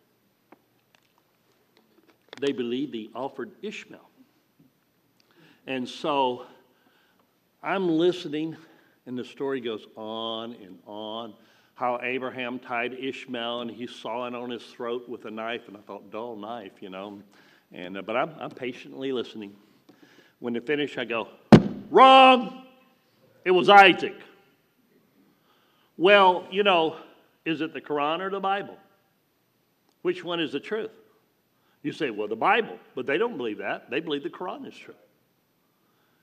They 2.42 2.52
believe 2.52 2.92
he 2.92 3.10
offered 3.16 3.52
Ishmael. 3.62 4.10
And 5.68 5.88
so 5.88 6.46
I'm 7.62 7.88
listening, 7.88 8.58
and 9.06 9.18
the 9.18 9.24
story 9.24 9.62
goes 9.62 9.86
on 9.96 10.54
and 10.54 10.80
on 10.86 11.34
how 11.80 11.98
Abraham 12.04 12.60
tied 12.60 12.94
Ishmael 12.94 13.62
and 13.62 13.72
he 13.72 13.88
saw 13.88 14.28
it 14.28 14.36
on 14.36 14.50
his 14.50 14.62
throat 14.64 15.08
with 15.08 15.24
a 15.24 15.32
knife. 15.32 15.70
And 15.70 15.78
I 15.78 15.80
thought, 15.80 16.12
dull 16.12 16.36
knife, 16.36 16.74
you 16.82 16.90
know. 16.90 17.22
And, 17.72 17.98
uh, 17.98 18.02
but 18.02 18.18
I'm, 18.18 18.36
I'm 18.38 18.50
patiently 18.50 19.14
listening. 19.14 19.56
When 20.40 20.52
they 20.52 20.60
finish, 20.60 20.98
I 20.98 21.06
go, 21.06 21.30
wrong. 21.90 22.66
It 23.46 23.52
was 23.52 23.70
Isaac. 23.70 24.16
Well, 25.96 26.46
you 26.52 26.64
know, 26.64 26.98
is 27.46 27.62
it 27.62 27.74
the 27.74 27.80
Quran 27.80 28.20
or 28.20 28.30
the 28.30 28.42
Bible? 28.42 28.76
Which 30.02 30.22
one 30.22 30.42
is 30.42 30.52
the 30.52 30.60
truth? 30.60 30.92
You 31.82 31.94
say, 31.94 32.10
well, 32.10 32.28
the 32.28 32.36
Bible, 32.36 32.78
but 32.94 33.06
they 33.06 33.18
don't 33.18 33.38
believe 33.38 33.60
that. 33.60 33.90
They 33.90 34.02
believe 34.02 34.24
the 34.24 34.30
Quran 34.30 34.68
is 34.68 34.76
true. 34.76 34.96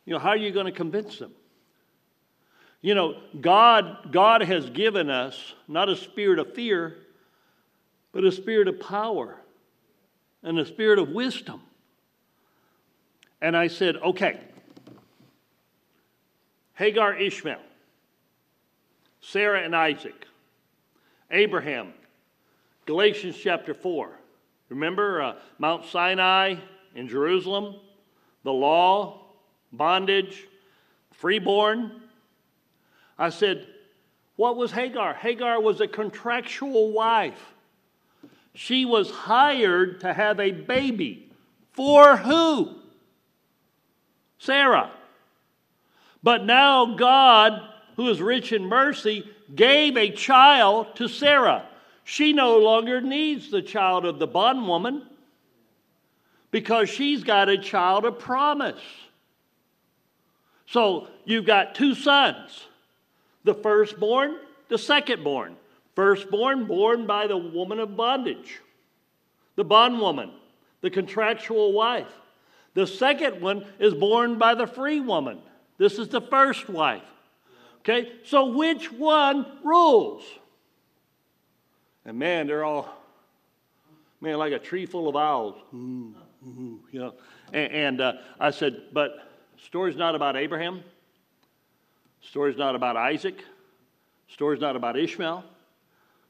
You 0.04 0.12
know, 0.12 0.18
how 0.18 0.28
are 0.30 0.36
you 0.36 0.52
going 0.52 0.66
to 0.66 0.72
convince 0.72 1.18
them? 1.18 1.32
You 2.82 2.94
know, 2.94 3.16
God, 3.40 4.12
God 4.12 4.42
has 4.42 4.68
given 4.70 5.10
us 5.10 5.54
not 5.66 5.88
a 5.88 5.96
spirit 5.96 6.38
of 6.38 6.54
fear, 6.54 6.96
but 8.12 8.24
a 8.24 8.32
spirit 8.32 8.68
of 8.68 8.80
power 8.80 9.36
and 10.42 10.58
a 10.58 10.64
spirit 10.64 10.98
of 10.98 11.10
wisdom. 11.10 11.62
And 13.40 13.56
I 13.56 13.66
said, 13.66 13.96
okay, 13.96 14.40
Hagar, 16.74 17.14
Ishmael, 17.14 17.60
Sarah, 19.20 19.62
and 19.62 19.74
Isaac, 19.74 20.26
Abraham, 21.30 21.92
Galatians 22.86 23.36
chapter 23.36 23.74
4. 23.74 24.10
Remember 24.68 25.22
uh, 25.22 25.34
Mount 25.58 25.84
Sinai 25.86 26.56
in 26.94 27.08
Jerusalem, 27.08 27.76
the 28.44 28.52
law, 28.52 29.26
bondage, 29.72 30.46
freeborn, 31.12 32.02
I 33.18 33.30
said, 33.30 33.66
What 34.36 34.56
was 34.56 34.72
Hagar? 34.72 35.14
Hagar 35.14 35.60
was 35.60 35.80
a 35.80 35.88
contractual 35.88 36.92
wife. 36.92 37.54
She 38.54 38.84
was 38.84 39.10
hired 39.10 40.00
to 40.00 40.12
have 40.12 40.40
a 40.40 40.50
baby. 40.50 41.30
For 41.72 42.16
who? 42.16 42.74
Sarah. 44.38 44.90
But 46.22 46.44
now 46.44 46.96
God, 46.96 47.60
who 47.96 48.08
is 48.08 48.20
rich 48.20 48.52
in 48.52 48.64
mercy, 48.64 49.30
gave 49.54 49.96
a 49.96 50.10
child 50.10 50.96
to 50.96 51.08
Sarah. 51.08 51.66
She 52.04 52.32
no 52.32 52.58
longer 52.58 53.00
needs 53.00 53.50
the 53.50 53.62
child 53.62 54.04
of 54.04 54.18
the 54.18 54.26
bondwoman 54.26 55.02
because 56.50 56.88
she's 56.88 57.24
got 57.24 57.48
a 57.48 57.58
child 57.58 58.04
of 58.04 58.18
promise. 58.18 58.80
So 60.66 61.08
you've 61.24 61.46
got 61.46 61.74
two 61.74 61.94
sons 61.94 62.66
the 63.46 63.54
firstborn, 63.54 64.36
the 64.68 64.76
secondborn. 64.76 65.54
Firstborn, 65.94 66.66
born 66.66 67.06
by 67.06 67.26
the 67.26 67.38
woman 67.38 67.80
of 67.80 67.96
bondage, 67.96 68.60
the 69.54 69.64
bondwoman, 69.64 70.30
the 70.82 70.90
contractual 70.90 71.72
wife. 71.72 72.12
The 72.74 72.86
second 72.86 73.40
one 73.40 73.64
is 73.78 73.94
born 73.94 74.36
by 74.36 74.54
the 74.54 74.66
free 74.66 75.00
woman. 75.00 75.38
This 75.78 75.98
is 75.98 76.08
the 76.08 76.20
first 76.20 76.68
wife. 76.68 77.02
Okay, 77.78 78.12
so 78.24 78.46
which 78.46 78.92
one 78.92 79.46
rules? 79.64 80.22
And 82.04 82.18
man, 82.18 82.46
they're 82.46 82.64
all, 82.64 82.94
man, 84.20 84.36
like 84.36 84.52
a 84.52 84.58
tree 84.58 84.84
full 84.84 85.08
of 85.08 85.16
owls. 85.16 85.54
Ooh, 85.72 86.14
ooh, 86.46 86.80
you 86.92 87.00
know. 87.00 87.14
And, 87.54 87.72
and 87.72 88.00
uh, 88.02 88.12
I 88.38 88.50
said, 88.50 88.82
but 88.92 89.32
story's 89.64 89.96
not 89.96 90.14
about 90.14 90.36
Abraham. 90.36 90.82
Story's 92.28 92.56
not 92.56 92.74
about 92.74 92.96
Isaac. 92.96 93.42
Story's 94.28 94.60
not 94.60 94.76
about 94.76 94.98
Ishmael. 94.98 95.44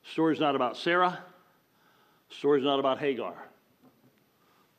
Story's 0.04 0.40
not 0.40 0.54
about 0.54 0.76
Sarah. 0.76 1.18
Story's 2.28 2.64
not 2.64 2.78
about 2.78 2.98
Hagar. 2.98 3.34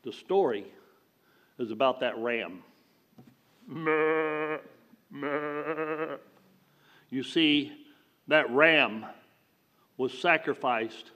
The 0.03 0.13
story 0.13 0.65
is 1.59 1.71
about 1.71 1.99
that 2.01 2.17
ram. 2.17 2.63
You 7.09 7.23
see, 7.23 7.73
that 8.27 8.49
ram 8.51 9.05
was 9.97 10.17
sacrificed 10.17 11.11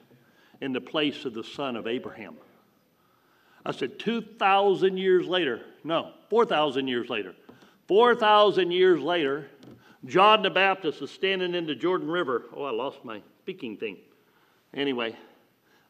in 0.61 0.73
the 0.73 0.81
place 0.81 1.25
of 1.25 1.33
the 1.33 1.43
son 1.43 1.75
of 1.75 1.85
Abraham. 1.87 2.35
I 3.65 3.71
said 3.71 3.99
2,000 3.99 4.97
years 4.97 5.27
later, 5.27 5.61
no, 5.83 6.11
4,000 6.29 6.87
years 6.87 7.09
later. 7.09 7.35
4,000 7.87 8.71
years 8.71 9.01
later, 9.01 9.47
John 10.05 10.41
the 10.41 10.49
Baptist 10.49 11.01
is 11.01 11.11
standing 11.11 11.53
in 11.53 11.65
the 11.65 11.75
Jordan 11.75 12.09
River. 12.09 12.45
Oh, 12.55 12.63
I 12.63 12.71
lost 12.71 13.03
my 13.03 13.21
speaking 13.39 13.77
thing. 13.77 13.97
Anyway, 14.73 15.15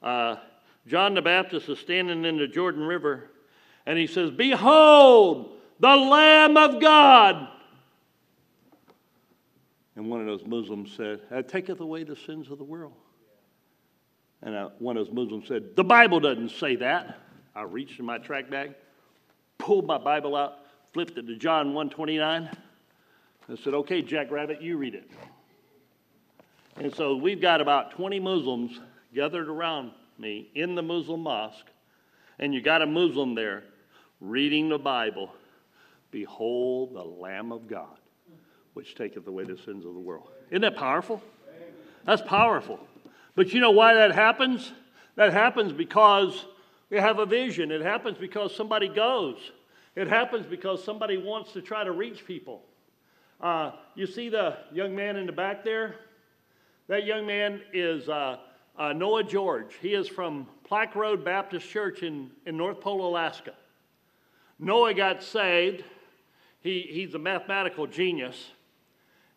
uh, 0.04 0.38
John 0.88 1.14
the 1.14 1.22
Baptist 1.22 1.70
is 1.70 1.80
standing 1.80 2.26
in 2.26 2.38
the 2.38 2.48
Jordan 2.48 2.84
River 2.84 3.30
and 3.86 3.98
he 3.98 4.08
says, 4.08 4.32
Behold, 4.32 5.58
the 5.80 5.96
Lamb 5.96 6.58
of 6.58 6.82
God. 6.82 7.48
And 9.96 10.10
one 10.10 10.20
of 10.20 10.26
those 10.26 10.46
Muslims 10.46 10.94
said, 10.96 11.22
That 11.30 11.48
taketh 11.48 11.80
away 11.80 12.04
the 12.04 12.16
sins 12.16 12.50
of 12.50 12.58
the 12.58 12.64
world. 12.64 12.94
And 14.42 14.56
uh, 14.56 14.70
one 14.80 14.98
of 14.98 15.06
those 15.06 15.14
Muslims 15.14 15.48
said, 15.48 15.76
The 15.76 15.84
Bible 15.84 16.20
doesn't 16.20 16.52
say 16.52 16.76
that. 16.78 17.20
I 17.56 17.64
reached 17.64 18.00
in 18.00 18.06
my 18.06 18.18
track 18.18 18.50
bag. 18.50 18.74
pulled 19.58 19.86
my 19.86 19.98
Bible 19.98 20.36
out, 20.36 20.60
flipped 20.94 21.18
it 21.18 21.28
to 21.28 21.36
John 21.36 21.74
129. 21.74 22.50
I 23.52 23.56
said, 23.62 23.74
okay, 23.74 24.02
Jack 24.02 24.32
Rabbit, 24.32 24.62
you 24.62 24.78
read 24.78 24.96
it. 24.96 25.10
And 26.78 26.94
so 26.96 27.18
we've 27.18 27.42
got 27.42 27.60
about 27.60 27.92
20 27.92 28.20
Muslims 28.20 28.80
gathered 29.14 29.50
around 29.50 29.92
me 30.18 30.50
in 30.56 30.74
the 30.74 30.82
Muslim 30.82 31.22
mosque, 31.22 31.66
and 32.40 32.54
you 32.54 32.62
got 32.62 32.82
a 32.82 32.86
Muslim 32.86 33.36
there 33.36 33.64
reading 34.22 34.70
the 34.70 34.78
Bible. 34.80 35.32
Behold 36.12 36.94
the 36.94 37.04
Lamb 37.04 37.52
of 37.52 37.68
God, 37.68 37.98
which 38.74 38.96
taketh 38.96 39.28
away 39.28 39.44
the 39.44 39.58
sins 39.58 39.86
of 39.86 39.94
the 39.94 40.00
world. 40.00 40.30
Isn't 40.50 40.62
that 40.62 40.78
powerful? 40.78 41.22
That's 42.06 42.22
powerful. 42.22 42.80
But 43.36 43.54
you 43.54 43.60
know 43.60 43.72
why 43.72 43.96
that 43.96 44.14
happens? 44.14 44.72
That 45.16 45.34
happens 45.34 45.74
because 45.74 46.46
we 46.90 46.98
have 46.98 47.20
a 47.20 47.26
vision. 47.26 47.70
It 47.72 47.82
happens 47.82 48.18
because 48.18 48.56
somebody 48.56 48.88
goes. 48.88 49.38
It 49.96 50.08
happens 50.08 50.46
because 50.46 50.82
somebody 50.84 51.18
wants 51.18 51.52
to 51.52 51.62
try 51.62 51.84
to 51.84 51.92
reach 51.92 52.26
people. 52.26 52.64
Uh, 53.42 53.72
you 53.96 54.06
see 54.06 54.30
the 54.30 54.56
young 54.72 54.96
man 54.96 55.16
in 55.16 55.26
the 55.26 55.32
back 55.32 55.64
there? 55.64 55.96
That 56.88 57.06
young 57.06 57.26
man 57.26 57.62
is 57.74 58.08
uh, 58.08 58.38
uh, 58.78 58.94
Noah 58.94 59.24
George. 59.24 59.74
He 59.82 59.96
is 59.96 60.08
from 60.08 60.48
Plack 60.64 60.96
Road 60.96 61.26
Baptist 61.26 61.68
Church 61.68 62.04
in, 62.04 62.30
in 62.46 62.56
North 62.56 62.80
Pole, 62.80 63.08
Alaska. 63.08 63.54
Noah 64.60 64.94
got 64.94 65.24
saved. 65.24 65.84
He, 66.62 66.82
he's 66.92 67.16
a 67.16 67.20
mathematical 67.20 67.88
genius. 67.88 68.52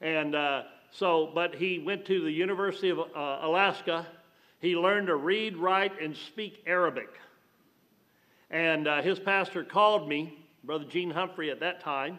And 0.03 0.35
uh, 0.35 0.65
so, 0.91 1.31
but 1.35 1.55
he 1.55 1.79
went 1.79 2.05
to 2.07 2.23
the 2.23 2.31
University 2.31 2.91
of 2.91 2.99
uh, 2.99 3.39
Alaska. 3.41 4.07
He 4.61 4.77
learned 4.77 5.07
to 5.07 5.17
read, 5.17 5.57
write, 5.57 5.99
and 5.99 6.15
speak 6.15 6.63
Arabic. 6.67 7.09
And 8.51 8.87
uh, 8.87 9.01
his 9.01 9.19
pastor 9.19 9.65
called 9.65 10.07
me, 10.07 10.39
Brother 10.63 10.85
Gene 10.85 11.11
Humphrey 11.11 11.51
at 11.51 11.61
that 11.61 11.81
time, 11.81 12.19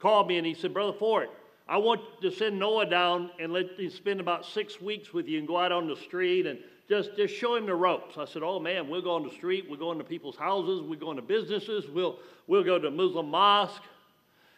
called 0.00 0.28
me 0.28 0.38
and 0.38 0.46
he 0.46 0.54
said, 0.54 0.74
Brother 0.74 0.96
Fort, 0.98 1.30
I 1.68 1.76
want 1.76 2.00
to 2.22 2.30
send 2.32 2.58
Noah 2.58 2.86
down 2.86 3.30
and 3.38 3.52
let 3.52 3.78
him 3.78 3.90
spend 3.90 4.20
about 4.20 4.44
six 4.44 4.80
weeks 4.80 5.12
with 5.12 5.28
you 5.28 5.38
and 5.38 5.46
go 5.46 5.56
out 5.56 5.70
on 5.70 5.86
the 5.86 5.96
street 5.96 6.46
and 6.46 6.58
just, 6.88 7.16
just 7.16 7.32
show 7.32 7.54
him 7.54 7.66
the 7.66 7.74
ropes. 7.74 8.18
I 8.18 8.24
said, 8.24 8.42
Oh 8.42 8.58
man, 8.58 8.88
we'll 8.88 9.02
go 9.02 9.12
on 9.12 9.22
the 9.22 9.30
street, 9.30 9.66
we'll 9.68 9.78
go 9.78 9.92
into 9.92 10.02
people's 10.02 10.36
houses, 10.36 10.82
we'll 10.82 10.98
go 10.98 11.10
into 11.10 11.22
businesses, 11.22 11.88
we'll, 11.88 12.18
we'll 12.48 12.64
go 12.64 12.78
to 12.78 12.90
Muslim 12.90 13.30
mosque. 13.30 13.82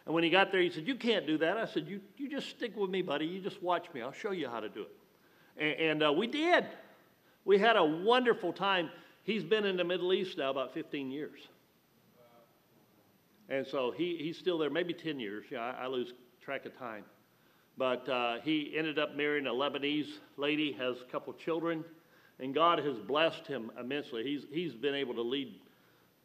And 0.06 0.14
when 0.14 0.24
he 0.24 0.30
got 0.30 0.50
there, 0.50 0.62
he 0.62 0.70
said, 0.70 0.88
You 0.88 0.94
can't 0.94 1.26
do 1.26 1.36
that. 1.38 1.58
I 1.58 1.66
said, 1.66 1.86
You, 1.86 2.00
you 2.16 2.30
just 2.30 2.48
stick 2.48 2.76
with 2.76 2.90
me, 2.90 3.02
buddy. 3.02 3.26
You 3.26 3.40
just 3.40 3.62
watch 3.62 3.86
me. 3.92 4.00
I'll 4.00 4.12
show 4.12 4.32
you 4.32 4.48
how 4.48 4.60
to 4.60 4.68
do 4.68 4.82
it. 4.82 4.96
And, 5.58 5.90
and 5.90 6.02
uh, 6.02 6.12
we 6.12 6.26
did. 6.26 6.66
We 7.44 7.58
had 7.58 7.76
a 7.76 7.84
wonderful 7.84 8.52
time. 8.52 8.88
He's 9.24 9.44
been 9.44 9.64
in 9.64 9.76
the 9.76 9.84
Middle 9.84 10.12
East 10.12 10.38
now 10.38 10.50
about 10.50 10.74
15 10.74 11.10
years. 11.10 11.40
And 13.48 13.66
so 13.66 13.90
he, 13.90 14.16
he's 14.16 14.38
still 14.38 14.58
there, 14.58 14.70
maybe 14.70 14.94
10 14.94 15.20
years. 15.20 15.44
Yeah, 15.50 15.60
I, 15.60 15.84
I 15.84 15.86
lose 15.86 16.12
track 16.40 16.66
of 16.66 16.76
time. 16.78 17.04
But 17.76 18.08
uh, 18.08 18.36
he 18.42 18.74
ended 18.76 18.98
up 18.98 19.16
marrying 19.16 19.46
a 19.46 19.50
Lebanese 19.50 20.18
lady, 20.36 20.72
has 20.72 20.96
a 21.00 21.10
couple 21.10 21.32
children, 21.32 21.84
and 22.38 22.54
God 22.54 22.78
has 22.80 22.98
blessed 22.98 23.46
him 23.46 23.70
immensely. 23.78 24.24
He's, 24.24 24.44
he's 24.50 24.74
been 24.74 24.94
able 24.94 25.14
to 25.14 25.22
lead 25.22 25.54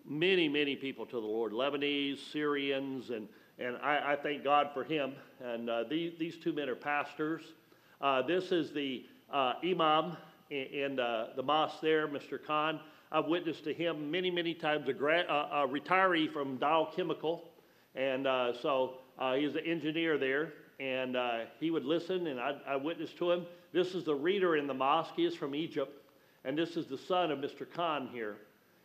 many, 0.05 0.47
many 0.47 0.75
people 0.75 1.05
to 1.05 1.15
the 1.15 1.27
Lord 1.27 1.53
Lebanese, 1.53 2.19
Syrians, 2.31 3.09
and, 3.09 3.27
and 3.59 3.77
I, 3.77 4.13
I 4.13 4.15
thank 4.21 4.43
God 4.43 4.69
for 4.73 4.83
him. 4.83 5.13
And 5.43 5.69
uh, 5.69 5.83
these, 5.89 6.13
these 6.19 6.37
two 6.37 6.53
men 6.53 6.69
are 6.69 6.75
pastors. 6.75 7.41
Uh, 8.01 8.21
this 8.21 8.51
is 8.51 8.71
the 8.71 9.05
uh, 9.31 9.53
imam 9.63 10.17
in, 10.49 10.65
in 10.65 10.99
uh, 10.99 11.27
the 11.35 11.43
mosque 11.43 11.81
there, 11.81 12.07
Mr. 12.07 12.43
Khan. 12.43 12.79
I've 13.11 13.25
witnessed 13.25 13.63
to 13.63 13.73
him 13.73 14.11
many, 14.11 14.29
many 14.29 14.53
times, 14.53 14.87
a, 14.89 14.93
gra- 14.93 15.25
a 15.29 15.67
retiree 15.67 16.31
from 16.31 16.57
Dow 16.57 16.89
Chemical. 16.95 17.43
And 17.95 18.27
uh, 18.27 18.53
so 18.61 18.97
uh, 19.17 19.35
he's 19.35 19.55
an 19.55 19.65
engineer 19.65 20.17
there. 20.17 20.53
And 20.79 21.15
uh, 21.15 21.39
he 21.59 21.71
would 21.71 21.85
listen, 21.85 22.27
and 22.27 22.39
I, 22.39 22.55
I 22.67 22.75
witnessed 22.75 23.17
to 23.17 23.31
him. 23.31 23.45
This 23.73 23.95
is 23.95 24.03
the 24.03 24.13
reader 24.13 24.57
in 24.57 24.67
the 24.67 24.73
mosque. 24.73 25.13
He 25.15 25.25
is 25.25 25.35
from 25.35 25.55
Egypt. 25.55 25.91
And 26.45 26.57
this 26.57 26.77
is 26.77 26.87
the 26.87 26.97
son 26.97 27.31
of 27.31 27.39
Mr. 27.39 27.65
Khan 27.69 28.09
here. 28.11 28.37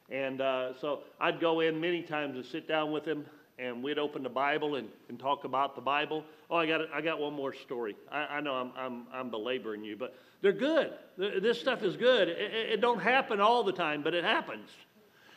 And 0.09 0.41
uh, 0.41 0.79
so 0.81 1.01
I'd 1.21 1.41
go 1.41 1.61
in 1.61 1.81
many 1.81 2.03
times 2.03 2.37
and 2.37 2.45
sit 2.45 2.67
down 2.67 2.93
with 2.93 3.05
him, 3.05 3.27
and 3.63 3.83
we'd 3.83 3.99
open 3.99 4.23
the 4.23 4.29
Bible 4.29 4.75
and, 4.75 4.89
and 5.09 5.19
talk 5.19 5.45
about 5.45 5.75
the 5.75 5.81
Bible. 5.81 6.25
Oh, 6.51 6.57
I 6.57 6.67
got, 6.67 6.81
I 6.93 7.01
got 7.01 7.21
one 7.21 7.33
more 7.33 7.55
story. 7.55 7.97
I, 8.11 8.19
I 8.19 8.41
know 8.41 8.55
I'm, 8.55 8.73
I'm, 8.77 9.07
I'm 9.13 9.31
belaboring 9.31 9.85
you, 9.85 9.97
but 9.97 10.17
they're 10.41 10.53
good. 10.53 10.93
This 11.17 11.61
stuff 11.61 11.83
is 11.83 11.97
good. 11.97 12.29
It, 12.29 12.53
it, 12.73 12.81
don't 12.81 13.01
happen 13.01 13.41
all 13.41 13.63
the 13.63 13.73
time, 13.73 14.03
but 14.03 14.15
it 14.15 14.25
happens. 14.25 14.69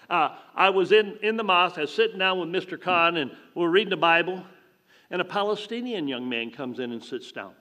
Uh, 0.09 0.36
I 0.55 0.69
was 0.71 0.91
in, 0.91 1.17
in 1.21 1.38
the 1.38 1.43
mosque, 1.43 1.78
I 1.78 1.82
was 1.82 1.93
sitting 1.93 2.19
down 2.19 2.39
with 2.39 2.49
Mr. 2.49 2.80
Khan, 2.80 3.17
and 3.17 3.32
we 3.53 3.63
are 3.63 3.69
reading 3.69 3.89
the 3.89 3.97
Bible, 3.97 4.43
and 5.09 5.21
a 5.21 5.26
Palestinian 5.26 6.07
young 6.07 6.28
man 6.28 6.51
comes 6.51 6.80
in 6.80 6.91
and 6.91 7.03
sits 7.03 7.32
down. 7.32 7.53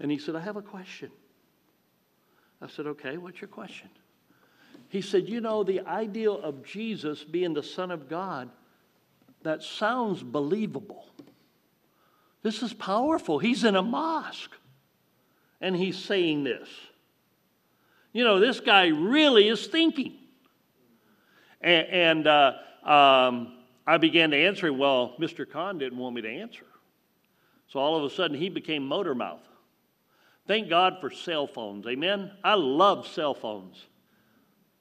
And 0.00 0.10
he 0.10 0.18
said, 0.18 0.36
I 0.36 0.40
have 0.40 0.56
a 0.56 0.62
question. 0.62 1.10
I 2.60 2.66
said, 2.68 2.86
Okay, 2.86 3.18
what's 3.18 3.40
your 3.40 3.48
question? 3.48 3.88
He 4.88 5.00
said, 5.00 5.28
You 5.28 5.40
know, 5.40 5.62
the 5.62 5.80
ideal 5.80 6.40
of 6.40 6.64
Jesus 6.64 7.24
being 7.24 7.52
the 7.52 7.62
Son 7.62 7.90
of 7.90 8.08
God, 8.08 8.50
that 9.42 9.62
sounds 9.62 10.22
believable. 10.22 11.06
This 12.42 12.62
is 12.62 12.72
powerful. 12.72 13.38
He's 13.38 13.64
in 13.64 13.76
a 13.76 13.82
mosque 13.82 14.54
and 15.60 15.76
he's 15.76 15.98
saying 15.98 16.44
this. 16.44 16.68
You 18.12 18.24
know, 18.24 18.40
this 18.40 18.60
guy 18.60 18.88
really 18.88 19.48
is 19.48 19.66
thinking. 19.66 20.14
And, 21.60 21.86
and 21.88 22.26
uh, 22.26 22.52
um, 22.84 23.58
I 23.86 23.98
began 23.98 24.30
to 24.30 24.36
answer 24.36 24.68
him. 24.68 24.78
Well, 24.78 25.14
Mr. 25.20 25.48
Khan 25.48 25.78
didn't 25.78 25.98
want 25.98 26.14
me 26.14 26.22
to 26.22 26.28
answer. 26.28 26.64
So 27.68 27.80
all 27.80 27.96
of 27.96 28.04
a 28.04 28.14
sudden, 28.14 28.36
he 28.36 28.48
became 28.48 28.86
motor 28.86 29.14
mouth. 29.14 29.42
Thank 30.46 30.70
God 30.70 30.96
for 31.00 31.10
cell 31.10 31.46
phones. 31.46 31.86
Amen. 31.86 32.30
I 32.42 32.54
love 32.54 33.06
cell 33.06 33.34
phones. 33.34 33.84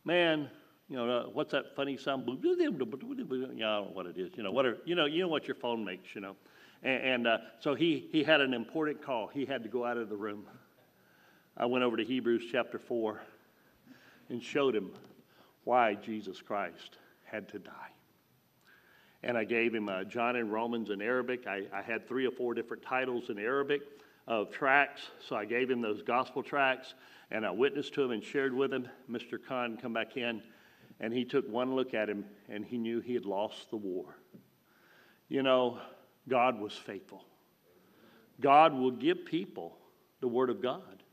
Man, 0.06 0.50
you 0.90 0.96
know 0.96 1.10
uh, 1.10 1.24
what's 1.26 1.52
that 1.52 1.76
funny 1.76 1.98
sound? 1.98 2.28
Yeah, 2.28 2.56
I 2.56 2.60
don't 2.60 3.58
know 3.58 3.90
what 3.94 4.06
it 4.06 4.18
is. 4.18 4.32
You 4.36 4.44
know 4.44 4.52
what? 4.52 4.66
Are, 4.66 4.78
you 4.86 4.96
know 4.96 5.06
you 5.06 5.22
know 5.22 5.28
what 5.28 5.48
your 5.48 5.56
phone 5.56 5.84
makes. 5.84 6.16
You 6.16 6.22
know, 6.22 6.36
and, 6.84 7.04
and 7.04 7.28
uh, 7.28 7.38
so 7.60 7.76
he 7.76 8.08
he 8.12 8.24
had 8.24 8.42
an 8.42 8.54
important 8.54 9.02
call. 9.04 9.28
He 9.28 9.46
had 9.46 9.64
to 9.64 9.70
go 9.70 9.86
out 9.86 9.98
of 9.98 10.10
the 10.10 10.16
room. 10.16 10.46
I 11.60 11.66
went 11.66 11.84
over 11.84 11.98
to 11.98 12.04
Hebrews 12.04 12.44
chapter 12.52 12.78
4 12.78 13.20
and 14.30 14.44
showed 14.44 14.76
him 14.76 14.92
why 15.64 15.96
Jesus 15.96 16.40
Christ 16.40 16.98
had 17.24 17.50
to 17.50 17.60
die. 17.60 17.92
And 19.24 19.36
I 19.36 19.44
gave 19.44 19.74
him 19.74 19.90
uh, 19.90 20.04
John 20.04 20.36
and 20.36 20.54
Romans 20.54 20.92
in 20.92 21.02
Arabic. 21.02 21.48
I, 21.48 21.64
I, 21.74 21.82
had 21.82 22.08
three 22.08 22.28
or 22.28 22.32
four 22.32 22.54
different 22.54 22.84
titles 22.84 23.30
in 23.30 23.40
Arabic 23.40 23.82
of 24.28 24.52
tracts, 24.52 25.02
so 25.28 25.36
I 25.36 25.46
gave 25.46 25.70
him 25.70 25.82
those 25.82 26.04
gospel 26.04 26.44
tracts, 26.44 26.94
and 27.32 27.44
I 27.44 27.50
witnessed 27.50 27.96
to 27.96 28.04
him 28.04 28.12
and 28.12 28.24
shared 28.24 28.54
with 28.54 28.72
him. 28.72 28.88
Mr. 29.10 29.40
Khan 29.44 29.78
come 29.82 29.94
back 29.94 30.16
in, 30.16 30.44
and 31.00 31.14
he 31.14 31.26
took 31.26 31.48
one 31.50 31.76
look 31.76 31.94
at 31.94 32.10
him, 32.10 32.26
and 32.50 32.66
he 32.66 32.78
knew 32.78 33.00
he 33.00 33.14
had 33.14 33.26
lost 33.26 33.70
the 33.70 33.78
war. 33.78 34.18
You 35.30 35.44
know, 35.44 35.80
God 36.28 36.60
was 36.60 36.74
faithful. 36.74 37.26
God 38.40 38.74
will 38.74 38.92
give 38.92 39.26
people 39.26 39.78
the 40.20 40.28
Word 40.28 40.50
of 40.50 40.62
God 40.62 41.04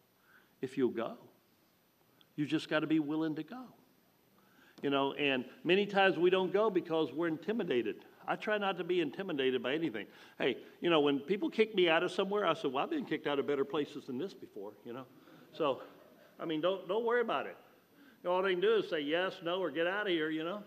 if 0.60 0.76
you'll 0.76 0.90
go. 0.90 1.14
You 2.36 2.46
just 2.46 2.68
got 2.68 2.80
to 2.80 2.86
be 2.86 2.98
willing 2.98 3.34
to 3.36 3.42
go. 3.42 3.64
You 4.82 4.90
know, 4.90 5.14
and 5.14 5.44
many 5.62 5.86
times 5.86 6.18
we 6.18 6.30
don't 6.30 6.52
go 6.52 6.68
because 6.68 7.12
we're 7.12 7.28
intimidated. 7.28 7.96
I 8.26 8.36
try 8.36 8.58
not 8.58 8.76
to 8.78 8.84
be 8.84 9.00
intimidated 9.00 9.62
by 9.62 9.74
anything. 9.74 10.06
Hey, 10.38 10.58
you 10.80 10.90
know, 10.90 11.00
when 11.00 11.20
people 11.20 11.48
kick 11.48 11.74
me 11.74 11.88
out 11.88 12.02
of 12.02 12.10
somewhere, 12.10 12.46
I 12.46 12.54
said, 12.54 12.72
"Well, 12.72 12.84
I've 12.84 12.90
been 12.90 13.04
kicked 13.04 13.26
out 13.26 13.38
of 13.38 13.46
better 13.46 13.64
places 13.64 14.06
than 14.06 14.18
this 14.18 14.34
before." 14.34 14.72
You 14.84 14.92
know, 14.92 15.06
so 15.52 15.82
I 16.38 16.44
mean, 16.44 16.60
don't 16.60 16.86
don't 16.88 17.04
worry 17.04 17.20
about 17.20 17.46
it. 17.46 17.56
All 18.26 18.42
they 18.42 18.52
can 18.52 18.60
do 18.60 18.76
is 18.76 18.88
say 18.88 19.00
yes, 19.00 19.34
no, 19.42 19.60
or 19.60 19.70
get 19.70 19.86
out 19.86 20.06
of 20.06 20.12
here. 20.12 20.30
You 20.30 20.44
know, 20.44 20.62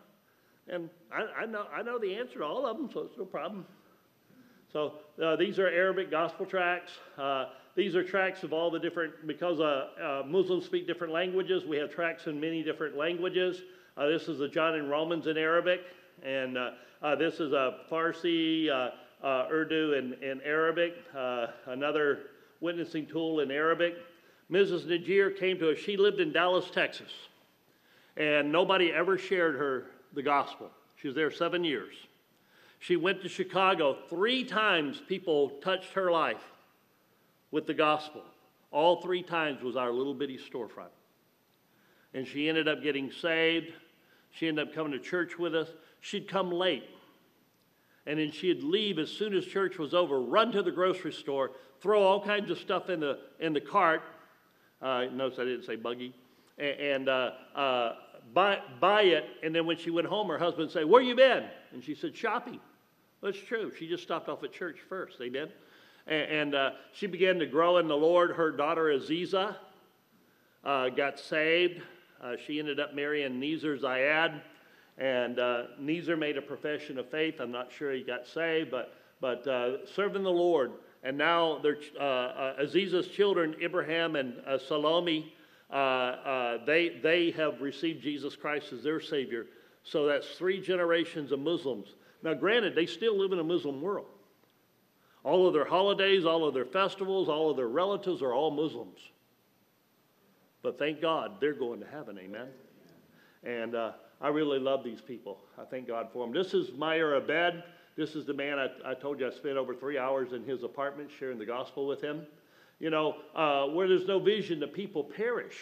and 0.67 0.89
I, 1.11 1.43
I 1.43 1.45
know 1.45 1.65
I 1.73 1.81
know 1.81 1.99
the 1.99 2.15
answer 2.15 2.39
to 2.39 2.45
all 2.45 2.65
of 2.65 2.77
them, 2.77 2.89
so 2.93 3.01
it's 3.01 3.17
no 3.17 3.25
problem. 3.25 3.65
So 4.71 4.93
uh, 5.23 5.35
these 5.37 5.59
are 5.59 5.67
Arabic 5.67 6.11
gospel 6.11 6.45
tracts. 6.45 6.91
Uh, 7.17 7.45
these 7.75 7.95
are 7.95 8.03
tracts 8.03 8.43
of 8.43 8.51
all 8.53 8.69
the 8.69 8.79
different, 8.79 9.25
because 9.25 9.59
uh, 9.59 9.87
uh, 10.01 10.23
Muslims 10.27 10.65
speak 10.65 10.87
different 10.87 11.13
languages, 11.13 11.63
we 11.63 11.77
have 11.77 11.89
tracts 11.89 12.27
in 12.27 12.39
many 12.39 12.63
different 12.63 12.97
languages. 12.97 13.61
Uh, 13.95 14.07
this 14.07 14.27
is 14.27 14.39
the 14.39 14.47
John 14.47 14.75
and 14.75 14.89
Romans 14.89 15.27
in 15.27 15.37
Arabic, 15.37 15.81
and 16.23 16.57
uh, 16.57 16.71
this 17.17 17.35
is 17.39 17.53
a 17.53 17.79
Farsi, 17.89 18.67
Urdu, 19.23 19.93
and, 19.93 20.13
and 20.23 20.41
Arabic, 20.43 20.95
another 21.67 22.19
witnessing 22.59 23.05
tool 23.05 23.39
in 23.39 23.51
Arabic. 23.51 23.95
Mrs. 24.51 24.85
Najir 24.85 25.37
came 25.37 25.59
to 25.59 25.71
us, 25.71 25.77
she 25.77 25.97
lived 25.97 26.19
in 26.19 26.33
Dallas, 26.33 26.69
Texas, 26.71 27.11
and 28.17 28.51
nobody 28.51 28.91
ever 28.91 29.17
shared 29.17 29.55
her 29.55 29.85
the 30.13 30.23
gospel. 30.23 30.71
She 30.95 31.07
was 31.07 31.15
there 31.15 31.31
seven 31.31 31.63
years. 31.63 31.95
She 32.79 32.95
went 32.95 33.21
to 33.21 33.29
Chicago. 33.29 33.97
Three 34.09 34.43
times 34.43 35.01
people 35.07 35.49
touched 35.61 35.93
her 35.93 36.11
life 36.11 36.43
with 37.51 37.65
the 37.67 37.73
gospel. 37.73 38.23
All 38.71 39.01
three 39.01 39.23
times 39.23 39.61
was 39.61 39.75
our 39.75 39.91
little 39.91 40.13
bitty 40.13 40.37
storefront. 40.37 40.93
And 42.13 42.27
she 42.27 42.49
ended 42.49 42.67
up 42.67 42.83
getting 42.83 43.11
saved. 43.11 43.71
She 44.31 44.47
ended 44.47 44.67
up 44.67 44.75
coming 44.75 44.91
to 44.91 44.99
church 44.99 45.37
with 45.37 45.55
us. 45.55 45.69
she'd 46.01 46.27
come 46.27 46.51
late. 46.51 46.83
And 48.05 48.19
then 48.19 48.31
she'd 48.31 48.63
leave 48.63 48.99
as 48.99 49.09
soon 49.09 49.35
as 49.35 49.45
church 49.45 49.77
was 49.77 49.93
over, 49.93 50.21
run 50.21 50.51
to 50.53 50.63
the 50.63 50.71
grocery 50.71 51.11
store, 51.11 51.51
throw 51.81 52.01
all 52.01 52.23
kinds 52.23 52.49
of 52.49 52.57
stuff 52.57 52.89
in 52.89 52.99
the, 52.99 53.19
in 53.39 53.53
the 53.53 53.61
cart. 53.61 54.01
Uh, 54.81 55.05
notice 55.11 55.39
I 55.39 55.43
didn't 55.43 55.65
say 55.65 55.75
buggy. 55.75 56.13
And, 56.57 56.79
and 56.79 57.09
uh, 57.09 57.31
uh, 57.55 57.95
buy, 58.33 58.59
buy 58.79 59.03
it. 59.03 59.25
And 59.43 59.53
then 59.53 59.65
when 59.65 59.77
she 59.77 59.89
went 59.89 60.07
home, 60.07 60.27
her 60.27 60.37
husband 60.37 60.71
say, 60.71 60.83
Where 60.83 61.01
you 61.01 61.15
been? 61.15 61.45
And 61.73 61.83
she 61.83 61.95
said, 61.95 62.15
Shopping. 62.15 62.59
That's 63.21 63.37
true. 63.37 63.71
She 63.77 63.87
just 63.87 64.03
stopped 64.03 64.29
off 64.29 64.43
at 64.43 64.53
church 64.53 64.77
first. 64.87 65.19
Amen. 65.21 65.49
And, 66.05 66.31
and 66.31 66.55
uh, 66.55 66.71
she 66.93 67.07
began 67.07 67.39
to 67.39 67.45
grow 67.45 67.77
in 67.77 67.87
the 67.87 67.97
Lord. 67.97 68.31
Her 68.31 68.51
daughter 68.51 68.85
Aziza 68.85 69.55
uh, 70.63 70.89
got 70.89 71.19
saved. 71.19 71.81
Uh, 72.21 72.35
she 72.45 72.59
ended 72.59 72.79
up 72.79 72.93
marrying 72.93 73.39
Nezer 73.39 73.79
Ziad. 73.79 74.41
And 74.97 75.39
uh, 75.39 75.63
Nezer 75.79 76.17
made 76.17 76.37
a 76.37 76.41
profession 76.41 76.97
of 76.97 77.09
faith. 77.09 77.39
I'm 77.39 77.51
not 77.51 77.71
sure 77.71 77.93
he 77.93 78.01
got 78.01 78.27
saved, 78.27 78.71
but, 78.71 78.93
but 79.19 79.47
uh, 79.47 79.85
serving 79.85 80.23
the 80.23 80.31
Lord. 80.31 80.71
And 81.03 81.17
now 81.17 81.59
their, 81.59 81.77
uh, 81.99 82.03
uh, 82.03 82.63
Aziza's 82.63 83.07
children, 83.07 83.55
Ibrahim 83.61 84.15
and 84.15 84.35
Salome, 84.67 85.33
uh, 85.75 86.57
they, 86.65 86.99
they 87.03 87.31
have 87.31 87.61
received 87.61 88.01
Jesus 88.01 88.35
Christ 88.35 88.71
as 88.73 88.83
their 88.83 89.01
Savior. 89.01 89.47
So 89.83 90.05
that's 90.05 90.27
three 90.37 90.61
generations 90.61 91.31
of 91.31 91.39
Muslims. 91.39 91.95
Now, 92.23 92.33
granted, 92.33 92.75
they 92.75 92.85
still 92.85 93.17
live 93.17 93.31
in 93.31 93.39
a 93.39 93.43
Muslim 93.43 93.81
world. 93.81 94.07
All 95.23 95.47
of 95.47 95.53
their 95.53 95.65
holidays, 95.65 96.25
all 96.25 96.45
of 96.45 96.53
their 96.53 96.65
festivals, 96.65 97.27
all 97.27 97.49
of 97.49 97.57
their 97.57 97.67
relatives 97.67 98.21
are 98.21 98.33
all 98.33 98.51
Muslims. 98.51 98.99
But 100.61 100.79
thank 100.79 101.01
God 101.01 101.39
they're 101.39 101.53
going 101.53 101.79
to 101.81 101.85
heaven, 101.85 102.17
amen? 102.17 102.47
And 103.43 103.75
uh, 103.75 103.91
I 104.21 104.29
really 104.29 104.59
love 104.59 104.83
these 104.83 105.01
people. 105.01 105.39
I 105.57 105.65
thank 105.65 105.87
God 105.87 106.07
for 106.11 106.25
them. 106.25 106.33
This 106.33 106.53
is 106.53 106.71
Meyer 106.73 107.15
Abed. 107.15 107.63
This 107.95 108.15
is 108.15 108.25
the 108.25 108.33
man 108.33 108.57
I, 108.59 108.91
I 108.91 108.93
told 108.93 109.19
you 109.19 109.27
I 109.27 109.31
spent 109.31 109.57
over 109.57 109.75
three 109.75 109.97
hours 109.97 110.33
in 110.33 110.43
his 110.43 110.63
apartment 110.63 111.09
sharing 111.19 111.37
the 111.37 111.45
gospel 111.45 111.87
with 111.87 112.01
him. 112.01 112.25
You 112.79 112.89
know, 112.89 113.15
uh, 113.35 113.65
where 113.67 113.87
there's 113.87 114.05
no 114.05 114.19
vision, 114.19 114.59
the 114.59 114.67
people 114.67 115.03
perish. 115.03 115.55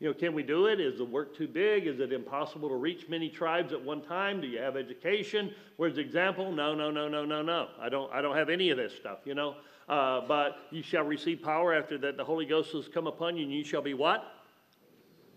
You 0.00 0.08
know, 0.08 0.14
can 0.14 0.32
we 0.32 0.42
do 0.42 0.66
it? 0.66 0.80
Is 0.80 0.98
the 0.98 1.04
work 1.04 1.36
too 1.36 1.48
big? 1.48 1.86
Is 1.86 1.98
it 1.98 2.12
impossible 2.12 2.68
to 2.68 2.76
reach 2.76 3.08
many 3.08 3.28
tribes 3.28 3.72
at 3.72 3.82
one 3.82 4.00
time? 4.00 4.40
Do 4.40 4.46
you 4.46 4.60
have 4.60 4.76
education? 4.76 5.52
Where's 5.76 5.96
the 5.96 6.00
example? 6.00 6.52
No, 6.52 6.74
no, 6.74 6.90
no, 6.90 7.08
no, 7.08 7.24
no, 7.24 7.42
no. 7.42 7.68
I 7.80 7.88
don't, 7.88 8.12
I 8.12 8.22
don't 8.22 8.36
have 8.36 8.48
any 8.48 8.70
of 8.70 8.76
this 8.76 8.94
stuff, 8.94 9.18
you 9.24 9.34
know. 9.34 9.56
Uh, 9.88 10.20
but 10.28 10.58
you 10.70 10.82
shall 10.82 11.04
receive 11.04 11.42
power 11.42 11.74
after 11.74 11.98
that 11.98 12.16
the 12.16 12.24
Holy 12.24 12.44
Ghost 12.44 12.72
has 12.72 12.86
come 12.88 13.06
upon 13.06 13.36
you, 13.36 13.44
and 13.44 13.52
you 13.52 13.64
shall 13.64 13.82
be 13.82 13.94
what? 13.94 14.24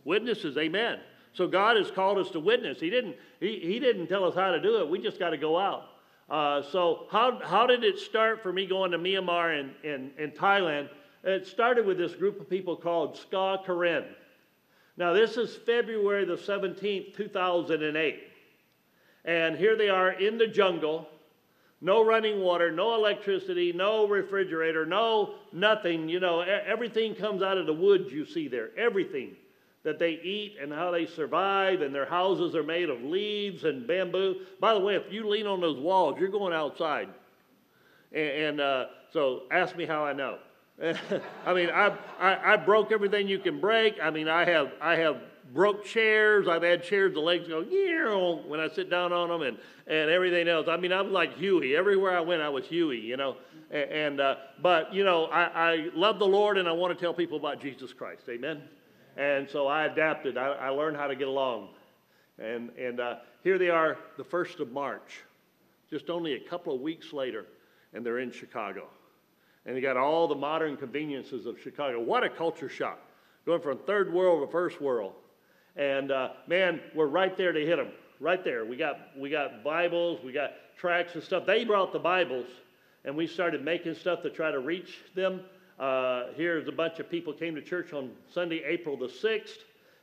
Witnesses, 0.05 0.57
amen. 0.57 0.99
So 1.33 1.47
God 1.47 1.77
has 1.77 1.89
called 1.89 2.17
us 2.17 2.29
to 2.31 2.39
witness. 2.39 2.79
He 2.79 2.89
didn't, 2.89 3.15
he, 3.39 3.59
he 3.59 3.79
didn't 3.79 4.07
tell 4.07 4.25
us 4.25 4.35
how 4.35 4.51
to 4.51 4.61
do 4.61 4.79
it. 4.79 4.89
We 4.89 4.99
just 4.99 5.17
got 5.17 5.29
to 5.29 5.37
go 5.37 5.57
out. 5.57 5.85
Uh, 6.29 6.61
so 6.71 7.07
how, 7.11 7.39
how 7.43 7.65
did 7.65 7.83
it 7.83 7.97
start 7.97 8.43
for 8.43 8.51
me 8.53 8.65
going 8.65 8.91
to 8.91 8.97
Myanmar 8.97 9.59
and, 9.59 9.71
and, 9.83 10.11
and 10.19 10.33
Thailand? 10.33 10.89
It 11.23 11.45
started 11.45 11.85
with 11.85 11.97
this 11.97 12.15
group 12.15 12.39
of 12.39 12.49
people 12.49 12.75
called 12.75 13.15
Sgaw 13.15 13.65
Karen. 13.65 14.05
Now, 14.97 15.13
this 15.13 15.37
is 15.37 15.55
February 15.55 16.25
the 16.25 16.35
17th, 16.35 17.15
2008. 17.15 18.23
And 19.25 19.55
here 19.55 19.75
they 19.75 19.89
are 19.89 20.11
in 20.11 20.37
the 20.37 20.47
jungle. 20.47 21.07
No 21.79 22.03
running 22.03 22.41
water, 22.41 22.71
no 22.71 22.95
electricity, 22.95 23.71
no 23.73 24.07
refrigerator, 24.07 24.85
no 24.85 25.35
nothing. 25.51 26.09
You 26.09 26.19
know, 26.19 26.41
everything 26.41 27.15
comes 27.15 27.41
out 27.41 27.57
of 27.57 27.65
the 27.65 27.73
woods 27.73 28.11
you 28.11 28.25
see 28.25 28.47
there. 28.47 28.69
Everything 28.77 29.35
that 29.83 29.97
they 29.97 30.11
eat 30.11 30.57
and 30.61 30.71
how 30.71 30.91
they 30.91 31.07
survive, 31.07 31.81
and 31.81 31.93
their 31.93 32.05
houses 32.05 32.55
are 32.55 32.63
made 32.63 32.89
of 32.89 33.01
leaves 33.01 33.63
and 33.63 33.87
bamboo. 33.87 34.41
By 34.59 34.75
the 34.75 34.79
way, 34.79 34.95
if 34.95 35.11
you 35.11 35.27
lean 35.27 35.47
on 35.47 35.59
those 35.59 35.79
walls, 35.79 36.19
you're 36.19 36.29
going 36.29 36.53
outside. 36.53 37.09
And, 38.11 38.29
and 38.29 38.61
uh, 38.61 38.85
so 39.11 39.43
ask 39.51 39.75
me 39.75 39.85
how 39.85 40.05
I 40.05 40.13
know. 40.13 40.37
I 41.45 41.53
mean, 41.53 41.69
I, 41.69 41.95
I, 42.19 42.53
I, 42.53 42.57
broke 42.57 42.91
everything 42.91 43.27
you 43.27 43.37
can 43.37 43.59
break. 43.59 43.97
I 44.01 44.09
mean, 44.09 44.27
I 44.27 44.45
have, 44.45 44.71
I 44.81 44.95
have 44.95 45.17
broke 45.53 45.85
chairs. 45.85 46.47
I've 46.47 46.63
had 46.63 46.83
chairs, 46.83 47.13
the 47.13 47.19
legs 47.19 47.47
go, 47.47 47.63
yeah, 47.69 48.15
when 48.47 48.59
I 48.59 48.67
sit 48.67 48.89
down 48.89 49.13
on 49.13 49.29
them 49.29 49.41
and, 49.43 49.57
and 49.85 50.09
everything 50.09 50.47
else. 50.47 50.67
I 50.67 50.77
mean, 50.77 50.91
I'm 50.91 51.11
like 51.11 51.37
Huey. 51.37 51.75
Everywhere 51.75 52.17
I 52.17 52.21
went, 52.21 52.41
I 52.41 52.49
was 52.49 52.65
Huey, 52.65 52.99
you 52.99 53.15
know. 53.15 53.37
And, 53.69 53.91
and 53.91 54.21
uh, 54.21 54.35
but, 54.61 54.91
you 54.93 55.03
know, 55.03 55.25
I, 55.25 55.43
I 55.43 55.89
love 55.93 56.17
the 56.17 56.27
Lord 56.27 56.57
and 56.57 56.67
I 56.67 56.71
want 56.71 56.97
to 56.97 56.99
tell 56.99 57.13
people 57.13 57.37
about 57.37 57.61
Jesus 57.61 57.93
Christ. 57.93 58.23
Amen. 58.29 58.61
And 59.17 59.47
so 59.47 59.67
I 59.67 59.85
adapted. 59.85 60.37
I, 60.37 60.47
I 60.47 60.69
learned 60.69 60.97
how 60.97 61.07
to 61.07 61.15
get 61.15 61.27
along. 61.27 61.69
And, 62.39 62.69
and 62.71 62.99
uh, 62.99 63.15
here 63.43 63.59
they 63.59 63.69
are, 63.69 63.99
the 64.17 64.23
1st 64.23 64.61
of 64.61 64.71
March, 64.71 65.21
just 65.91 66.09
only 66.09 66.33
a 66.33 66.39
couple 66.39 66.73
of 66.73 66.81
weeks 66.81 67.13
later, 67.13 67.45
and 67.93 68.03
they're 68.03 68.19
in 68.19 68.31
Chicago. 68.31 68.87
And 69.65 69.75
they 69.75 69.81
got 69.81 69.97
all 69.97 70.27
the 70.27 70.35
modern 70.35 70.77
conveniences 70.77 71.45
of 71.45 71.59
Chicago. 71.59 71.99
What 71.99 72.23
a 72.23 72.29
culture 72.29 72.69
shock. 72.69 72.99
Going 73.45 73.61
from 73.61 73.77
third 73.79 74.11
world 74.11 74.47
to 74.47 74.51
first 74.51 74.81
world. 74.81 75.13
And 75.75 76.11
uh, 76.11 76.29
man, 76.47 76.81
we're 76.95 77.07
right 77.07 77.35
there 77.37 77.51
to 77.51 77.65
hit 77.65 77.77
them. 77.77 77.89
Right 78.19 78.43
there. 78.43 78.65
We 78.65 78.75
got, 78.75 78.97
we 79.17 79.29
got 79.29 79.63
Bibles, 79.63 80.23
we 80.23 80.31
got 80.31 80.51
tracts 80.77 81.15
and 81.15 81.23
stuff. 81.23 81.45
They 81.45 81.63
brought 81.63 81.91
the 81.91 81.99
Bibles, 81.99 82.45
and 83.03 83.15
we 83.15 83.25
started 83.25 83.63
making 83.63 83.95
stuff 83.95 84.21
to 84.23 84.29
try 84.29 84.51
to 84.51 84.59
reach 84.59 84.99
them. 85.15 85.41
Uh, 85.79 86.25
here's 86.35 86.67
a 86.67 86.71
bunch 86.71 86.99
of 86.99 87.09
people 87.09 87.33
came 87.33 87.55
to 87.55 87.61
church 87.61 87.93
on 87.93 88.11
Sunday, 88.31 88.63
April 88.63 88.95
the 88.95 89.07
6th. 89.07 89.57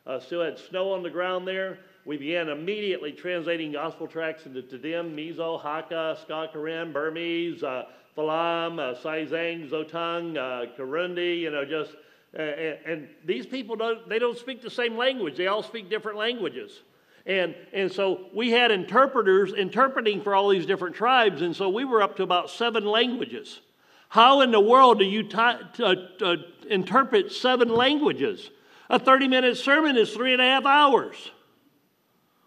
Uh, 0.07 0.19
still 0.19 0.43
had 0.43 0.59
snow 0.59 0.93
on 0.93 1.03
the 1.03 1.11
ground 1.11 1.47
there. 1.47 1.79
We 2.05 2.17
began 2.17 2.49
immediately 2.49 3.13
translating 3.13 3.73
gospel 3.73 4.07
tracts 4.07 4.47
into 4.47 4.63
Tedim, 4.63 5.15
Mizo, 5.15 5.63
Hakka, 5.63 6.17
Sgaw 6.27 6.53
Karen, 6.53 6.93
Burmese, 6.93 7.63
uh, 7.63 7.85
Falam, 8.19 8.81
uh, 8.81 8.99
Saizang, 8.99 9.71
Zotang, 9.71 10.37
uh, 10.37 10.67
Kirundi, 10.77 11.39
you 11.39 11.53
know, 11.53 11.65
just, 11.65 11.93
uh, 12.37 12.43
and, 12.43 12.79
and, 12.85 13.09
these 13.25 13.47
people 13.47 13.77
don't, 13.77 14.09
they 14.09 14.19
don't 14.19 14.37
speak 14.37 14.61
the 14.61 14.71
same 14.71 14.97
language. 14.97 15.37
They 15.37 15.47
all 15.47 15.63
speak 15.63 15.89
different 15.89 16.19
languages. 16.19 16.83
And, 17.27 17.55
and 17.73 17.93
so 17.93 18.27
we 18.35 18.51
had 18.51 18.73
interpreters 18.73 19.53
interpreting 19.53 20.21
for 20.21 20.35
all 20.35 20.49
these 20.49 20.67
different 20.67 20.97
tribes, 20.97 21.43
and 21.43 21.55
so 21.55 21.69
we 21.69 21.85
were 21.85 22.03
up 22.03 22.17
to 22.17 22.25
about 22.25 22.51
seven 22.51 22.85
languages. 22.85 23.61
How 24.09 24.41
in 24.41 24.51
the 24.51 24.61
world 24.61 24.99
do 24.99 25.05
you 25.05 25.23
t- 25.23 25.39
t- 25.75 26.09
t- 26.19 26.45
interpret 26.69 27.31
seven 27.31 27.69
languages? 27.69 28.51
A 28.91 28.99
30 28.99 29.29
minute 29.29 29.57
sermon 29.59 29.97
is 29.97 30.13
three 30.13 30.33
and 30.33 30.43
a 30.43 30.45
half 30.45 30.67
hours. 30.67 31.31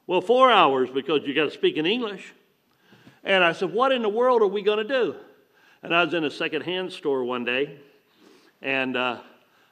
Well, 0.06 0.20
four 0.20 0.52
hours 0.52 0.90
because 0.90 1.22
you 1.26 1.34
got 1.34 1.46
to 1.46 1.52
speak 1.52 1.78
in 1.78 1.86
English. 1.86 2.34
And 3.24 3.44
I 3.44 3.54
said, 3.54 3.72
What 3.72 3.92
in 3.92 4.02
the 4.02 4.10
world 4.10 4.42
are 4.42 4.48
we 4.48 4.64
going 4.64 4.86
to 4.86 4.94
do? 4.94 5.16
And 5.84 5.96
I 5.96 6.04
was 6.04 6.14
in 6.14 6.24
a 6.26 6.30
secondhand 6.30 6.92
store 6.94 7.24
one 7.24 7.44
day, 7.44 7.80
and 8.62 8.96
uh, 8.96 9.18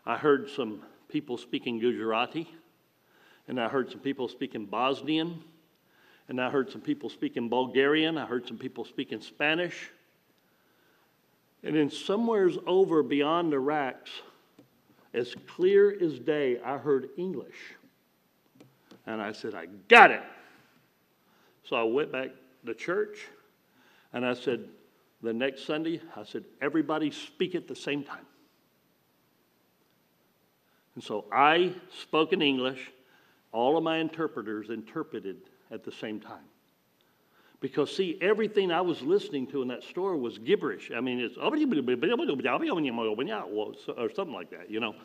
I 0.08 0.18
heard 0.18 0.50
some 0.50 0.82
people 1.08 1.38
speaking 1.38 1.78
Gujarati, 1.78 2.50
and 3.48 3.62
I 3.62 3.70
heard 3.70 3.92
some 3.92 4.00
people 4.00 4.28
speaking 4.28 4.66
Bosnian, 4.66 5.44
and 6.28 6.42
I 6.42 6.50
heard 6.50 6.72
some 6.72 6.82
people 6.82 7.10
speaking 7.10 7.48
Bulgarian, 7.48 8.18
I 8.18 8.26
heard 8.26 8.48
some 8.48 8.58
people 8.58 8.86
speaking 8.86 9.22
Spanish. 9.22 9.92
And 11.62 11.76
then 11.76 11.92
somewheres 11.92 12.58
over 12.66 13.04
beyond 13.04 13.52
the 13.52 13.60
racks, 13.60 14.10
as 15.14 15.36
clear 15.48 15.96
as 16.02 16.18
day, 16.18 16.60
I 16.64 16.78
heard 16.80 17.10
English. 17.18 17.76
And 19.06 19.22
I 19.22 19.32
said, 19.32 19.54
I 19.54 19.68
got 19.88 20.10
it. 20.10 20.24
So 21.66 21.76
I 21.76 21.84
went 21.84 22.12
back 22.12 22.30
to 22.66 22.74
church 22.74 23.28
and 24.14 24.26
I 24.26 24.34
said, 24.34 24.68
the 25.22 25.34
next 25.34 25.66
Sunday, 25.66 26.02
I 26.16 26.24
said, 26.24 26.46
everybody 26.62 27.12
speak 27.12 27.56
at 27.56 27.68
the 27.68 27.76
same 27.76 28.04
time. 28.04 28.26
And 30.96 31.04
so 31.04 31.26
I 31.32 31.74
spoke 32.02 32.34
in 32.34 32.42
English. 32.42 32.92
All 33.52 33.78
of 33.78 33.84
my 33.84 33.98
interpreters 33.98 34.70
interpreted 34.70 35.38
at 35.72 35.84
the 35.84 35.92
same 35.92 36.20
time. 36.20 36.44
Because, 37.62 37.94
see, 37.94 38.18
everything 38.22 38.72
I 38.72 38.82
was 38.82 39.02
listening 39.02 39.48
to 39.48 39.62
in 39.62 39.68
that 39.68 39.84
store 39.84 40.16
was 40.16 40.38
gibberish. 40.38 40.92
I 40.96 41.02
mean, 41.02 41.20
it's 41.20 41.38
or 43.98 44.10
something 44.10 44.34
like 44.34 44.50
that, 44.52 44.72
you 44.72 44.80
know. 44.80 44.96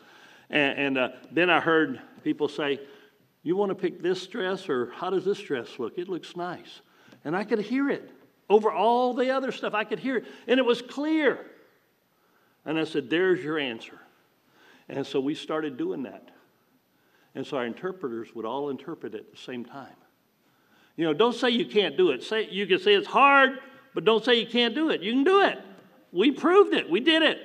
And, 0.49 0.79
and 0.79 0.97
uh, 0.97 1.09
then 1.31 1.49
I 1.49 1.59
heard 1.59 1.99
people 2.23 2.47
say, 2.47 2.79
You 3.43 3.57
want 3.57 3.71
to 3.71 3.75
pick 3.75 4.01
this 4.01 4.25
dress, 4.27 4.69
or 4.69 4.91
how 4.91 5.09
does 5.09 5.25
this 5.25 5.39
dress 5.39 5.67
look? 5.79 5.97
It 5.97 6.07
looks 6.07 6.37
nice. 6.37 6.81
And 7.25 7.35
I 7.35 7.43
could 7.43 7.59
hear 7.59 7.89
it 7.89 8.09
over 8.49 8.71
all 8.71 9.13
the 9.13 9.31
other 9.31 9.51
stuff. 9.51 9.73
I 9.73 9.83
could 9.83 9.99
hear 9.99 10.17
it, 10.17 10.25
and 10.47 10.59
it 10.59 10.65
was 10.65 10.81
clear. 10.81 11.45
And 12.65 12.79
I 12.79 12.83
said, 12.83 13.09
There's 13.09 13.43
your 13.43 13.57
answer. 13.57 13.99
And 14.87 15.05
so 15.05 15.19
we 15.19 15.33
started 15.33 15.77
doing 15.77 16.03
that. 16.03 16.29
And 17.33 17.45
so 17.45 17.57
our 17.57 17.65
interpreters 17.65 18.33
would 18.35 18.45
all 18.45 18.69
interpret 18.69 19.15
at 19.15 19.31
the 19.31 19.37
same 19.37 19.65
time. 19.65 19.95
You 20.95 21.05
know, 21.05 21.13
don't 21.13 21.35
say 21.35 21.49
you 21.49 21.65
can't 21.65 21.97
do 21.97 22.11
it. 22.11 22.23
Say 22.23 22.47
you 22.49 22.65
can 22.67 22.79
say 22.79 22.93
it's 22.93 23.07
hard, 23.07 23.59
but 23.93 24.05
don't 24.05 24.23
say 24.23 24.39
you 24.39 24.47
can't 24.47 24.73
do 24.73 24.89
it. 24.89 25.01
You 25.01 25.11
can 25.11 25.23
do 25.23 25.41
it. 25.41 25.59
We 26.11 26.31
proved 26.31 26.73
it. 26.73 26.89
We 26.89 27.01
did 27.01 27.21
it. 27.21 27.39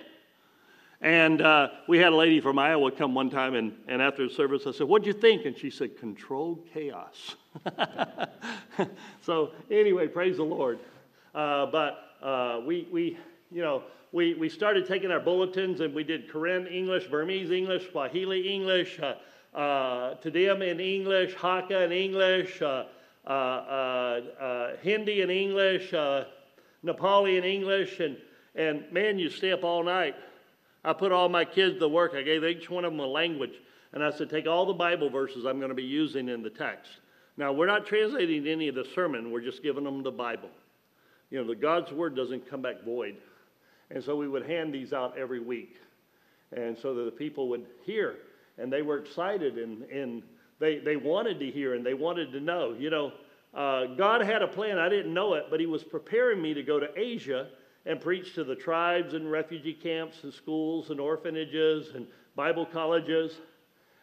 And 1.01 1.41
uh, 1.41 1.69
we 1.89 1.99
had 1.99 2.13
a 2.13 2.17
lady 2.17 2.41
from 2.41 2.59
Iowa 2.59 2.93
come 2.93 3.15
one 3.15 3.31
time, 3.31 3.55
and, 3.55 3.75
and 3.89 4.03
after 4.03 4.29
the 4.29 4.33
service, 4.33 4.67
I 4.67 4.73
said, 4.73 4.87
What'd 4.87 5.07
you 5.07 5.15
think? 5.15 5.47
And 5.47 5.57
she 5.57 5.71
said, 5.71 5.99
Controlled 5.99 6.69
chaos. 6.73 7.37
so, 9.23 9.53
anyway, 9.71 10.09
praise 10.09 10.37
the 10.37 10.43
Lord. 10.43 10.79
Uh, 11.35 11.67
but 11.67 12.17
uh, 12.23 12.61
we, 12.65 12.89
we, 12.91 13.19
you 13.51 13.63
know, 13.63 13.85
we, 14.13 14.35
we 14.35 14.49
started 14.49 14.87
taking 14.87 15.11
our 15.11 15.21
bulletins 15.21 15.81
and 15.81 15.95
we 15.95 16.05
did 16.05 16.31
Karen 16.31 16.67
English, 16.67 17.07
Burmese 17.07 17.51
English, 17.51 17.91
Swahili 17.91 18.49
English, 18.49 18.99
uh, 19.01 19.15
uh, 19.57 20.15
Tedim 20.17 20.69
in 20.69 20.81
English, 20.81 21.35
Hakka 21.35 21.85
in 21.85 21.93
English, 21.93 22.63
uh, 22.63 22.87
uh, 23.27 23.31
uh, 23.31 24.21
uh 24.41 24.77
Hindi 24.83 25.23
in 25.23 25.31
English, 25.31 25.93
Nepali 26.85 27.39
in 27.39 27.45
English, 27.45 28.01
and, 28.01 28.17
and 28.55 28.91
man, 28.91 29.19
you 29.19 29.29
stay 29.29 29.53
up 29.53 29.65
all 29.65 29.83
night. 29.83 30.17
I 30.85 30.93
put 30.93 31.13
all 31.13 31.29
my 31.29 31.45
kids 31.45 31.79
to 31.79 31.89
work. 31.89 32.15
I 32.15 32.23
gave 32.23 32.43
each 32.43 32.71
one 32.71 32.85
of 32.85 32.93
them 32.93 33.01
a 33.01 33.07
language. 33.07 33.61
And 33.93 34.03
I 34.03 34.11
said, 34.11 34.31
take 34.31 34.47
all 34.47 34.65
the 34.65 34.73
Bible 34.73 35.11
verses 35.11 35.45
I'm 35.45 35.59
going 35.59 35.71
to 35.71 35.75
be 35.75 35.83
using 35.83 36.29
in 36.29 36.43
the 36.43 36.51
text. 36.51 37.00
Now, 37.41 37.55
we're 37.55 37.67
not 37.67 37.87
translating 37.87 38.47
any 38.47 38.69
of 38.69 38.75
the 38.75 38.85
sermon, 38.95 39.31
we're 39.31 39.41
just 39.41 39.63
giving 39.63 39.85
them 39.85 40.03
the 40.03 40.11
Bible. 40.11 40.51
You 41.31 41.41
know, 41.41 41.49
the 41.49 41.55
God's 41.55 41.91
word 41.91 42.15
doesn't 42.15 42.51
come 42.51 42.61
back 42.61 42.85
void. 42.85 43.17
And 43.91 44.05
so 44.05 44.15
we 44.15 44.29
would 44.29 44.45
hand 44.45 44.75
these 44.75 44.93
out 44.93 45.17
every 45.17 45.41
week. 45.41 45.77
And 46.55 46.77
so 46.77 46.95
that 46.95 47.05
the 47.05 47.11
people 47.11 47.49
would 47.49 47.65
hear. 47.83 48.17
And 48.59 48.71
they 48.71 48.83
were 48.83 48.99
excited 48.99 49.57
and, 49.57 49.85
and 49.85 50.23
they, 50.59 50.81
they 50.81 50.97
wanted 50.97 51.41
to 51.41 51.51
hear 51.51 51.73
and 51.73 51.87
they 51.87 51.95
wanted 51.95 52.31
to 52.33 52.41
know. 52.41 52.77
You 52.79 52.91
know, 52.91 53.13
uh, 53.55 53.87
God 53.97 54.21
had 54.21 54.43
a 54.43 54.49
plan. 54.49 54.79
I 54.79 54.91
didn't 54.91 55.15
know 55.15 55.33
it, 55.33 55.47
but 55.49 55.61
He 55.61 55.67
was 55.67 55.83
preparing 55.83 56.43
me 56.43 56.53
to 56.53 56.63
go 56.63 56.79
to 56.79 56.89
Asia 56.95 57.49
and 57.87 58.03
preach 58.03 58.35
to 58.35 58.45
the 58.45 58.55
tribes 58.55 59.15
and 59.15 59.33
refugee 59.33 59.73
camps 59.73 60.25
and 60.25 60.35
schools 60.35 60.91
and 60.91 61.01
orphanages 61.01 61.95
and 61.95 62.07
Bible 62.37 62.67
colleges. 62.67 63.33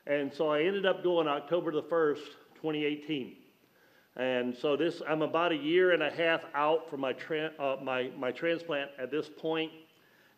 And 0.07 0.33
so 0.33 0.49
I 0.49 0.63
ended 0.63 0.87
up 0.87 1.03
going 1.03 1.27
October 1.27 1.71
the 1.71 1.83
1st, 1.83 2.29
2018. 2.61 3.35
And 4.17 4.55
so 4.55 4.75
this, 4.75 5.01
I'm 5.07 5.21
about 5.21 5.51
a 5.51 5.55
year 5.55 5.91
and 5.91 6.01
a 6.01 6.09
half 6.09 6.41
out 6.55 6.89
from 6.89 7.01
my, 7.01 7.13
tra- 7.13 7.51
uh, 7.59 7.77
my, 7.83 8.09
my 8.17 8.31
transplant 8.31 8.89
at 8.97 9.11
this 9.11 9.29
point. 9.29 9.71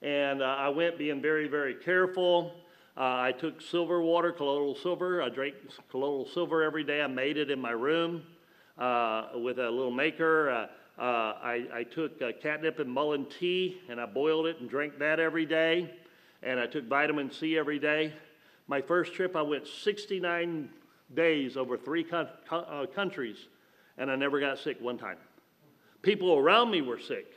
And 0.01 0.41
uh, 0.41 0.45
I 0.45 0.70
went 0.70 0.97
being 0.97 1.22
very, 1.22 1.47
very 1.47 1.76
careful. 1.76 2.51
Uh, 2.97 3.22
I 3.22 3.32
took 3.32 3.61
silver 3.61 4.01
water, 4.01 4.34
colloidal 4.34 4.76
silver. 4.76 5.22
I 5.22 5.30
drank 5.30 5.55
colloidal 5.89 6.28
silver 6.28 6.61
every 6.61 6.84
day. 6.84 7.01
I 7.01 7.07
made 7.07 7.38
it 7.38 7.49
in 7.49 7.59
my 7.59 7.72
room 7.72 8.24
uh, 8.78 9.28
with 9.36 9.59
a 9.59 9.70
little 9.70 9.91
maker. 9.91 10.49
Uh, 10.49 11.01
uh, 11.01 11.38
I, 11.41 11.65
I, 11.74 11.84
took 11.84 12.20
catnip 12.41 12.80
and 12.80 12.91
mullein 12.91 13.26
tea 13.39 13.80
and 13.88 14.01
I 14.01 14.05
boiled 14.05 14.47
it 14.47 14.59
and 14.59 14.70
drank 14.70 14.99
that 14.99 15.17
every 15.17 15.45
day. 15.45 15.89
And 16.43 16.59
I 16.59 16.67
took 16.67 16.88
vitamin 16.89 17.32
C 17.32 17.57
every 17.57 17.80
day. 17.80 18.11
My 18.67 18.82
first 18.82 19.13
trip, 19.13 19.34
I 19.38 19.41
went 19.41 19.65
69 19.65 20.70
days 21.16 21.57
over 21.57 21.78
three 21.78 22.03
countries 22.03 23.47
and 23.99 24.10
I 24.10 24.16
never 24.16 24.39
got 24.39 24.57
sick 24.57 24.78
one 24.82 24.97
time. 24.97 25.18
People 26.01 26.36
around 26.38 26.72
me 26.72 26.82
were 26.82 26.97
sick, 26.97 27.34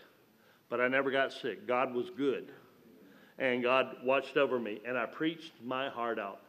but 0.71 0.81
I 0.81 0.89
never 0.89 1.11
got 1.11 1.33
sick. 1.33 1.67
God 1.67 1.93
was 1.93 2.09
good. 2.17 2.53
And 3.39 3.63
God 3.63 3.97
watched 4.05 4.37
over 4.37 4.59
me, 4.59 4.81
and 4.87 4.97
I 4.97 5.07
preached 5.07 5.53
my 5.63 5.89
heart 5.89 6.19
out. 6.19 6.41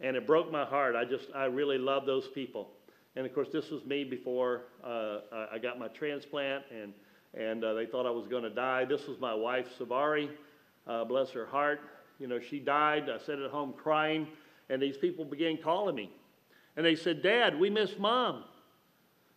And 0.00 0.16
it 0.16 0.26
broke 0.26 0.52
my 0.52 0.64
heart. 0.64 0.94
I 0.94 1.04
just, 1.04 1.28
I 1.34 1.46
really 1.46 1.78
love 1.78 2.04
those 2.04 2.28
people. 2.28 2.68
And 3.16 3.24
of 3.24 3.34
course, 3.34 3.48
this 3.50 3.70
was 3.70 3.82
me 3.86 4.04
before 4.04 4.62
uh, 4.84 5.20
I 5.50 5.58
got 5.58 5.78
my 5.78 5.88
transplant, 5.88 6.64
and, 6.70 6.92
and 7.32 7.64
uh, 7.64 7.72
they 7.72 7.86
thought 7.86 8.04
I 8.04 8.10
was 8.10 8.26
going 8.26 8.42
to 8.42 8.50
die. 8.50 8.84
This 8.84 9.06
was 9.06 9.18
my 9.18 9.32
wife, 9.32 9.68
Savari. 9.78 10.28
Uh, 10.86 11.04
bless 11.04 11.30
her 11.30 11.46
heart. 11.46 11.80
You 12.18 12.26
know, 12.26 12.38
she 12.38 12.58
died. 12.58 13.08
I 13.08 13.24
sat 13.24 13.38
at 13.38 13.50
home 13.50 13.72
crying, 13.72 14.28
and 14.68 14.82
these 14.82 14.98
people 14.98 15.24
began 15.24 15.56
calling 15.56 15.94
me. 15.94 16.10
And 16.76 16.84
they 16.84 16.96
said, 16.96 17.22
Dad, 17.22 17.58
we 17.58 17.70
miss 17.70 17.98
mom. 17.98 18.44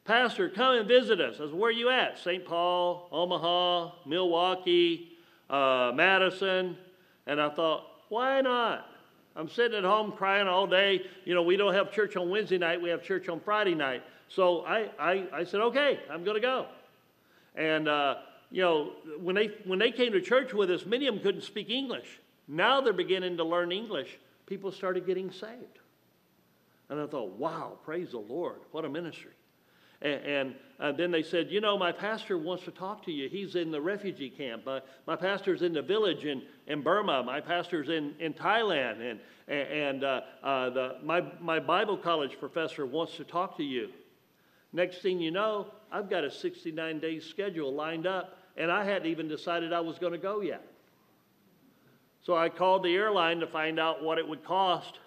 Pastor, 0.05 0.49
come 0.49 0.75
and 0.75 0.87
visit 0.87 1.19
us. 1.19 1.35
I 1.35 1.45
said, 1.45 1.53
Where 1.53 1.69
are 1.69 1.71
you 1.71 1.89
at? 1.89 2.17
St. 2.17 2.45
Paul, 2.45 3.09
Omaha, 3.11 3.91
Milwaukee, 4.05 5.17
uh, 5.49 5.91
Madison. 5.93 6.77
And 7.25 7.41
I 7.41 7.49
thought, 7.49 7.85
Why 8.09 8.41
not? 8.41 8.89
I'm 9.35 9.49
sitting 9.49 9.77
at 9.77 9.83
home 9.83 10.13
crying 10.13 10.47
all 10.47 10.65
day. 10.65 11.01
You 11.25 11.35
know, 11.35 11.43
we 11.43 11.57
don't 11.57 11.73
have 11.73 11.91
church 11.91 12.15
on 12.15 12.29
Wednesday 12.29 12.57
night, 12.57 12.81
we 12.81 12.89
have 12.89 13.03
church 13.03 13.27
on 13.27 13.39
Friday 13.41 13.75
night. 13.75 14.01
So 14.29 14.65
I, 14.65 14.89
I, 14.97 15.27
I 15.33 15.43
said, 15.43 15.59
Okay, 15.59 15.99
I'm 16.09 16.23
going 16.23 16.35
to 16.35 16.41
go. 16.41 16.67
And, 17.55 17.87
uh, 17.87 18.15
you 18.49 18.61
know, 18.61 18.93
when 19.19 19.35
they, 19.35 19.47
when 19.65 19.77
they 19.77 19.91
came 19.91 20.13
to 20.13 20.21
church 20.21 20.53
with 20.53 20.71
us, 20.71 20.85
many 20.85 21.07
of 21.07 21.15
them 21.15 21.23
couldn't 21.23 21.41
speak 21.41 21.69
English. 21.69 22.19
Now 22.47 22.79
they're 22.79 22.93
beginning 22.93 23.35
to 23.37 23.43
learn 23.43 23.73
English. 23.73 24.17
People 24.45 24.71
started 24.71 25.05
getting 25.05 25.31
saved. 25.31 25.79
And 26.89 26.99
I 26.99 27.07
thought, 27.07 27.31
wow, 27.31 27.77
praise 27.83 28.11
the 28.11 28.19
Lord. 28.19 28.59
What 28.71 28.85
a 28.85 28.89
ministry. 28.89 29.31
And, 30.01 30.21
and 30.25 30.55
uh, 30.79 30.91
then 30.91 31.11
they 31.11 31.23
said, 31.23 31.49
You 31.49 31.59
know, 31.59 31.77
my 31.77 31.91
pastor 31.91 32.37
wants 32.37 32.63
to 32.65 32.71
talk 32.71 33.03
to 33.05 33.11
you. 33.11 33.29
He's 33.29 33.55
in 33.55 33.71
the 33.71 33.81
refugee 33.81 34.29
camp. 34.29 34.65
My, 34.65 34.81
my 35.07 35.15
pastor's 35.15 35.63
in 35.63 35.73
the 35.73 35.81
village 35.81 36.25
in, 36.25 36.43
in 36.67 36.81
Burma. 36.81 37.23
My 37.23 37.41
pastor's 37.41 37.89
in, 37.89 38.13
in 38.19 38.33
Thailand. 38.33 39.01
And, 39.01 39.19
and 39.49 40.03
uh, 40.03 40.21
uh, 40.43 40.69
the, 40.69 40.95
my, 41.03 41.23
my 41.41 41.59
Bible 41.59 41.97
college 41.97 42.37
professor 42.39 42.85
wants 42.85 43.15
to 43.17 43.23
talk 43.23 43.57
to 43.57 43.63
you. 43.63 43.89
Next 44.71 45.01
thing 45.01 45.19
you 45.19 45.31
know, 45.31 45.67
I've 45.91 46.09
got 46.09 46.23
a 46.23 46.31
69 46.31 46.99
day 46.99 47.19
schedule 47.19 47.73
lined 47.73 48.05
up, 48.05 48.37
and 48.55 48.71
I 48.71 48.83
hadn't 48.83 49.07
even 49.07 49.27
decided 49.27 49.73
I 49.73 49.79
was 49.79 49.97
going 49.97 50.11
to 50.11 50.19
go 50.19 50.41
yet. 50.41 50.65
So 52.23 52.35
I 52.35 52.49
called 52.49 52.83
the 52.83 52.93
airline 52.93 53.39
to 53.39 53.47
find 53.47 53.79
out 53.79 54.03
what 54.03 54.17
it 54.17 54.27
would 54.27 54.43
cost 54.43 54.99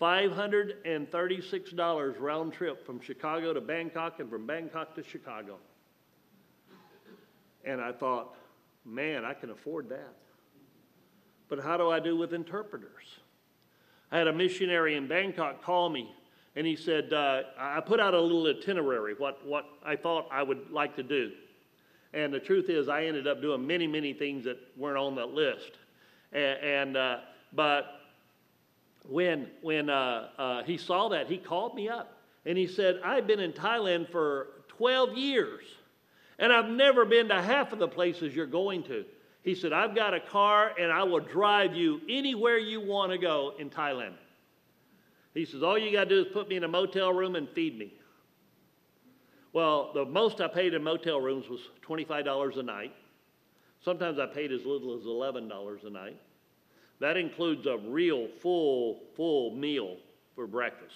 $536 0.00 2.20
round 2.20 2.52
trip 2.52 2.86
from 2.86 3.00
Chicago 3.00 3.52
to 3.52 3.60
Bangkok 3.60 4.20
and 4.20 4.30
from 4.30 4.46
Bangkok 4.46 4.94
to 4.94 5.02
Chicago. 5.02 5.56
And 7.64 7.80
I 7.80 7.90
thought, 7.92 8.36
man, 8.84 9.24
I 9.24 9.32
can 9.34 9.50
afford 9.50 9.88
that. 9.90 10.16
But 11.48 11.60
how 11.60 11.76
do 11.76 11.90
I 11.90 12.00
do 12.00 12.16
with 12.16 12.32
interpreters? 12.32 13.04
I 14.10 14.16
had 14.18 14.26
a 14.28 14.32
missionary 14.32 14.96
in 14.96 15.06
Bangkok 15.06 15.62
call 15.62 15.90
me, 15.90 16.14
and 16.56 16.66
he 16.66 16.76
said, 16.76 17.12
uh, 17.12 17.42
I 17.58 17.80
put 17.80 18.00
out 18.00 18.14
a 18.14 18.20
little 18.20 18.46
itinerary, 18.46 19.14
what, 19.18 19.46
what 19.46 19.66
I 19.84 19.96
thought 19.96 20.28
I 20.32 20.42
would 20.42 20.70
like 20.70 20.96
to 20.96 21.02
do. 21.02 21.32
And 22.12 22.32
the 22.32 22.40
truth 22.40 22.70
is, 22.70 22.88
I 22.88 23.04
ended 23.04 23.28
up 23.28 23.40
doing 23.40 23.64
many, 23.66 23.86
many 23.86 24.14
things 24.14 24.44
that 24.44 24.58
weren't 24.76 24.98
on 24.98 25.14
that 25.16 25.28
list. 25.28 25.72
And, 26.32 26.58
and 26.62 26.96
uh, 26.96 27.18
but 27.52 27.99
when, 29.10 29.48
when 29.60 29.90
uh, 29.90 30.28
uh, 30.38 30.62
he 30.62 30.76
saw 30.76 31.08
that, 31.08 31.26
he 31.26 31.36
called 31.36 31.74
me 31.74 31.88
up 31.88 32.16
and 32.46 32.56
he 32.56 32.66
said, 32.66 33.00
I've 33.04 33.26
been 33.26 33.40
in 33.40 33.52
Thailand 33.52 34.10
for 34.10 34.62
12 34.68 35.18
years 35.18 35.64
and 36.38 36.52
I've 36.52 36.68
never 36.68 37.04
been 37.04 37.28
to 37.28 37.42
half 37.42 37.72
of 37.72 37.80
the 37.80 37.88
places 37.88 38.34
you're 38.34 38.46
going 38.46 38.84
to. 38.84 39.04
He 39.42 39.54
said, 39.54 39.72
I've 39.72 39.94
got 39.94 40.14
a 40.14 40.20
car 40.20 40.72
and 40.78 40.92
I 40.92 41.02
will 41.02 41.20
drive 41.20 41.74
you 41.74 42.00
anywhere 42.08 42.56
you 42.56 42.80
want 42.80 43.10
to 43.10 43.18
go 43.18 43.54
in 43.58 43.68
Thailand. 43.68 44.14
He 45.34 45.44
says, 45.44 45.62
All 45.62 45.78
you 45.78 45.92
got 45.92 46.04
to 46.04 46.10
do 46.10 46.20
is 46.20 46.32
put 46.32 46.48
me 46.48 46.56
in 46.56 46.64
a 46.64 46.68
motel 46.68 47.12
room 47.12 47.36
and 47.36 47.48
feed 47.48 47.78
me. 47.78 47.94
Well, 49.52 49.92
the 49.92 50.04
most 50.04 50.40
I 50.40 50.48
paid 50.48 50.74
in 50.74 50.84
motel 50.84 51.20
rooms 51.20 51.48
was 51.48 51.60
$25 51.86 52.58
a 52.58 52.62
night. 52.62 52.94
Sometimes 53.84 54.18
I 54.18 54.26
paid 54.26 54.52
as 54.52 54.64
little 54.64 54.96
as 54.96 55.04
$11 55.04 55.86
a 55.86 55.90
night. 55.90 56.20
That 57.00 57.16
includes 57.16 57.66
a 57.66 57.78
real 57.78 58.28
full, 58.40 59.00
full 59.16 59.56
meal 59.56 59.96
for 60.34 60.46
breakfast. 60.46 60.94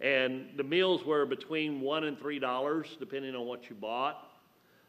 And 0.00 0.48
the 0.56 0.64
meals 0.64 1.04
were 1.04 1.24
between 1.24 1.80
one 1.80 2.04
and 2.04 2.18
three 2.18 2.38
dollars, 2.38 2.96
depending 2.98 3.34
on 3.36 3.46
what 3.46 3.70
you 3.70 3.76
bought. 3.76 4.28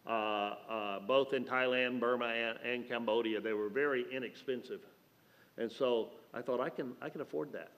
Uh, 0.06 0.56
uh, 0.70 1.00
both 1.00 1.32
in 1.32 1.46
Thailand, 1.46 2.02
Burma, 2.02 2.26
and, 2.26 2.60
and, 2.66 2.90
Cambodia, 2.90 3.40
they 3.40 3.54
were 3.54 3.70
very 3.70 4.06
inexpensive. 4.12 4.82
And 5.58 5.72
so 5.72 6.10
I 6.34 6.42
thought 6.42 6.60
I 6.60 6.68
can, 6.68 6.92
I 7.02 7.08
can 7.08 7.22
afford 7.22 7.54
that. 7.54 7.72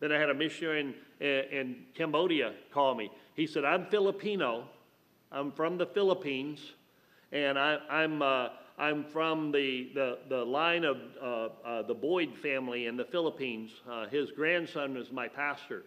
Then 0.00 0.10
I 0.10 0.18
had 0.18 0.28
a 0.28 0.34
missionary 0.34 0.92
in, 1.20 1.26
in 1.28 1.76
Cambodia 1.94 2.54
call 2.72 2.96
me. 2.96 3.12
He 3.36 3.46
said, 3.46 3.64
I'm 3.64 3.86
Filipino. 3.86 4.64
I'm 5.30 5.52
from 5.52 5.78
the 5.78 5.86
Philippines, 5.86 6.72
and 7.32 7.58
I, 7.58 7.78
am 7.88 8.20
uh, 8.20 8.48
I'm 8.78 9.04
from 9.04 9.52
the, 9.52 9.90
the, 9.94 10.18
the 10.28 10.44
line 10.44 10.84
of 10.84 10.96
uh, 11.20 11.48
uh, 11.64 11.82
the 11.82 11.94
Boyd 11.94 12.30
family 12.42 12.86
in 12.86 12.96
the 12.96 13.04
Philippines. 13.04 13.70
Uh, 13.90 14.06
his 14.06 14.30
grandson 14.30 14.96
is 14.96 15.12
my 15.12 15.28
pastor. 15.28 15.84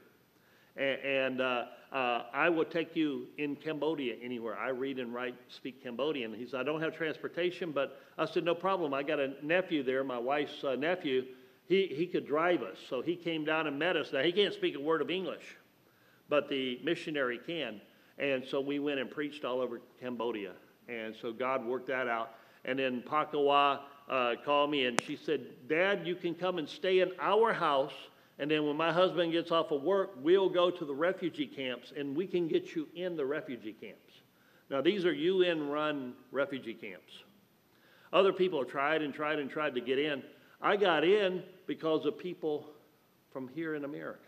And, 0.77 0.99
and 1.01 1.41
uh, 1.41 1.65
uh, 1.91 2.23
I 2.33 2.49
will 2.49 2.65
take 2.65 2.95
you 2.95 3.27
in 3.37 3.55
Cambodia 3.55 4.15
anywhere. 4.21 4.57
I 4.57 4.69
read 4.69 4.99
and 4.99 5.13
write, 5.13 5.35
speak 5.47 5.81
Cambodian. 5.81 6.33
He 6.33 6.45
said, 6.45 6.59
I 6.59 6.63
don't 6.63 6.81
have 6.81 6.95
transportation, 6.95 7.71
but 7.71 7.99
I 8.17 8.25
said, 8.25 8.43
no 8.43 8.53
problem. 8.55 8.93
I 8.93 9.01
got 9.01 9.19
a 9.19 9.33
nephew 9.41 9.83
there, 9.83 10.03
my 10.03 10.19
wife's 10.19 10.63
uh, 10.63 10.75
nephew. 10.75 11.23
He, 11.67 11.87
he 11.87 12.05
could 12.05 12.27
drive 12.27 12.61
us. 12.61 12.77
So 12.89 13.01
he 13.01 13.15
came 13.15 13.45
down 13.45 13.65
and 13.65 13.79
met 13.79 13.97
us. 13.97 14.13
Now, 14.13 14.21
he 14.21 14.31
can't 14.31 14.53
speak 14.53 14.75
a 14.75 14.79
word 14.79 15.01
of 15.01 15.09
English, 15.09 15.43
but 16.29 16.49
the 16.49 16.79
missionary 16.83 17.39
can. 17.45 17.81
And 18.19 18.43
so 18.45 18.61
we 18.61 18.79
went 18.79 18.99
and 18.99 19.09
preached 19.09 19.43
all 19.43 19.59
over 19.59 19.81
Cambodia. 19.99 20.51
And 20.87 21.15
so 21.19 21.33
God 21.33 21.65
worked 21.65 21.87
that 21.87 22.07
out. 22.07 22.31
And 22.65 22.79
in 22.79 23.01
Pakawa, 23.03 23.81
uh, 24.09 24.35
called 24.43 24.69
me 24.69 24.85
and 24.85 24.99
she 24.99 25.15
said, 25.15 25.41
Dad, 25.67 26.05
you 26.05 26.15
can 26.15 26.35
come 26.35 26.57
and 26.57 26.67
stay 26.67 26.99
in 26.99 27.11
our 27.19 27.53
house. 27.53 27.93
And 28.37 28.51
then 28.51 28.65
when 28.65 28.75
my 28.75 28.91
husband 28.91 29.31
gets 29.31 29.51
off 29.51 29.71
of 29.71 29.81
work, 29.81 30.11
we'll 30.21 30.49
go 30.49 30.69
to 30.69 30.85
the 30.85 30.93
refugee 30.93 31.47
camps 31.47 31.93
and 31.95 32.15
we 32.15 32.27
can 32.27 32.47
get 32.47 32.75
you 32.75 32.87
in 32.95 33.15
the 33.15 33.25
refugee 33.25 33.73
camps. 33.73 34.13
Now, 34.69 34.81
these 34.81 35.05
are 35.05 35.13
UN 35.13 35.69
run 35.69 36.13
refugee 36.31 36.73
camps. 36.73 37.13
Other 38.11 38.33
people 38.33 38.59
have 38.59 38.69
tried 38.69 39.01
and 39.01 39.13
tried 39.13 39.39
and 39.39 39.49
tried 39.49 39.75
to 39.75 39.81
get 39.81 39.99
in. 39.99 40.23
I 40.61 40.75
got 40.75 41.03
in 41.03 41.43
because 41.67 42.05
of 42.05 42.17
people 42.17 42.67
from 43.31 43.47
here 43.47 43.75
in 43.75 43.85
America 43.85 44.19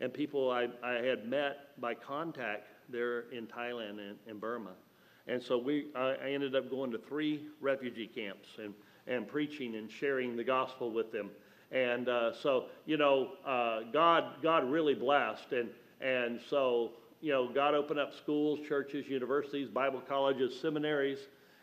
and 0.00 0.12
people 0.12 0.50
I, 0.50 0.68
I 0.82 0.94
had 0.94 1.28
met 1.28 1.80
by 1.80 1.94
contact 1.94 2.66
there 2.88 3.30
in 3.30 3.46
Thailand 3.46 3.98
and, 4.00 4.16
and 4.26 4.40
Burma. 4.40 4.72
And 5.26 5.42
so 5.42 5.56
we, 5.56 5.86
I, 5.94 6.16
ended 6.28 6.54
up 6.54 6.70
going 6.70 6.90
to 6.92 6.98
three 6.98 7.46
refugee 7.60 8.06
camps 8.06 8.48
and, 8.62 8.74
and 9.06 9.26
preaching 9.26 9.76
and 9.76 9.90
sharing 9.90 10.36
the 10.36 10.44
gospel 10.44 10.90
with 10.90 11.12
them. 11.12 11.30
And 11.72 12.08
uh, 12.08 12.34
so, 12.34 12.66
you 12.84 12.96
know, 12.96 13.30
uh, 13.46 13.80
God, 13.92 14.42
God 14.42 14.70
really 14.70 14.94
blessed. 14.94 15.52
And, 15.52 15.70
and 16.00 16.40
so, 16.48 16.92
you 17.20 17.32
know, 17.32 17.48
God 17.48 17.74
opened 17.74 17.98
up 17.98 18.12
schools, 18.14 18.60
churches, 18.68 19.08
universities, 19.08 19.68
Bible 19.68 20.02
colleges, 20.06 20.58
seminaries. 20.60 21.18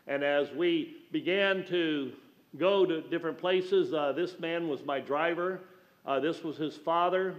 And 0.08 0.24
as 0.24 0.50
we 0.50 0.96
began 1.12 1.64
to 1.68 2.12
go 2.58 2.84
to 2.84 3.00
different 3.00 3.38
places, 3.38 3.94
uh, 3.94 4.12
this 4.12 4.40
man 4.40 4.68
was 4.68 4.84
my 4.84 4.98
driver. 4.98 5.60
Uh, 6.04 6.18
this 6.18 6.42
was 6.42 6.56
his 6.56 6.76
father. 6.76 7.36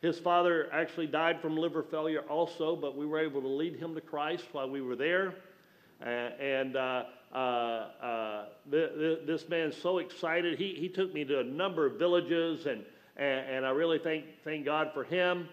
His 0.00 0.18
father 0.18 0.68
actually 0.72 1.06
died 1.06 1.40
from 1.40 1.56
liver 1.56 1.82
failure 1.82 2.22
also, 2.22 2.76
but 2.76 2.96
we 2.96 3.06
were 3.06 3.18
able 3.18 3.42
to 3.42 3.48
lead 3.48 3.76
him 3.76 3.94
to 3.94 4.00
Christ 4.00 4.44
while 4.52 4.70
we 4.70 4.80
were 4.80 4.96
there. 4.96 5.34
Uh, 6.00 6.08
and 6.08 6.76
uh, 6.76 7.04
uh, 7.32 8.44
th- 8.70 8.90
th- 8.94 9.18
this 9.26 9.48
man's 9.48 9.76
so 9.76 9.98
excited. 9.98 10.58
He, 10.58 10.74
he 10.74 10.88
took 10.88 11.12
me 11.14 11.24
to 11.24 11.40
a 11.40 11.44
number 11.44 11.86
of 11.86 11.98
villages, 11.98 12.66
and, 12.66 12.84
and, 13.16 13.46
and 13.48 13.66
I 13.66 13.70
really 13.70 13.98
thank, 13.98 14.24
thank 14.44 14.64
God 14.64 14.90
for 14.92 15.04
him. 15.04 15.48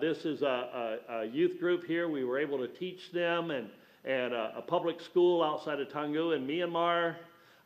This 0.00 0.24
is 0.24 0.42
a, 0.42 0.98
a, 1.08 1.12
a, 1.20 1.24
youth 1.26 1.58
group 1.60 1.84
here. 1.84 2.08
We 2.08 2.24
were 2.24 2.38
able 2.38 2.58
to 2.58 2.68
teach 2.68 3.12
them, 3.12 3.50
and, 3.50 3.68
and 4.04 4.32
a, 4.32 4.62
public 4.66 5.00
school 5.00 5.42
outside 5.42 5.80
of 5.80 5.88
Taungoo 5.88 6.36
in 6.36 6.46
Myanmar. 6.46 7.16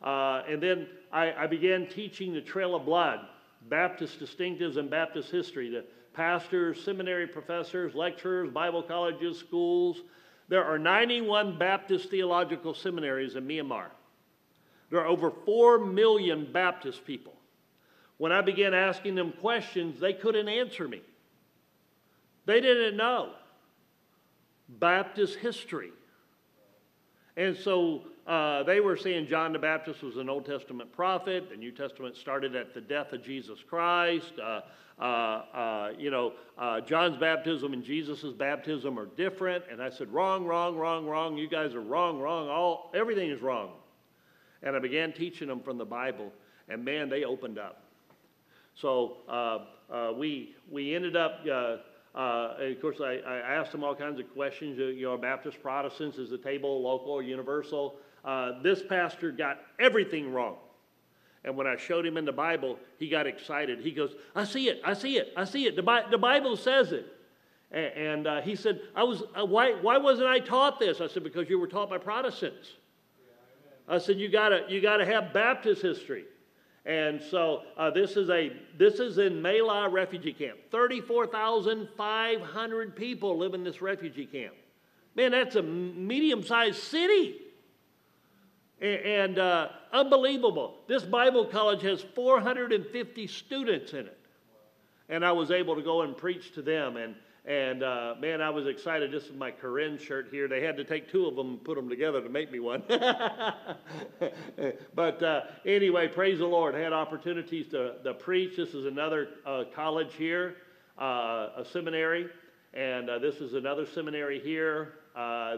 And 0.01 0.61
then 0.61 0.87
I, 1.11 1.33
I 1.33 1.47
began 1.47 1.87
teaching 1.87 2.33
the 2.33 2.41
Trail 2.41 2.75
of 2.75 2.85
Blood, 2.85 3.19
Baptist 3.69 4.19
distinctives 4.19 4.77
and 4.77 4.89
Baptist 4.89 5.31
history. 5.31 5.69
The, 5.69 5.85
pastors, 6.13 6.83
seminary 6.83 7.27
professors, 7.27 7.95
lecturers, 7.95 8.51
Bible 8.51 8.83
colleges, 8.83 9.37
schools. 9.39 10.01
There 10.47 10.63
are 10.63 10.77
91 10.77 11.57
Baptist 11.57 12.09
theological 12.09 12.73
seminaries 12.73 13.35
in 13.35 13.47
Myanmar. 13.47 13.87
There 14.89 14.99
are 14.99 15.07
over 15.07 15.31
4 15.31 15.79
million 15.79 16.51
Baptist 16.51 17.05
people. 17.05 17.33
When 18.17 18.31
I 18.31 18.41
began 18.41 18.73
asking 18.73 19.15
them 19.15 19.33
questions, 19.39 19.99
they 19.99 20.13
couldn't 20.13 20.47
answer 20.47 20.87
me. 20.87 21.01
They 22.45 22.59
didn't 22.59 22.97
know 22.97 23.31
Baptist 24.67 25.37
history. 25.37 25.91
And 27.37 27.55
so 27.55 28.03
uh, 28.27 28.61
they 28.63 28.79
were 28.79 28.95
saying 28.95 29.27
John 29.27 29.51
the 29.51 29.59
Baptist 29.59 30.03
was 30.03 30.17
an 30.17 30.29
Old 30.29 30.45
Testament 30.45 30.91
prophet. 30.91 31.49
The 31.49 31.57
New 31.57 31.71
Testament 31.71 32.15
started 32.15 32.55
at 32.55 32.73
the 32.73 32.81
death 32.81 33.13
of 33.13 33.23
Jesus 33.23 33.59
Christ. 33.67 34.33
Uh, 34.39 34.61
uh, 34.99 35.03
uh 35.03 35.91
you 35.97 36.11
know, 36.11 36.33
uh, 36.57 36.81
John's 36.81 37.17
baptism 37.17 37.73
and 37.73 37.83
Jesus' 37.83 38.31
baptism 38.33 38.99
are 38.99 39.07
different. 39.07 39.63
And 39.71 39.81
I 39.81 39.89
said, 39.89 40.13
wrong, 40.13 40.45
wrong, 40.45 40.75
wrong, 40.75 41.07
wrong. 41.07 41.35
You 41.35 41.49
guys 41.49 41.73
are 41.73 41.81
wrong, 41.81 42.19
wrong. 42.19 42.47
All 42.47 42.91
everything 42.93 43.31
is 43.31 43.41
wrong. 43.41 43.71
And 44.61 44.75
I 44.75 44.79
began 44.79 45.11
teaching 45.11 45.47
them 45.47 45.61
from 45.61 45.79
the 45.79 45.85
Bible, 45.85 46.31
and 46.69 46.85
man, 46.85 47.09
they 47.09 47.23
opened 47.23 47.57
up. 47.57 47.81
So 48.75 49.17
uh, 49.27 50.13
we 50.15 50.55
we 50.69 50.93
ended 50.93 51.15
up. 51.15 51.39
Uh, 52.13 52.57
of 52.59 52.81
course, 52.81 52.97
I, 53.01 53.21
I, 53.25 53.37
asked 53.55 53.71
them 53.71 53.85
all 53.85 53.95
kinds 53.95 54.19
of 54.19 54.31
questions. 54.33 54.77
You 54.77 55.03
know, 55.03 55.17
Baptist 55.17 55.63
Protestants, 55.63 56.17
is 56.17 56.29
the 56.29 56.37
table 56.37 56.81
local, 56.81 57.13
or 57.13 57.23
universal? 57.23 57.95
Uh, 58.23 58.61
this 58.61 58.81
pastor 58.87 59.31
got 59.31 59.59
everything 59.79 60.31
wrong. 60.31 60.57
And 61.43 61.57
when 61.57 61.65
I 61.65 61.75
showed 61.75 62.05
him 62.05 62.17
in 62.17 62.25
the 62.25 62.31
Bible, 62.31 62.77
he 62.99 63.09
got 63.09 63.25
excited. 63.25 63.79
He 63.79 63.91
goes, 63.91 64.13
I 64.35 64.43
see 64.43 64.69
it, 64.69 64.79
I 64.85 64.93
see 64.93 65.17
it, 65.17 65.33
I 65.35 65.43
see 65.43 65.65
it. 65.65 65.75
The, 65.75 65.81
Bi- 65.81 66.09
the 66.09 66.17
Bible 66.17 66.55
says 66.55 66.91
it. 66.91 67.07
And, 67.71 67.85
and 67.85 68.27
uh, 68.27 68.41
he 68.41 68.55
said, 68.55 68.81
I 68.95 69.03
was, 69.03 69.23
uh, 69.35 69.45
why, 69.45 69.73
why 69.73 69.97
wasn't 69.97 70.27
I 70.27 70.39
taught 70.39 70.79
this? 70.79 71.01
I 71.01 71.07
said, 71.07 71.23
because 71.23 71.49
you 71.49 71.59
were 71.59 71.67
taught 71.67 71.89
by 71.89 71.97
Protestants. 71.97 72.69
I 73.87 73.97
said, 73.97 74.17
you 74.17 74.29
gotta, 74.29 74.65
you 74.69 74.81
gotta 74.81 75.05
have 75.05 75.33
Baptist 75.33 75.81
history. 75.81 76.25
And 76.85 77.21
so 77.21 77.61
uh, 77.77 77.91
this 77.91 78.17
is 78.17 78.31
a 78.31 78.51
this 78.75 78.99
is 78.99 79.19
in 79.19 79.39
Mae 79.39 79.61
La 79.61 79.85
refugee 79.85 80.33
camp. 80.33 80.57
Thirty-four 80.71 81.27
thousand 81.27 81.87
five 81.95 82.41
hundred 82.41 82.95
people 82.95 83.37
live 83.37 83.53
in 83.53 83.63
this 83.63 83.83
refugee 83.83 84.25
camp. 84.25 84.55
Man, 85.15 85.29
that's 85.29 85.55
a 85.57 85.61
medium-sized 85.61 86.81
city 86.81 87.40
and 88.81 89.37
uh, 89.37 89.69
unbelievable. 89.93 90.79
This 90.87 91.03
Bible 91.03 91.45
college 91.45 91.83
has 91.83 92.01
450 92.01 93.27
students 93.27 93.93
in 93.93 94.07
it. 94.07 94.17
And 95.09 95.23
I 95.23 95.31
was 95.31 95.51
able 95.51 95.75
to 95.75 95.83
go 95.83 96.01
and 96.01 96.17
preach 96.17 96.53
to 96.55 96.61
them. 96.61 96.97
And, 96.97 97.13
and 97.45 97.83
uh, 97.83 98.15
man, 98.19 98.41
I 98.41 98.49
was 98.49 98.65
excited. 98.65 99.11
This 99.11 99.25
is 99.25 99.35
my 99.35 99.51
Karen 99.51 99.99
shirt 99.99 100.29
here. 100.31 100.47
They 100.47 100.63
had 100.63 100.77
to 100.77 100.83
take 100.83 101.11
two 101.11 101.27
of 101.27 101.35
them 101.35 101.49
and 101.49 101.63
put 101.63 101.75
them 101.75 101.89
together 101.89 102.21
to 102.21 102.29
make 102.29 102.51
me 102.51 102.59
one. 102.59 102.81
but 104.95 105.21
uh, 105.21 105.41
anyway, 105.65 106.07
praise 106.07 106.39
the 106.39 106.47
Lord. 106.47 106.73
I 106.73 106.79
had 106.79 106.93
opportunities 106.93 107.67
to, 107.69 107.95
to 108.03 108.13
preach. 108.15 108.57
This 108.57 108.69
is 108.69 108.85
another 108.85 109.27
uh, 109.45 109.65
college 109.75 110.15
here, 110.15 110.55
uh, 110.97 111.49
a 111.57 111.65
seminary. 111.71 112.27
And 112.73 113.09
uh, 113.09 113.19
this 113.19 113.35
is 113.35 113.53
another 113.53 113.85
seminary 113.85 114.39
here. 114.39 114.93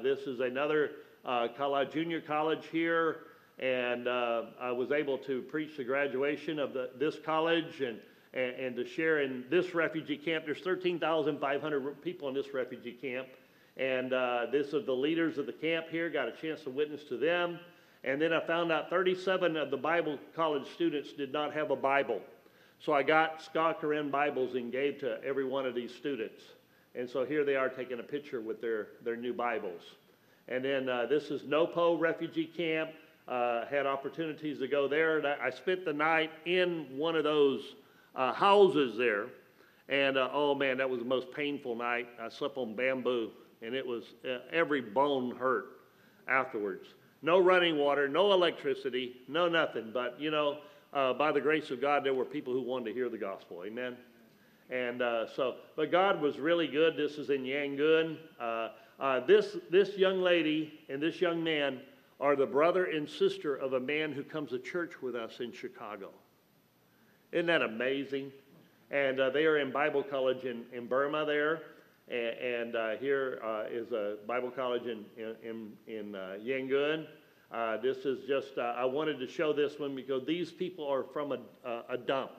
this 0.02 0.22
is 0.22 0.40
another 0.42 0.92
uh, 1.26 1.48
college, 1.58 1.94
junior 1.94 2.22
college 2.22 2.66
here, 2.72 3.22
and 3.60 4.08
uh, 4.08 4.44
I 4.60 4.72
was 4.72 4.92
able 4.92 5.18
to 5.20 5.42
preach 5.44 5.78
the 5.78 5.84
graduation 5.84 6.60
of 6.60 6.74
the, 6.74 6.90
this 6.98 7.18
college 7.24 7.82
and, 7.82 8.00
and, 8.34 8.56
and 8.56 8.76
to 8.76 8.86
share 8.86 9.22
in 9.22 9.46
this 9.50 9.74
refugee 9.74 10.18
camp. 10.18 10.46
There's 10.46 10.62
13,500 10.62 12.02
people 12.02 12.28
in 12.30 12.34
this 12.34 12.54
refugee 12.54 12.94
camp, 12.94 13.28
and 13.78 14.14
uh, 14.14 14.48
this 14.52 14.68
is 14.74 14.86
the 14.86 14.94
leaders 14.94 15.38
of 15.38 15.46
the 15.46 15.54
camp 15.54 15.88
here. 15.90 16.10
Got 16.10 16.28
a 16.28 16.34
chance 16.34 16.62
to 16.62 16.70
witness 16.70 17.04
to 17.06 17.18
them, 17.18 17.60
and 18.04 18.22
then 18.22 18.34
I 18.34 18.46
found 18.46 18.72
out 18.72 18.90
37 18.90 19.56
of 19.56 19.72
the 19.72 19.78
Bible 19.78 20.18
college 20.36 20.68
students 20.74 21.14
did 21.14 21.32
not 21.32 21.54
have 21.54 21.72
a 21.72 21.76
Bible. 21.76 22.22
So 22.80 22.92
I 22.92 23.02
got 23.02 23.40
Sgaw 23.40 23.80
Karen 23.80 24.12
Bibles 24.12 24.56
and 24.56 24.70
gave 24.70 25.00
to 25.00 25.24
every 25.24 25.46
one 25.46 25.66
of 25.66 25.74
these 25.74 25.94
students. 25.96 26.42
And 26.96 27.10
so 27.10 27.24
here 27.24 27.46
they 27.46 27.56
are 27.56 27.70
taking 27.70 28.00
a 28.00 28.04
picture 28.04 28.42
with 28.42 28.60
their, 28.60 28.90
their 29.06 29.16
new 29.16 29.34
Bibles. 29.34 29.82
And 30.48 30.64
then 30.64 30.90
uh, 30.90 31.06
this 31.06 31.26
is 31.26 31.44
Nu 31.44 31.66
Po 31.68 31.96
Refugee 31.96 32.46
Camp. 32.46 32.92
Uh, 33.26 33.66
had 33.68 33.86
opportunities 33.86 34.60
to 34.60 34.68
go 34.68 34.86
there. 34.86 35.18
And 35.18 35.26
I, 35.26 35.38
I, 35.46 35.50
spent 35.50 35.86
the 35.86 35.94
night 35.94 36.30
in 36.46 36.88
one 36.98 37.16
of 37.16 37.24
those 37.24 37.76
uh, 38.16 38.34
houses 38.34 38.98
there. 38.98 39.28
And 39.88 40.18
uh, 40.18 40.28
oh 40.34 40.54
man, 40.54 40.78
that 40.80 40.90
was 40.90 41.00
the 41.00 41.06
most 41.06 41.32
painful 41.32 41.76
night. 41.76 42.08
I 42.22 42.28
slept 42.28 42.58
on 42.58 42.76
bamboo, 42.76 43.32
and 43.62 43.74
it 43.74 43.86
was 43.86 44.04
uh, 44.30 44.40
every 44.52 44.82
bone 44.82 45.38
hurt 45.38 45.68
afterwards. 46.28 46.88
No 47.22 47.40
running 47.40 47.78
water, 47.78 48.10
no 48.10 48.34
electricity, 48.34 49.16
no 49.30 49.48
nothing. 49.48 49.92
But 49.94 50.20
you 50.20 50.30
know, 50.30 50.58
uh, 50.92 51.14
by 51.14 51.32
the 51.32 51.40
grace 51.40 51.72
of 51.72 51.80
God, 51.80 52.04
there 52.04 52.14
were 52.14 52.26
people 52.26 52.52
who 52.52 52.62
wanted 52.62 52.88
to 52.88 52.94
hear 52.94 53.08
the 53.08 53.18
gospel. 53.18 53.64
Amen. 53.66 53.96
And 54.70 55.00
so, 55.34 55.56
but 55.78 55.92
God 55.92 56.22
was 56.22 56.40
really 56.40 56.68
good. 56.68 56.98
This 56.98 57.14
is 57.14 57.30
in 57.30 57.44
Yangon. 57.44 58.18
Uh, 59.00 59.20
this, 59.26 59.58
this 59.70 59.98
young 59.98 60.22
lady 60.22 60.80
and 60.90 61.02
this 61.02 61.20
young 61.20 61.44
man 61.44 61.80
are 62.20 62.36
the 62.36 62.46
brother 62.46 62.86
and 62.86 63.10
sister 63.10 63.56
of 63.56 63.74
a 63.74 63.80
man 63.80 64.12
who 64.12 64.24
comes 64.24 64.52
to 64.52 64.60
church 64.60 65.02
with 65.02 65.16
us 65.16 65.40
in 65.40 65.52
Chicago. 65.52 66.10
Isn't 67.32 67.48
that 67.48 67.62
amazing? 67.62 68.32
And 68.92 69.20
uh, 69.20 69.30
they 69.32 69.46
are 69.46 69.58
in 69.58 69.72
Bible 69.72 70.04
college 70.04 70.46
in, 70.46 70.64
in 70.72 70.88
Burma 70.88 71.26
there. 71.26 71.62
And, 72.08 72.38
and 72.38 72.76
uh, 72.76 72.90
here 72.98 73.40
uh, 73.44 73.64
is 73.72 73.92
a 73.92 74.18
Bible 74.28 74.52
college 74.52 74.84
in, 74.84 75.06
in, 75.18 75.72
in 75.88 76.16
uh, 76.16 76.38
Yangon. 76.40 77.08
Uh, 77.52 77.78
this 77.78 77.98
is 78.06 78.26
just, 78.28 78.58
I 78.58 78.86
wanted 78.86 79.20
to 79.20 79.28
show 79.28 79.54
this 79.54 79.80
one 79.80 79.96
because 79.96 80.26
these 80.26 80.52
people 80.52 80.88
are 80.88 81.04
from 81.04 81.32
a, 81.32 81.40
a 81.90 81.98
dump. 81.98 82.32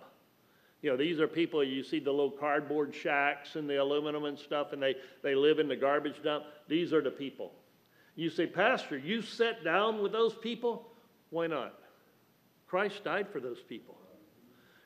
You 0.84 0.90
know, 0.90 0.98
these 0.98 1.18
are 1.18 1.26
people, 1.26 1.64
you 1.64 1.82
see 1.82 1.98
the 1.98 2.10
little 2.10 2.30
cardboard 2.30 2.94
shacks 2.94 3.56
and 3.56 3.66
the 3.66 3.76
aluminum 3.76 4.26
and 4.26 4.38
stuff, 4.38 4.74
and 4.74 4.82
they, 4.82 4.96
they 5.22 5.34
live 5.34 5.58
in 5.58 5.66
the 5.66 5.76
garbage 5.76 6.22
dump. 6.22 6.44
These 6.68 6.92
are 6.92 7.00
the 7.00 7.10
people. 7.10 7.52
You 8.16 8.28
say, 8.28 8.46
Pastor, 8.46 8.98
you 8.98 9.22
sat 9.22 9.64
down 9.64 10.02
with 10.02 10.12
those 10.12 10.34
people? 10.34 10.86
Why 11.30 11.46
not? 11.46 11.72
Christ 12.66 13.02
died 13.02 13.28
for 13.32 13.40
those 13.40 13.62
people. 13.66 13.96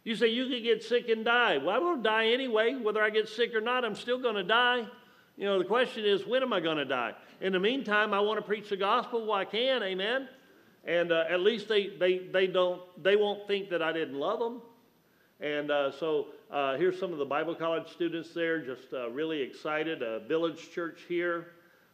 You 0.05 0.15
say, 0.15 0.29
You 0.29 0.47
could 0.47 0.63
get 0.63 0.85
sick 0.85 1.09
and 1.09 1.25
die. 1.25 1.59
Well, 1.59 1.71
I 1.71 1.81
won't 1.81 2.05
die 2.05 2.29
anyway. 2.29 2.77
Whether 2.77 3.03
I 3.03 3.11
get 3.11 3.29
sick 3.29 3.53
or 3.53 3.61
not, 3.61 3.85
I'm 3.85 3.97
still 3.97 4.21
going 4.21 4.37
to 4.37 4.45
die. 4.45 4.87
You 5.37 5.47
know, 5.47 5.59
the 5.59 5.65
question 5.65 6.05
is, 6.05 6.25
when 6.25 6.45
am 6.45 6.53
I 6.53 6.61
going 6.61 6.77
to 6.77 6.85
die? 6.85 7.15
In 7.41 7.53
the 7.53 7.59
meantime, 7.59 8.15
I 8.15 8.21
want 8.21 8.39
to 8.39 8.47
preach 8.47 8.69
the 8.69 8.77
gospel 8.77 9.27
while 9.27 9.41
I 9.41 9.47
can, 9.47 9.83
amen? 9.83 10.29
and 10.85 11.13
uh, 11.13 11.25
at 11.29 11.41
least 11.41 11.69
they, 11.69 11.89
they, 11.99 12.19
they, 12.19 12.47
don't, 12.47 12.81
they 13.03 13.17
won't 13.17 13.49
think 13.49 13.71
that 13.71 13.83
I 13.83 13.93
didn't 13.93 14.15
love 14.15 14.39
them. 14.39 14.63
And 15.41 15.71
uh, 15.71 15.93
so 15.93 16.27
uh, 16.51 16.77
here's 16.77 16.99
some 16.99 17.13
of 17.13 17.19
the 17.19 17.25
Bible 17.25 17.55
college 17.55 17.89
students 17.89 18.35
there, 18.35 18.61
just 18.61 18.93
uh, 18.93 19.09
really 19.11 19.41
excited. 19.41 20.03
A 20.03 20.21
village 20.21 20.71
church 20.73 21.03
here 21.07 21.49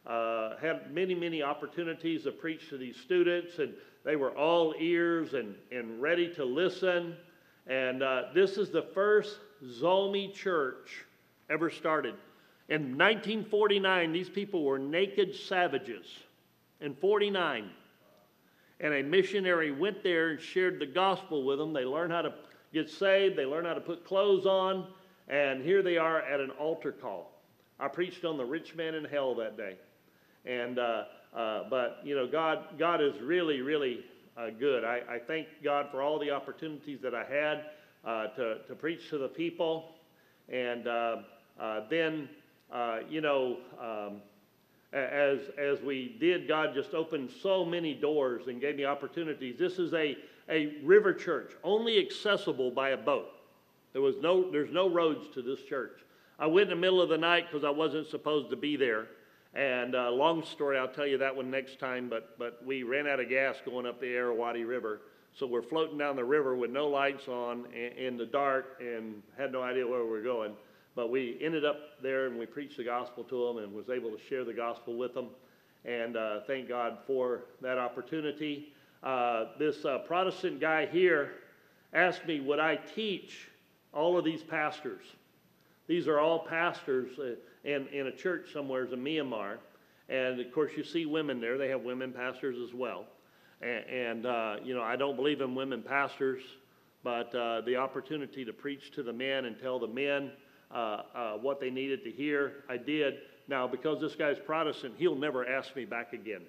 uh, 0.06 0.56
had 0.56 0.94
many, 0.94 1.14
many 1.14 1.42
opportunities 1.42 2.24
to 2.24 2.32
preach 2.32 2.70
to 2.70 2.78
these 2.78 2.96
students, 2.96 3.58
and 3.58 3.74
they 4.02 4.16
were 4.16 4.34
all 4.36 4.74
ears 4.78 5.34
and, 5.34 5.54
and 5.70 6.00
ready 6.00 6.32
to 6.34 6.44
listen. 6.44 7.16
And 7.66 8.02
uh, 8.02 8.22
this 8.34 8.56
is 8.56 8.70
the 8.70 8.86
first 8.94 9.38
Zolmi 9.62 10.32
church 10.32 11.04
ever 11.50 11.68
started. 11.68 12.14
In 12.70 12.96
1949, 12.96 14.12
these 14.12 14.30
people 14.30 14.64
were 14.64 14.78
naked 14.78 15.34
savages. 15.34 16.06
In 16.80 16.94
49, 16.94 17.70
and 18.80 18.94
a 18.94 19.02
missionary 19.02 19.70
went 19.70 20.02
there 20.02 20.30
and 20.30 20.40
shared 20.40 20.80
the 20.80 20.86
gospel 20.86 21.44
with 21.44 21.58
them. 21.58 21.72
They 21.72 21.84
learned 21.84 22.12
how 22.12 22.22
to 22.22 22.34
get 22.74 22.90
saved, 22.90 23.36
they 23.36 23.46
learn 23.46 23.64
how 23.64 23.74
to 23.74 23.80
put 23.80 24.04
clothes 24.04 24.44
on, 24.44 24.88
and 25.28 25.62
here 25.62 25.82
they 25.82 25.96
are 25.96 26.20
at 26.20 26.40
an 26.40 26.50
altar 26.50 26.92
call. 26.92 27.30
I 27.78 27.88
preached 27.88 28.24
on 28.24 28.36
the 28.36 28.44
rich 28.44 28.74
man 28.74 28.94
in 28.94 29.04
hell 29.04 29.34
that 29.36 29.56
day. 29.56 29.76
And, 30.44 30.78
uh, 30.78 31.04
uh, 31.34 31.62
but, 31.70 32.00
you 32.04 32.14
know, 32.14 32.26
God, 32.26 32.78
God 32.78 33.00
is 33.00 33.18
really, 33.20 33.62
really 33.62 34.04
uh, 34.36 34.50
good. 34.50 34.84
I, 34.84 35.00
I, 35.08 35.18
thank 35.18 35.46
God 35.62 35.86
for 35.90 36.02
all 36.02 36.18
the 36.18 36.30
opportunities 36.30 37.00
that 37.02 37.14
I 37.14 37.24
had 37.24 37.64
uh, 38.04 38.26
to, 38.34 38.58
to 38.66 38.74
preach 38.74 39.08
to 39.10 39.18
the 39.18 39.28
people. 39.28 39.92
And 40.48 40.86
uh, 40.86 41.16
uh, 41.58 41.80
then, 41.88 42.28
you 43.08 43.20
know, 43.20 43.58
um, 43.80 44.20
as, 44.92 45.38
as 45.58 45.80
we 45.80 46.16
did, 46.20 46.46
God 46.46 46.74
just 46.74 46.94
opened 46.94 47.30
so 47.42 47.64
many 47.64 47.94
doors 47.94 48.46
and 48.46 48.60
gave 48.60 48.76
me 48.76 48.84
opportunities. 48.84 49.58
This 49.58 49.78
is 49.78 49.94
a, 49.94 50.16
a 50.48 50.76
river 50.82 51.12
church, 51.12 51.52
only 51.62 51.98
accessible 51.98 52.70
by 52.70 52.90
a 52.90 52.96
boat. 52.96 53.28
There 53.92 54.02
was 54.02 54.16
no, 54.20 54.50
there's 54.50 54.72
no 54.72 54.90
roads 54.90 55.26
to 55.34 55.42
this 55.42 55.62
church. 55.62 56.00
I 56.38 56.46
went 56.46 56.70
in 56.70 56.76
the 56.76 56.80
middle 56.80 57.00
of 57.00 57.08
the 57.08 57.18
night 57.18 57.46
because 57.50 57.64
I 57.64 57.70
wasn't 57.70 58.08
supposed 58.08 58.50
to 58.50 58.56
be 58.56 58.76
there. 58.76 59.06
And 59.54 59.94
uh, 59.94 60.10
long 60.10 60.44
story, 60.44 60.76
I'll 60.76 60.88
tell 60.88 61.06
you 61.06 61.16
that 61.18 61.34
one 61.34 61.48
next 61.48 61.78
time, 61.78 62.08
but, 62.08 62.36
but 62.38 62.60
we 62.66 62.82
ran 62.82 63.06
out 63.06 63.20
of 63.20 63.28
gas 63.28 63.56
going 63.64 63.86
up 63.86 64.00
the 64.00 64.16
Irrawaddy 64.16 64.64
River. 64.64 65.02
So 65.32 65.46
we're 65.46 65.62
floating 65.62 65.96
down 65.96 66.16
the 66.16 66.24
river 66.24 66.56
with 66.56 66.70
no 66.70 66.88
lights 66.88 67.28
on 67.28 67.66
in 67.72 68.16
the 68.16 68.26
dark 68.26 68.80
and 68.80 69.22
had 69.38 69.52
no 69.52 69.62
idea 69.62 69.86
where 69.86 70.04
we 70.04 70.10
were 70.10 70.22
going. 70.22 70.52
But 70.96 71.10
we 71.10 71.38
ended 71.40 71.64
up 71.64 72.00
there 72.02 72.26
and 72.26 72.38
we 72.38 72.46
preached 72.46 72.76
the 72.76 72.84
gospel 72.84 73.24
to 73.24 73.46
them 73.46 73.64
and 73.64 73.72
was 73.72 73.90
able 73.90 74.10
to 74.10 74.18
share 74.28 74.44
the 74.44 74.52
gospel 74.52 74.96
with 74.96 75.14
them. 75.14 75.28
And 75.84 76.16
uh, 76.16 76.40
thank 76.46 76.68
God 76.68 76.98
for 77.06 77.46
that 77.62 77.78
opportunity. 77.78 78.72
Uh, 79.04 79.48
this 79.58 79.84
uh, 79.84 79.98
Protestant 79.98 80.60
guy 80.60 80.86
here 80.86 81.32
asked 81.92 82.26
me, 82.26 82.40
would 82.40 82.58
I 82.58 82.76
teach 82.76 83.48
all 83.92 84.16
of 84.16 84.24
these 84.24 84.42
pastors? 84.42 85.04
These 85.86 86.08
are 86.08 86.18
all 86.18 86.46
pastors 86.46 87.18
uh, 87.18 87.34
in, 87.64 87.86
in 87.88 88.06
a 88.06 88.12
church 88.12 88.48
somewhere 88.52 88.84
in 88.84 89.04
Myanmar. 89.04 89.58
And 90.08 90.40
of 90.40 90.52
course, 90.52 90.72
you 90.74 90.84
see 90.84 91.04
women 91.04 91.38
there. 91.38 91.58
They 91.58 91.68
have 91.68 91.82
women 91.82 92.12
pastors 92.12 92.56
as 92.66 92.74
well. 92.74 93.04
And, 93.60 93.84
and 93.84 94.26
uh, 94.26 94.56
you 94.64 94.74
know, 94.74 94.82
I 94.82 94.96
don't 94.96 95.16
believe 95.16 95.42
in 95.42 95.54
women 95.54 95.82
pastors, 95.82 96.42
but 97.02 97.34
uh, 97.34 97.60
the 97.60 97.76
opportunity 97.76 98.42
to 98.44 98.54
preach 98.54 98.90
to 98.92 99.02
the 99.02 99.12
men 99.12 99.44
and 99.44 99.58
tell 99.60 99.78
the 99.78 99.86
men 99.86 100.30
uh, 100.74 101.02
uh, 101.14 101.32
what 101.34 101.60
they 101.60 101.70
needed 101.70 102.02
to 102.04 102.10
hear. 102.10 102.64
I 102.70 102.78
did. 102.78 103.14
Now, 103.48 103.68
because 103.68 104.00
this 104.00 104.14
guy's 104.14 104.38
Protestant, 104.38 104.94
he'll 104.96 105.14
never 105.14 105.46
ask 105.46 105.76
me 105.76 105.84
back 105.84 106.14
again. 106.14 106.40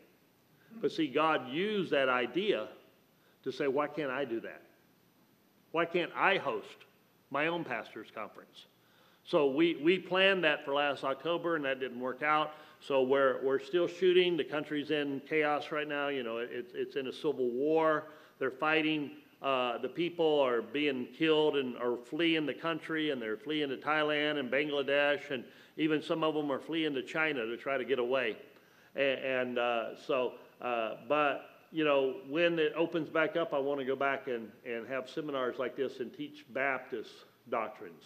But 0.82 0.92
see, 0.92 1.08
God 1.08 1.50
used 1.50 1.92
that 1.92 2.10
idea 2.10 2.68
to 3.44 3.52
say, 3.52 3.68
why 3.68 3.88
can't 3.88 4.12
I 4.12 4.26
do 4.26 4.40
that? 4.42 4.62
Why 5.72 5.86
can't 5.86 6.12
I 6.16 6.38
host 6.38 6.86
my 7.32 7.48
own 7.48 7.64
pastor's 7.64 8.12
conference? 8.14 8.66
So 9.24 9.48
we, 9.50 9.80
we 9.84 9.98
planned 9.98 10.44
that 10.44 10.64
for 10.64 10.74
last 10.74 11.04
October, 11.04 11.56
and 11.56 11.66
that 11.66 11.80
didn't 11.80 12.00
work 12.00 12.22
out. 12.22 12.54
So 12.80 13.02
we're, 13.02 13.44
we're 13.44 13.60
still 13.60 13.88
shooting. 13.88 14.38
The 14.38 14.44
country's 14.44 14.92
in 14.92 15.22
chaos 15.28 15.72
right 15.72 15.88
now. 15.88 16.10
You 16.10 16.24
know, 16.24 16.38
it's, 16.38 16.74
it's 16.76 16.96
in 16.96 17.08
a 17.08 17.14
civil 17.14 17.50
war. 17.50 18.06
They're 18.38 18.52
fighting 18.52 19.12
uh, 19.42 19.78
the 19.78 19.90
people 19.90 20.40
are 20.40 20.62
being 20.62 21.08
killed 21.18 21.56
and 21.56 21.78
are 21.78 21.98
fleeing 21.98 22.46
the 22.48 22.54
country, 22.54 23.12
and 23.12 23.22
they're 23.22 23.38
fleeing 23.38 23.70
to 23.70 23.78
Thailand 23.78 24.40
and 24.40 24.50
Bangladesh, 24.50 25.30
and 25.30 25.44
even 25.78 26.02
some 26.02 26.24
of 26.24 26.34
them 26.34 26.52
are 26.52 26.60
fleeing 26.60 26.96
to 26.96 27.04
China 27.04 27.46
to 27.46 27.56
try 27.56 27.78
to 27.78 27.86
get 27.86 28.00
away. 28.00 28.38
And, 28.96 29.20
and 29.20 29.60
uh, 29.60 29.96
so, 30.08 30.34
uh, 30.62 30.96
but 31.08 31.50
you 31.72 31.84
know, 31.84 32.16
when 32.30 32.58
it 32.58 32.74
opens 32.78 33.10
back 33.10 33.36
up, 33.36 33.54
I 33.54 33.60
want 33.60 33.82
to 33.82 33.86
go 33.86 33.98
back 33.98 34.28
and, 34.28 34.50
and 34.66 34.88
have 34.88 35.10
seminars 35.10 35.58
like 35.60 35.76
this 35.76 36.00
and 36.00 36.14
teach 36.16 36.46
Baptist 36.54 37.12
doctrines. 37.50 38.04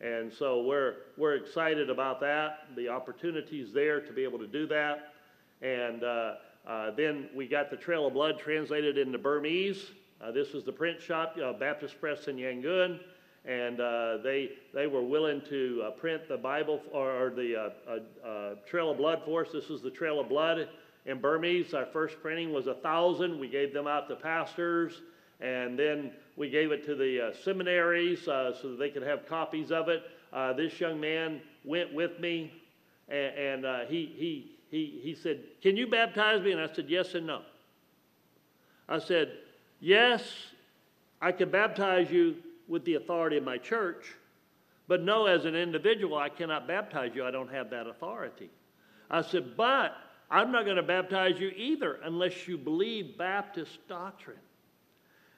And 0.00 0.32
so 0.32 0.62
we're, 0.62 0.94
we're 1.16 1.34
excited 1.34 1.90
about 1.90 2.18
that. 2.20 2.60
The 2.76 2.88
opportunities 2.88 3.72
there 3.72 4.00
to 4.00 4.12
be 4.12 4.24
able 4.24 4.38
to 4.38 4.46
do 4.46 4.66
that. 4.68 5.12
And 5.60 6.02
uh, 6.02 6.34
uh, 6.66 6.90
then 6.92 7.28
we 7.34 7.46
got 7.46 7.70
the 7.70 7.76
Trail 7.76 8.06
of 8.06 8.14
Blood 8.14 8.38
translated 8.38 8.96
into 8.96 9.18
Burmese. 9.18 9.90
Uh, 10.22 10.30
this 10.30 10.52
was 10.52 10.64
the 10.64 10.72
print 10.72 11.00
shop, 11.00 11.36
uh, 11.42 11.52
Baptist 11.52 12.00
Press 12.00 12.28
in 12.28 12.36
Yangon, 12.36 12.98
and 13.44 13.80
uh, 13.80 14.16
they, 14.22 14.52
they 14.72 14.86
were 14.86 15.02
willing 15.02 15.42
to 15.50 15.90
print 15.98 16.26
the 16.28 16.38
Bible 16.38 16.80
or, 16.90 17.26
or 17.26 17.30
the 17.30 17.72
Trail 18.66 18.90
of 18.90 18.96
Blood 18.96 19.22
for 19.26 19.44
us. 19.44 19.52
This 19.52 19.68
is 19.68 19.82
the 19.82 19.90
Trail 19.90 20.20
of 20.20 20.30
Blood 20.30 20.68
in 21.06 21.20
Burmese. 21.20 21.74
Our 21.74 21.86
first 21.86 22.20
printing 22.20 22.52
was 22.52 22.66
a 22.66 22.74
thousand. 22.74 23.38
We 23.38 23.48
gave 23.48 23.72
them 23.72 23.86
out 23.86 24.08
to 24.08 24.16
pastors, 24.16 25.02
and 25.40 25.78
then 25.78 26.12
we 26.36 26.50
gave 26.50 26.72
it 26.72 26.84
to 26.86 26.94
the 26.94 27.28
uh, 27.28 27.32
seminaries 27.44 28.26
uh, 28.26 28.54
so 28.60 28.70
that 28.70 28.78
they 28.78 28.90
could 28.90 29.02
have 29.02 29.26
copies 29.26 29.70
of 29.70 29.88
it. 29.88 30.02
Uh, 30.32 30.52
this 30.52 30.80
young 30.80 31.00
man 31.00 31.40
went 31.64 31.92
with 31.92 32.18
me, 32.18 32.52
and, 33.08 33.64
and 33.64 33.88
he, 33.88 34.12
he, 34.16 34.54
he, 34.70 35.00
he 35.02 35.14
said, 35.14 35.40
Can 35.62 35.76
you 35.76 35.86
baptize 35.86 36.42
me? 36.42 36.52
And 36.52 36.60
I 36.60 36.72
said, 36.72 36.86
Yes 36.88 37.14
and 37.14 37.26
no. 37.26 37.42
I 38.88 38.98
said, 38.98 39.32
Yes, 39.80 40.22
I 41.20 41.32
can 41.32 41.50
baptize 41.50 42.10
you 42.10 42.36
with 42.66 42.84
the 42.84 42.94
authority 42.94 43.36
of 43.36 43.44
my 43.44 43.58
church, 43.58 44.14
but 44.88 45.02
no, 45.02 45.26
as 45.26 45.44
an 45.44 45.54
individual, 45.54 46.18
I 46.18 46.28
cannot 46.28 46.66
baptize 46.66 47.12
you. 47.14 47.24
I 47.24 47.30
don't 47.30 47.50
have 47.50 47.70
that 47.70 47.86
authority. 47.86 48.50
I 49.10 49.22
said, 49.22 49.56
But 49.56 49.94
I'm 50.34 50.50
not 50.50 50.64
going 50.64 50.78
to 50.78 50.82
baptize 50.82 51.38
you 51.38 51.52
either 51.56 52.00
unless 52.02 52.48
you 52.48 52.58
believe 52.58 53.16
Baptist 53.16 53.78
doctrine. 53.88 54.36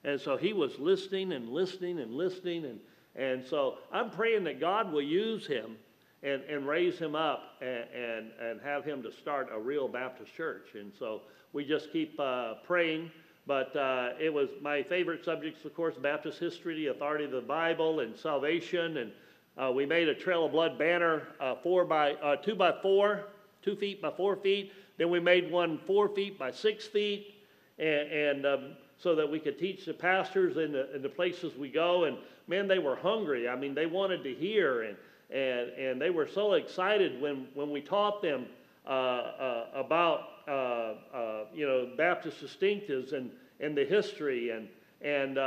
And 0.04 0.18
so 0.18 0.38
he 0.38 0.54
was 0.54 0.78
listening 0.78 1.32
and 1.32 1.50
listening 1.50 1.98
and 1.98 2.14
listening. 2.14 2.64
And, 2.64 2.80
and 3.14 3.44
so 3.44 3.76
I'm 3.92 4.08
praying 4.08 4.44
that 4.44 4.58
God 4.58 4.90
will 4.90 5.02
use 5.02 5.46
him 5.46 5.76
and, 6.22 6.42
and 6.44 6.66
raise 6.66 6.98
him 6.98 7.14
up 7.14 7.42
and, 7.60 7.84
and, 7.94 8.30
and 8.40 8.60
have 8.62 8.86
him 8.86 9.02
to 9.02 9.12
start 9.12 9.50
a 9.52 9.60
real 9.60 9.86
Baptist 9.86 10.34
church. 10.34 10.68
And 10.72 10.90
so 10.98 11.20
we 11.52 11.66
just 11.66 11.92
keep 11.92 12.18
uh, 12.18 12.54
praying. 12.64 13.10
But 13.46 13.76
uh, 13.76 14.12
it 14.18 14.32
was 14.32 14.48
my 14.62 14.82
favorite 14.82 15.22
subjects, 15.26 15.62
of 15.66 15.74
course, 15.74 15.96
Baptist 15.96 16.38
history, 16.38 16.74
the 16.74 16.86
authority 16.86 17.26
of 17.26 17.32
the 17.32 17.42
Bible, 17.42 18.00
and 18.00 18.16
salvation. 18.16 18.96
And 18.96 19.12
uh, 19.58 19.70
we 19.72 19.84
made 19.84 20.08
a 20.08 20.14
Trail 20.14 20.46
of 20.46 20.52
Blood 20.52 20.78
banner, 20.78 21.28
uh, 21.38 21.56
four 21.62 21.84
by 21.84 22.14
uh, 22.14 22.36
two 22.36 22.54
by 22.54 22.72
four, 22.80 23.26
two 23.62 23.76
feet 23.76 24.00
by 24.00 24.10
four 24.10 24.36
feet. 24.36 24.72
Then 24.98 25.10
we 25.10 25.20
made 25.20 25.50
one 25.50 25.78
four 25.78 26.08
feet 26.08 26.38
by 26.38 26.50
six 26.50 26.86
feet, 26.86 27.34
and, 27.78 28.10
and 28.10 28.46
um, 28.46 28.70
so 28.98 29.14
that 29.14 29.30
we 29.30 29.38
could 29.38 29.58
teach 29.58 29.84
the 29.84 29.94
pastors 29.94 30.56
in 30.56 30.72
the, 30.72 30.94
in 30.94 31.02
the 31.02 31.08
places 31.08 31.54
we 31.56 31.68
go. 31.68 32.04
And 32.04 32.16
man, 32.48 32.66
they 32.66 32.78
were 32.78 32.96
hungry. 32.96 33.48
I 33.48 33.56
mean, 33.56 33.74
they 33.74 33.86
wanted 33.86 34.22
to 34.24 34.34
hear, 34.34 34.82
and 34.82 34.96
and 35.30 35.70
and 35.70 36.00
they 36.00 36.10
were 36.10 36.26
so 36.26 36.54
excited 36.54 37.20
when 37.20 37.48
when 37.54 37.70
we 37.70 37.80
taught 37.80 38.22
them 38.22 38.46
uh, 38.86 38.90
uh, 38.90 39.66
about 39.74 40.20
uh, 40.48 41.44
you 41.52 41.66
know 41.66 41.90
Baptist 41.96 42.42
distinctives 42.42 43.12
and, 43.12 43.30
and 43.60 43.76
the 43.76 43.84
history 43.84 44.50
and 44.50 44.68
and 45.02 45.38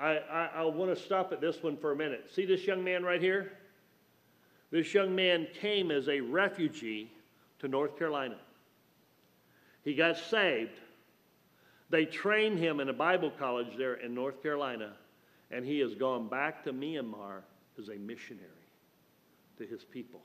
I, 0.00 0.16
I, 0.16 0.50
I 0.56 0.64
want 0.64 0.96
to 0.96 1.00
stop 1.00 1.32
at 1.32 1.40
this 1.40 1.62
one 1.62 1.76
for 1.76 1.92
a 1.92 1.96
minute. 1.96 2.30
See 2.34 2.46
this 2.46 2.66
young 2.66 2.82
man 2.82 3.02
right 3.02 3.20
here? 3.20 3.52
This 4.70 4.94
young 4.94 5.14
man 5.14 5.46
came 5.60 5.90
as 5.90 6.08
a 6.08 6.20
refugee 6.20 7.10
to 7.58 7.68
North 7.68 7.98
Carolina. 7.98 8.36
He 9.84 9.94
got 9.94 10.16
saved. 10.16 10.78
They 11.88 12.04
trained 12.04 12.58
him 12.58 12.80
in 12.80 12.88
a 12.88 12.92
Bible 12.92 13.32
college 13.38 13.76
there 13.76 13.94
in 13.94 14.14
North 14.14 14.42
Carolina, 14.42 14.92
and 15.50 15.64
he 15.64 15.80
has 15.80 15.94
gone 15.94 16.28
back 16.28 16.62
to 16.64 16.72
Myanmar 16.72 17.42
as 17.78 17.88
a 17.88 17.96
missionary 17.96 18.46
to 19.58 19.66
his 19.66 19.82
people. 19.84 20.20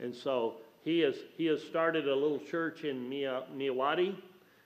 And 0.00 0.14
so 0.14 0.56
he 0.82 1.00
has, 1.00 1.16
he 1.36 1.46
has 1.46 1.62
started 1.62 2.08
a 2.08 2.14
little 2.14 2.40
church 2.40 2.84
in 2.84 3.08
Myawaddy, 3.08 4.16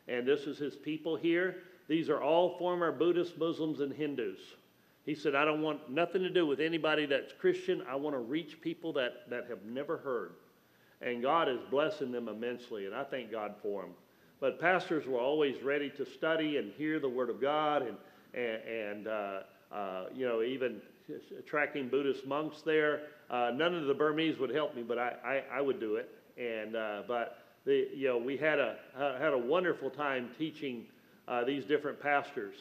and 0.09 0.27
this 0.27 0.43
is 0.43 0.59
his 0.59 0.77
people 0.77 1.17
here. 1.17 1.57
These 1.89 2.09
are 2.09 2.23
all 2.23 2.57
former 2.59 2.93
Buddhists, 2.93 3.37
Muslims, 3.37 3.81
and 3.81 3.93
Hindus. 3.93 4.39
He 5.05 5.15
said, 5.15 5.35
I 5.35 5.45
don't 5.45 5.61
want 5.61 5.91
nothing 5.91 6.23
to 6.23 6.31
do 6.31 6.47
with 6.47 6.61
anybody 6.61 7.05
that's 7.05 7.33
Christian. 7.39 7.83
I 7.89 7.97
want 7.97 8.15
to 8.15 8.21
reach 8.21 8.61
people 8.63 8.93
that, 8.95 9.29
that 9.29 9.47
have 9.51 9.65
never 9.65 9.99
heard. 9.99 10.33
And 11.03 11.21
God 11.21 11.49
is 11.51 11.59
blessing 11.71 12.11
them 12.11 12.29
immensely, 12.29 12.87
and 12.87 12.95
I 12.95 13.05
thank 13.05 13.31
God 13.31 13.55
for 13.61 13.83
them. 13.83 13.91
But 14.41 14.61
pastors 14.61 15.07
were 15.07 15.21
always 15.21 15.63
ready 15.63 15.91
to 15.91 16.05
study 16.05 16.57
and 16.59 16.73
hear 16.73 16.99
the 16.99 17.09
Word 17.09 17.31
of 17.31 17.41
God 17.41 17.83
and, 17.83 17.97
and, 18.35 18.63
and 18.63 19.09
uh, 19.09 19.41
uh, 19.73 20.05
you 20.15 20.27
know, 20.27 20.43
even 20.43 20.81
attracting 21.39 21.89
Buddhist 21.89 22.27
monks 22.27 22.63
there. 22.63 23.03
Uh, 23.31 23.51
none 23.55 23.75
of 23.75 23.87
the 23.87 23.95
Burmese 23.95 24.39
would 24.39 24.51
help 24.51 24.75
me, 24.75 24.83
but 24.83 24.99
I, 24.99 25.15
I, 25.25 25.59
I 25.59 25.61
would 25.61 25.81
do 25.81 25.97
it. 25.97 26.11
And, 26.37 26.77
uh, 26.77 27.03
but, 27.07 27.39
the, 27.65 27.89
you 27.95 28.09
know, 28.09 28.19
we 28.19 28.37
had 28.37 28.59
a, 28.59 28.77
had 28.97 29.33
a 29.33 29.39
wonderful 29.39 29.91
time 29.91 30.31
teaching 30.39 30.87
uh, 31.27 31.45
these 31.45 31.65
different 31.65 32.01
pastors. 32.01 32.55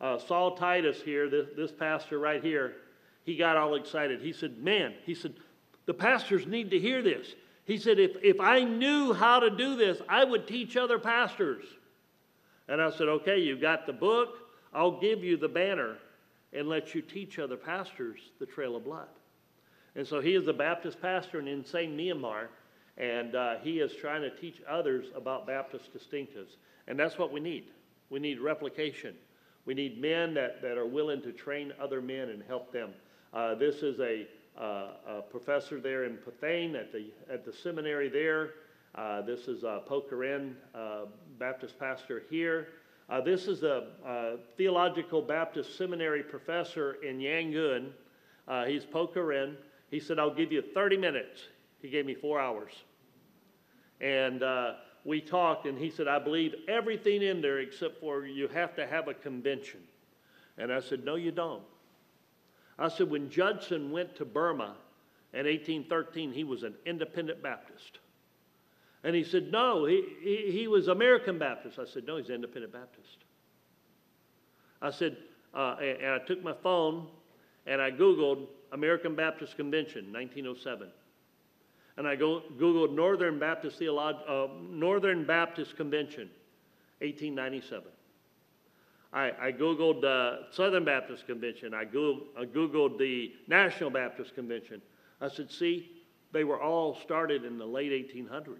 Uh, 0.00 0.18
Saul 0.18 0.56
Titus 0.56 1.00
here, 1.02 1.28
this, 1.28 1.46
this 1.56 1.70
pastor 1.70 2.18
right 2.18 2.42
here, 2.42 2.74
he 3.24 3.36
got 3.36 3.56
all 3.56 3.76
excited. 3.76 4.20
He 4.20 4.32
said, 4.32 4.58
Man, 4.58 4.94
he 5.04 5.14
said, 5.14 5.34
the 5.86 5.94
pastors 5.94 6.46
need 6.46 6.70
to 6.70 6.78
hear 6.78 7.02
this. 7.02 7.34
He 7.64 7.78
said, 7.78 7.98
if, 7.98 8.12
if 8.22 8.40
I 8.40 8.64
knew 8.64 9.12
how 9.12 9.38
to 9.40 9.50
do 9.50 9.76
this, 9.76 10.00
I 10.08 10.24
would 10.24 10.46
teach 10.46 10.76
other 10.76 10.98
pastors. 10.98 11.64
And 12.68 12.80
I 12.80 12.90
said, 12.90 13.08
Okay, 13.08 13.38
you've 13.38 13.60
got 13.60 13.86
the 13.86 13.92
book. 13.92 14.38
I'll 14.72 15.00
give 15.00 15.22
you 15.22 15.36
the 15.36 15.48
banner 15.48 15.96
and 16.52 16.68
let 16.68 16.94
you 16.94 17.02
teach 17.02 17.38
other 17.38 17.56
pastors 17.56 18.18
the 18.38 18.46
trail 18.46 18.76
of 18.76 18.84
blood. 18.84 19.08
And 19.94 20.06
so 20.06 20.20
he 20.20 20.34
is 20.34 20.48
a 20.48 20.52
Baptist 20.52 21.00
pastor 21.00 21.38
in 21.38 21.46
Insein, 21.46 21.96
Myanmar, 21.96 22.46
and 22.96 23.34
uh, 23.34 23.56
he 23.62 23.80
is 23.80 23.94
trying 23.94 24.22
to 24.22 24.30
teach 24.30 24.62
others 24.68 25.06
about 25.14 25.46
Baptist 25.46 25.90
distinctives. 25.94 26.56
And 26.88 26.98
that's 26.98 27.18
what 27.18 27.32
we 27.32 27.40
need. 27.40 27.66
We 28.10 28.18
need 28.18 28.40
replication. 28.40 29.14
We 29.64 29.74
need 29.74 30.00
men 30.00 30.34
that, 30.34 30.60
that 30.62 30.76
are 30.76 30.86
willing 30.86 31.22
to 31.22 31.32
train 31.32 31.72
other 31.80 32.00
men 32.00 32.30
and 32.30 32.42
help 32.42 32.72
them. 32.72 32.90
Uh, 33.32 33.54
this 33.54 33.76
is 33.76 34.00
a, 34.00 34.26
a, 34.56 35.22
professor 35.30 35.80
there 35.80 36.04
in 36.04 36.18
Pathein 36.18 36.74
at 36.74 36.92
the, 36.92 37.06
at 37.30 37.44
the 37.44 37.52
seminary 37.52 38.08
there. 38.08 38.50
Uh, 38.94 39.22
this 39.22 39.48
is 39.48 39.64
uh, 39.64 39.80
Pwo 39.88 40.08
Karen, 40.08 40.56
uh, 40.74 41.06
Baptist 41.38 41.78
pastor 41.78 42.22
here. 42.28 42.68
Uh, 43.08 43.20
this 43.20 43.46
is 43.46 43.62
a, 43.62 43.88
a, 44.06 44.36
theological 44.56 45.22
Baptist 45.22 45.76
seminary 45.76 46.22
professor 46.22 46.94
in 47.02 47.18
Yangon. 47.18 47.90
He's 48.66 48.84
Pwo 48.84 49.12
Karen. 49.12 49.56
He 49.90 50.00
said, 50.00 50.18
I'll 50.18 50.34
give 50.34 50.52
you 50.52 50.62
30 50.62 50.96
minutes. 50.96 51.48
He 51.80 51.88
gave 51.88 52.06
me 52.06 52.14
four 52.14 52.40
hours. 52.40 52.72
And 54.00 54.42
uh, 54.42 54.74
we 55.04 55.20
talked, 55.20 55.66
and 55.66 55.78
he 55.78 55.90
said, 55.90 56.08
I 56.08 56.18
believe 56.18 56.54
everything 56.68 57.22
in 57.22 57.40
there 57.40 57.60
except 57.60 58.00
for 58.00 58.26
you 58.26 58.48
have 58.48 58.74
to 58.76 58.86
have 58.86 59.08
a 59.08 59.14
convention. 59.14 59.80
And 60.58 60.72
I 60.72 60.80
said, 60.80 61.04
No, 61.04 61.16
you 61.16 61.30
don't. 61.30 61.62
I 62.78 62.88
said, 62.88 63.10
When 63.10 63.30
Judson 63.30 63.90
went 63.90 64.16
to 64.16 64.24
Burma 64.24 64.76
in 65.32 65.46
1813, 65.46 66.32
he 66.32 66.44
was 66.44 66.62
an 66.62 66.74
independent 66.86 67.42
Baptist. 67.42 67.98
And 69.04 69.16
he 69.16 69.24
said, 69.24 69.50
No, 69.50 69.84
he, 69.84 70.04
he, 70.20 70.50
he 70.52 70.68
was 70.68 70.88
American 70.88 71.38
Baptist. 71.38 71.78
I 71.78 71.84
said, 71.84 72.06
No, 72.06 72.16
he's 72.16 72.30
independent 72.30 72.72
Baptist. 72.72 73.18
I 74.80 74.90
said, 74.90 75.16
uh, 75.54 75.76
and, 75.80 76.02
and 76.02 76.10
I 76.14 76.18
took 76.18 76.42
my 76.42 76.54
phone 76.62 77.06
and 77.66 77.80
I 77.80 77.90
Googled 77.90 78.48
American 78.72 79.14
Baptist 79.14 79.56
Convention, 79.56 80.12
1907 80.12 80.88
and 81.96 82.06
I 82.06 82.16
go, 82.16 82.42
Googled 82.58 82.94
Northern 82.94 83.38
Baptist, 83.38 83.78
Theolog- 83.80 84.28
uh, 84.28 84.48
Northern 84.70 85.24
Baptist 85.24 85.76
Convention, 85.76 86.30
1897. 87.00 87.84
I, 89.12 89.32
I 89.40 89.52
Googled 89.52 90.04
uh, 90.04 90.50
Southern 90.52 90.84
Baptist 90.84 91.26
Convention. 91.26 91.74
I 91.74 91.84
Googled, 91.84 92.22
I 92.38 92.44
Googled 92.44 92.98
the 92.98 93.32
National 93.46 93.90
Baptist 93.90 94.34
Convention. 94.34 94.80
I 95.20 95.28
said, 95.28 95.50
see, 95.50 95.90
they 96.32 96.44
were 96.44 96.60
all 96.60 96.96
started 96.96 97.44
in 97.44 97.58
the 97.58 97.66
late 97.66 97.92
1800s. 97.92 98.56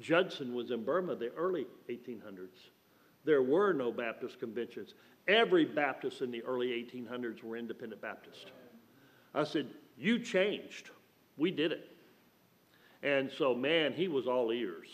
Judson 0.00 0.54
was 0.54 0.70
in 0.70 0.84
Burma 0.84 1.16
the 1.16 1.30
early 1.36 1.66
1800s. 1.90 2.70
There 3.24 3.42
were 3.42 3.72
no 3.72 3.90
Baptist 3.90 4.38
conventions. 4.38 4.94
Every 5.26 5.64
Baptist 5.64 6.22
in 6.22 6.30
the 6.30 6.42
early 6.44 6.68
1800s 6.68 7.42
were 7.42 7.56
independent 7.56 8.00
Baptist. 8.00 8.52
I 9.34 9.44
said, 9.44 9.66
You 9.96 10.20
changed. 10.20 10.90
We 11.36 11.50
did 11.50 11.72
it. 11.72 11.90
And 13.02 13.30
so, 13.36 13.54
man, 13.54 13.92
he 13.92 14.08
was 14.08 14.26
all 14.26 14.52
ears. 14.52 14.88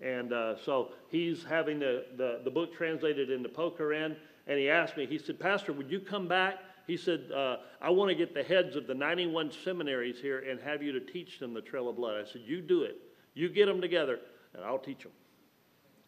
And 0.00 0.32
uh, 0.32 0.56
so 0.64 0.92
he's 1.08 1.44
having 1.44 1.78
the, 1.78 2.06
the, 2.16 2.40
the, 2.44 2.50
book 2.50 2.74
translated 2.74 3.30
into 3.30 3.48
Pwo 3.48 3.76
Karen. 3.76 4.16
And 4.46 4.58
he 4.58 4.70
asked 4.70 4.96
me, 4.96 5.06
he 5.06 5.18
said, 5.18 5.38
Pastor, 5.38 5.72
would 5.72 5.90
you 5.90 6.00
come 6.00 6.26
back? 6.26 6.58
He 6.86 6.96
said, 6.96 7.30
uh, 7.34 7.58
I 7.80 7.90
want 7.90 8.08
to 8.08 8.14
get 8.14 8.34
the 8.34 8.42
heads 8.42 8.76
of 8.76 8.86
the 8.86 8.94
91 8.94 9.52
seminaries 9.62 10.18
here 10.20 10.40
and 10.40 10.58
have 10.60 10.82
you 10.82 10.92
to 10.92 11.00
teach 11.00 11.38
them 11.38 11.54
the 11.54 11.60
Trail 11.60 11.88
of 11.88 11.96
Blood. 11.96 12.16
I 12.16 12.30
said, 12.30 12.42
You 12.44 12.60
do 12.62 12.82
it. 12.82 12.96
You 13.34 13.48
get 13.48 13.66
them 13.66 13.80
together, 13.80 14.18
and 14.54 14.64
I'll 14.64 14.78
teach 14.78 15.02
them. 15.02 15.12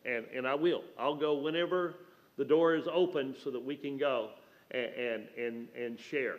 And, 0.04 0.24
and 0.34 0.46
I 0.46 0.54
will. 0.54 0.82
I'll 0.98 1.14
go 1.14 1.34
whenever 1.34 1.94
the 2.36 2.44
door 2.44 2.74
is 2.74 2.88
open 2.92 3.36
so 3.44 3.50
that 3.50 3.64
we 3.64 3.76
can 3.76 3.96
go 3.96 4.30
and, 4.72 4.86
and, 4.86 5.28
and, 5.38 5.68
and 5.78 6.00
share. 6.00 6.36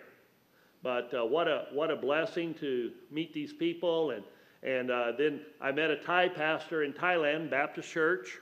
But 0.81 1.13
uh, 1.13 1.25
what, 1.25 1.47
a, 1.47 1.67
what 1.71 1.89
a 1.89 1.95
blessing 1.95 2.53
to 2.55 2.91
meet 3.09 3.33
these 3.33 3.53
people 3.53 4.11
and 4.11 4.23
and 4.63 4.89
uh, 4.89 5.11
then 5.17 5.41
I 5.59 5.71
met 5.71 5.91
a 5.91 5.97
Thai 5.97 6.29
pastor 6.29 6.83
in 6.83 6.93
Thailand, 6.93 7.49
Baptist 7.49 7.89
Church, 7.89 8.39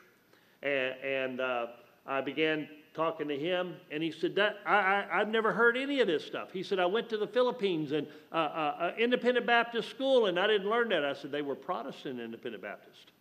and, 0.61 0.93
and 1.03 1.41
uh, 1.41 1.67
I 2.05 2.21
began 2.21 2.69
talking 2.93 3.27
to 3.27 3.37
him, 3.37 3.75
and 3.89 4.03
he 4.03 4.11
said, 4.11 4.35
that, 4.35 4.57
I, 4.65 5.05
I, 5.11 5.19
have 5.19 5.29
never 5.29 5.51
heard 5.51 5.77
any 5.77 5.99
of 6.01 6.07
this 6.07 6.25
stuff. 6.25 6.49
He 6.51 6.61
said, 6.61 6.77
I 6.77 6.85
went 6.85 7.09
to 7.09 7.17
the 7.17 7.25
Philippines 7.25 7.93
and 7.93 8.05
uh, 8.31 8.35
uh, 8.35 8.75
uh, 8.79 8.91
independent 8.99 9.47
Baptist 9.47 9.89
school, 9.89 10.27
and 10.27 10.37
I 10.37 10.45
didn't 10.45 10.69
learn 10.69 10.89
that. 10.89 11.05
I 11.05 11.13
said, 11.13 11.31
they 11.31 11.41
were 11.41 11.55
Protestant 11.55 12.19
independent 12.19 12.61
Baptist. 12.61 13.11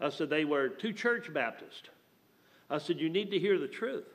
I 0.00 0.08
said, 0.08 0.30
they 0.30 0.44
were 0.44 0.68
two 0.68 0.92
church 0.92 1.32
Baptist. 1.32 1.90
I 2.70 2.78
said, 2.78 2.98
you 2.98 3.10
need 3.10 3.30
to 3.30 3.38
hear 3.38 3.58
the 3.58 3.68
truth. 3.68 4.06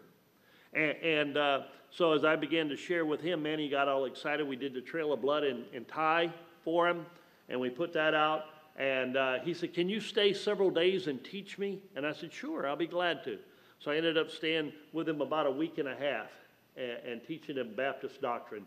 And, 0.74 0.98
and 1.04 1.38
uh, 1.38 1.62
so 1.92 2.12
as 2.14 2.26
I 2.26 2.36
began 2.36 2.68
to 2.70 2.76
share 2.76 3.06
with 3.06 3.22
him, 3.22 3.44
man, 3.44 3.60
he 3.60 3.70
got 3.70 3.88
all 3.88 4.06
excited. 4.06 4.46
We 4.46 4.58
did 4.58 4.74
the 4.74 4.82
Trail 4.82 5.14
of 5.14 5.22
Blood 5.22 5.44
in, 5.44 5.64
in 5.72 5.86
Thai 5.86 6.34
for 6.66 6.90
him 6.90 7.06
and 7.50 7.60
we 7.60 7.70
put 7.70 7.94
that 7.94 8.14
out. 8.14 8.46
And 8.78 9.18
uh, 9.18 9.40
he 9.40 9.54
said, 9.54 9.74
Can 9.74 9.90
you 9.90 10.00
stay 10.00 10.34
several 10.34 10.70
days 10.70 11.08
and 11.08 11.24
teach 11.24 11.58
me? 11.58 11.80
And 11.96 12.06
I 12.06 12.14
said, 12.14 12.32
Sure, 12.32 12.68
I'll 12.68 12.76
be 12.76 12.88
glad 12.88 13.24
to. 13.24 13.40
So 13.80 13.92
I 13.92 13.98
ended 13.98 14.18
up 14.18 14.30
staying 14.30 14.74
with 14.94 15.08
him 15.08 15.22
about 15.22 15.46
a 15.46 15.52
week 15.52 15.78
and 15.78 15.88
a 15.88 15.96
half 15.96 16.30
and, 16.76 17.12
and 17.12 17.24
teaching 17.26 17.58
him 17.58 17.74
Baptist 17.76 18.22
doctrine. 18.22 18.66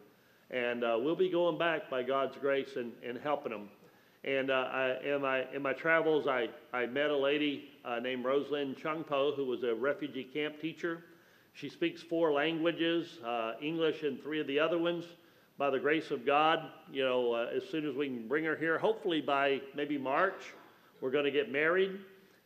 And 0.50 0.82
uh, 0.82 0.98
we'll 1.00 1.16
be 1.16 1.30
going 1.30 1.58
back 1.58 1.88
by 1.88 2.02
God's 2.02 2.36
grace 2.36 2.76
and, 2.76 2.92
and 3.06 3.18
helping 3.18 3.52
him. 3.52 3.68
And 4.24 4.50
uh, 4.50 4.68
I, 4.72 4.96
in, 5.02 5.22
my, 5.22 5.44
in 5.54 5.62
my 5.62 5.72
travels, 5.72 6.26
I, 6.26 6.48
I 6.72 6.86
met 6.86 7.10
a 7.10 7.16
lady 7.16 7.70
uh, 7.84 8.00
named 8.00 8.24
Rosalind 8.24 8.76
Chungpo, 8.76 9.34
who 9.34 9.46
was 9.46 9.62
a 9.62 9.74
refugee 9.74 10.24
camp 10.24 10.60
teacher. 10.60 11.04
She 11.54 11.68
speaks 11.68 12.02
four 12.02 12.32
languages 12.32 13.18
uh, 13.24 13.52
English 13.62 14.02
and 14.02 14.20
three 14.22 14.40
of 14.40 14.46
the 14.46 14.58
other 14.58 14.78
ones 14.78 15.04
by 15.60 15.68
the 15.68 15.78
grace 15.78 16.10
of 16.10 16.24
God, 16.24 16.70
you 16.90 17.04
know, 17.04 17.34
uh, 17.34 17.50
as 17.54 17.62
soon 17.68 17.86
as 17.86 17.94
we 17.94 18.06
can 18.06 18.26
bring 18.26 18.44
her 18.44 18.56
here, 18.56 18.78
hopefully 18.78 19.20
by 19.20 19.60
maybe 19.76 19.98
March, 19.98 20.54
we're 21.02 21.10
going 21.10 21.26
to 21.26 21.30
get 21.30 21.52
married. 21.52 21.98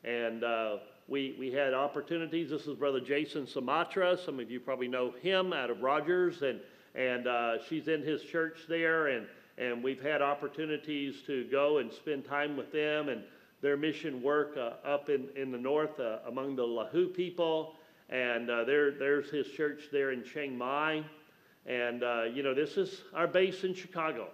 And 0.03 0.43
uh, 0.43 0.79
we, 1.07 1.37
we 1.39 1.53
had 1.53 1.75
opportunities. 1.75 2.51
This 2.51 2.67
is 2.67 2.75
Brother 2.77 2.99
Jason 2.99 3.47
Sumatra. 3.47 4.19
Some 4.19 4.41
of 4.41 4.51
you 4.51 4.59
probably 4.59 4.89
know 4.89 5.13
him 5.23 5.53
out 5.53 5.71
of 5.71 5.81
Rogers, 5.81 6.43
and, 6.43 6.59
and 6.97 7.29
uh, 7.29 7.63
she's 7.69 7.87
in 7.87 8.03
his 8.03 8.21
church 8.21 8.63
there. 8.69 9.07
And, 9.07 9.29
and 9.59 9.81
we've 9.81 10.03
had 10.03 10.21
opportunities 10.21 11.23
to 11.29 11.45
go 11.53 11.79
and 11.79 11.93
spend 11.93 12.25
time 12.25 12.57
with 12.57 12.73
them 12.73 13.11
and 13.11 13.23
their 13.63 13.77
mission 13.77 14.23
work 14.23 14.57
uh, 14.57 14.73
up 14.85 15.09
in, 15.09 15.29
in 15.37 15.53
the 15.53 15.59
north 15.59 16.01
uh, 16.01 16.19
among 16.27 16.57
the 16.57 16.65
Lahu 16.65 17.15
people. 17.15 17.77
And 18.11 18.51
uh, 18.51 18.65
there, 18.65 18.91
there's 18.91 19.31
his 19.31 19.47
church 19.47 19.83
there 19.93 20.11
in 20.11 20.25
Chiang 20.25 20.59
Mai. 20.59 21.05
And, 21.67 22.03
uh, 22.03 22.25
you 22.25 22.43
know, 22.43 22.55
this 22.55 22.77
is 22.77 23.03
our 23.15 23.27
base 23.27 23.65
in 23.65 23.75
Chicago. 23.75 24.29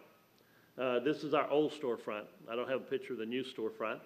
Uh, 0.79 0.99
this 1.01 1.23
is 1.23 1.35
our 1.35 1.49
old 1.51 1.73
storefront. 1.73 2.25
I 2.51 2.57
don't 2.57 2.69
have 2.69 2.81
a 2.81 2.85
picture 2.85 3.13
of 3.13 3.19
the 3.19 3.27
new 3.27 3.45
storefront. 3.45 4.01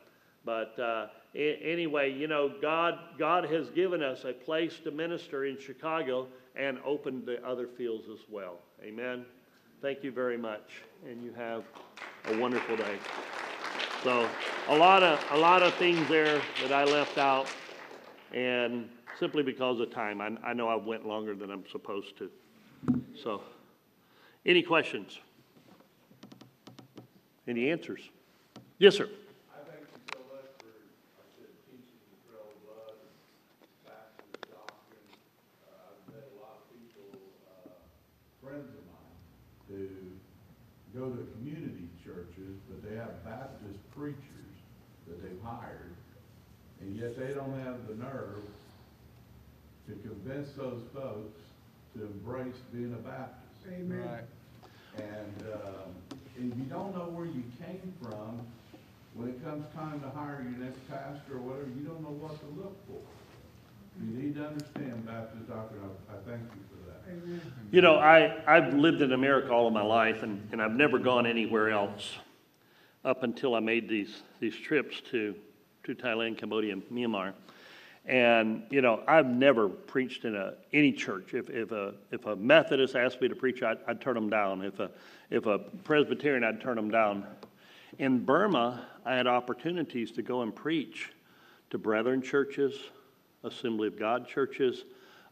But 0.44 0.78
uh, 0.78 1.06
I- 1.34 1.58
anyway, 1.62 2.12
you 2.12 2.26
know, 2.26 2.52
God, 2.60 2.98
God 3.18 3.44
has 3.46 3.70
given 3.70 4.02
us 4.02 4.24
a 4.24 4.32
place 4.32 4.78
to 4.84 4.90
minister 4.90 5.46
in 5.46 5.58
Chicago 5.58 6.26
and 6.54 6.78
opened 6.84 7.26
the 7.26 7.44
other 7.46 7.66
fields 7.66 8.04
as 8.12 8.20
well. 8.30 8.58
Amen. 8.82 9.24
Thank 9.80 10.04
you 10.04 10.12
very 10.12 10.36
much. 10.36 10.82
And 11.08 11.22
you 11.22 11.32
have 11.32 11.64
a 12.26 12.38
wonderful 12.38 12.76
day. 12.76 12.98
So, 14.02 14.28
a 14.68 14.76
lot 14.76 15.02
of, 15.02 15.24
a 15.32 15.38
lot 15.38 15.62
of 15.62 15.74
things 15.74 16.06
there 16.08 16.40
that 16.62 16.72
I 16.72 16.84
left 16.84 17.16
out. 17.16 17.48
And 18.34 18.88
simply 19.18 19.42
because 19.42 19.80
of 19.80 19.90
time, 19.90 20.20
I, 20.20 20.30
I 20.44 20.52
know 20.52 20.68
I 20.68 20.74
went 20.74 21.06
longer 21.06 21.34
than 21.34 21.50
I'm 21.50 21.64
supposed 21.70 22.18
to. 22.18 22.30
So, 23.22 23.42
any 24.44 24.62
questions? 24.62 25.18
Any 27.46 27.70
answers? 27.70 28.08
Yes, 28.78 28.96
sir. 28.96 29.08
Go 40.94 41.10
to 41.10 41.26
community 41.32 41.88
churches, 42.04 42.54
but 42.70 42.88
they 42.88 42.94
have 42.96 43.24
Baptist 43.24 43.80
preachers 43.96 44.54
that 45.08 45.20
they've 45.22 45.42
hired. 45.42 45.90
and 46.80 46.96
yet 46.96 47.18
they 47.18 47.34
don't 47.34 47.58
have 47.64 47.88
the 47.88 47.94
nerve 47.94 48.44
to 49.88 49.92
convince 50.06 50.52
those 50.52 50.82
folks 50.94 51.40
to 51.96 52.02
embrace 52.02 52.54
being 52.72 52.92
a 52.92 52.96
Baptist. 52.96 53.40
Right. 53.66 54.24
And, 54.96 55.44
um, 55.52 56.20
and 56.36 56.54
you 56.54 56.64
don't 56.64 56.94
know 56.94 57.08
where 57.10 57.26
you 57.26 57.42
came 57.58 57.92
from, 58.02 58.40
when 59.14 59.28
it 59.28 59.44
comes 59.44 59.64
time 59.74 60.00
to 60.00 60.10
hire 60.10 60.42
your 60.42 60.66
next 60.66 60.78
pastor 60.90 61.34
or 61.34 61.38
whatever, 61.38 61.68
you 61.68 61.86
don't 61.86 62.02
know 62.02 62.16
what 62.20 62.38
to 62.40 62.60
look 62.60 62.76
for. 62.86 63.00
You 64.04 64.22
need 64.22 64.34
to 64.34 64.46
understand 64.48 65.06
Baptist 65.06 65.48
doctrine, 65.48 65.82
I, 65.82 66.14
I 66.14 66.16
thank 66.26 66.42
you 66.42 66.62
for 66.68 66.90
that. 66.90 67.40
You 67.70 67.80
know, 67.80 67.96
I, 67.96 68.42
I've 68.46 68.74
lived 68.74 69.02
in 69.02 69.12
America 69.12 69.52
all 69.52 69.68
of 69.68 69.72
my 69.72 69.82
life, 69.82 70.22
and, 70.22 70.46
and 70.50 70.60
I've 70.60 70.72
never 70.72 70.98
gone 70.98 71.26
anywhere 71.26 71.70
else 71.70 72.16
up 73.04 73.22
until 73.22 73.54
I 73.54 73.60
made 73.60 73.88
these, 73.88 74.22
these 74.40 74.56
trips 74.56 75.00
to, 75.12 75.36
to 75.84 75.94
Thailand, 75.94 76.38
Cambodia, 76.38 76.72
and 76.72 76.82
Myanmar. 76.90 77.34
And, 78.06 78.64
you 78.70 78.82
know, 78.82 79.02
I've 79.08 79.26
never 79.26 79.68
preached 79.68 80.24
in 80.24 80.36
a, 80.36 80.54
any 80.72 80.92
church. 80.92 81.32
If, 81.32 81.48
if, 81.48 81.72
a, 81.72 81.94
if 82.10 82.26
a 82.26 82.36
Methodist 82.36 82.96
asked 82.96 83.20
me 83.20 83.28
to 83.28 83.34
preach, 83.34 83.62
I'd, 83.62 83.78
I'd 83.86 84.00
turn 84.00 84.14
them 84.14 84.28
down. 84.28 84.62
If 84.62 84.78
a, 84.78 84.90
if 85.30 85.46
a 85.46 85.58
Presbyterian, 85.58 86.44
I'd 86.44 86.60
turn 86.60 86.76
them 86.76 86.90
down. 86.90 87.24
In 87.98 88.24
Burma, 88.24 88.86
I 89.06 89.14
had 89.14 89.26
opportunities 89.26 90.10
to 90.12 90.22
go 90.22 90.42
and 90.42 90.54
preach 90.54 91.12
to 91.70 91.78
brethren 91.78 92.20
churches, 92.20 92.74
Assembly 93.42 93.88
of 93.88 93.98
God 93.98 94.28
churches, 94.28 94.84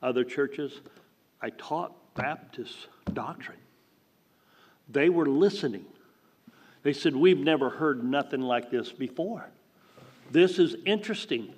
other 0.02 0.24
churches. 0.24 0.80
I 1.42 1.50
taught 1.50 1.92
Baptist 2.14 2.88
doctrine. 3.12 3.58
They 4.88 5.08
were 5.08 5.26
listening. 5.26 5.84
They 6.82 6.92
said, 6.92 7.14
We've 7.14 7.38
never 7.38 7.70
heard 7.70 8.02
nothing 8.02 8.42
like 8.42 8.70
this 8.70 8.92
before. 8.92 9.46
This 10.30 10.58
is 10.58 10.76
interesting 10.86 11.52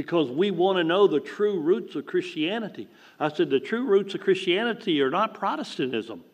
because 0.00 0.30
we 0.30 0.50
want 0.50 0.78
to 0.78 0.82
know 0.82 1.06
the 1.06 1.20
true 1.20 1.60
roots 1.60 1.94
of 1.94 2.06
Christianity. 2.06 2.88
I 3.18 3.28
said, 3.28 3.50
The 3.50 3.60
true 3.60 3.84
roots 3.84 4.14
of 4.14 4.22
Christianity 4.22 5.02
are 5.02 5.10
not 5.10 5.34
Protestantism. 5.34 6.24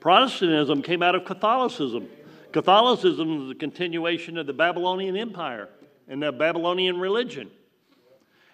Protestantism 0.00 0.82
came 0.82 1.04
out 1.04 1.14
of 1.14 1.24
Catholicism. 1.24 2.08
Catholicism 2.50 3.44
is 3.44 3.50
a 3.52 3.54
continuation 3.54 4.38
of 4.38 4.48
the 4.48 4.52
Babylonian 4.52 5.16
Empire 5.16 5.68
and 6.08 6.20
the 6.20 6.32
Babylonian 6.32 6.98
religion. 6.98 7.48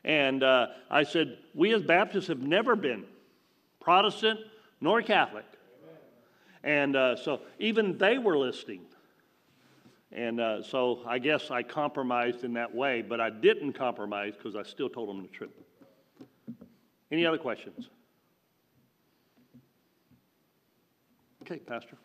And 0.04 0.42
uh, 0.42 0.66
I 0.90 1.04
said, 1.04 1.38
We 1.54 1.72
as 1.72 1.80
Baptists 1.80 2.26
have 2.26 2.40
never 2.40 2.76
been 2.76 3.06
Protestant 3.80 4.38
nor 4.82 5.00
Catholic. 5.00 5.46
And 6.62 6.94
uh, 6.94 7.16
so 7.16 7.40
even 7.58 7.96
they 7.96 8.18
were 8.18 8.36
listening. 8.36 8.82
And 10.12 10.40
uh, 10.40 10.62
so 10.62 11.00
I 11.06 11.18
guess 11.18 11.50
I 11.50 11.62
compromised 11.62 12.42
in 12.44 12.54
that 12.54 12.74
way, 12.74 13.02
but 13.02 13.20
I 13.20 13.30
didn't 13.30 13.74
compromise 13.74 14.34
because 14.36 14.56
I 14.56 14.62
still 14.62 14.88
told 14.88 15.08
them 15.10 15.22
the 15.22 15.28
truth. 15.28 15.50
Any 17.10 17.26
other 17.26 17.38
questions? 17.38 17.88
Okay, 21.42 21.58
Pastor. 21.58 21.96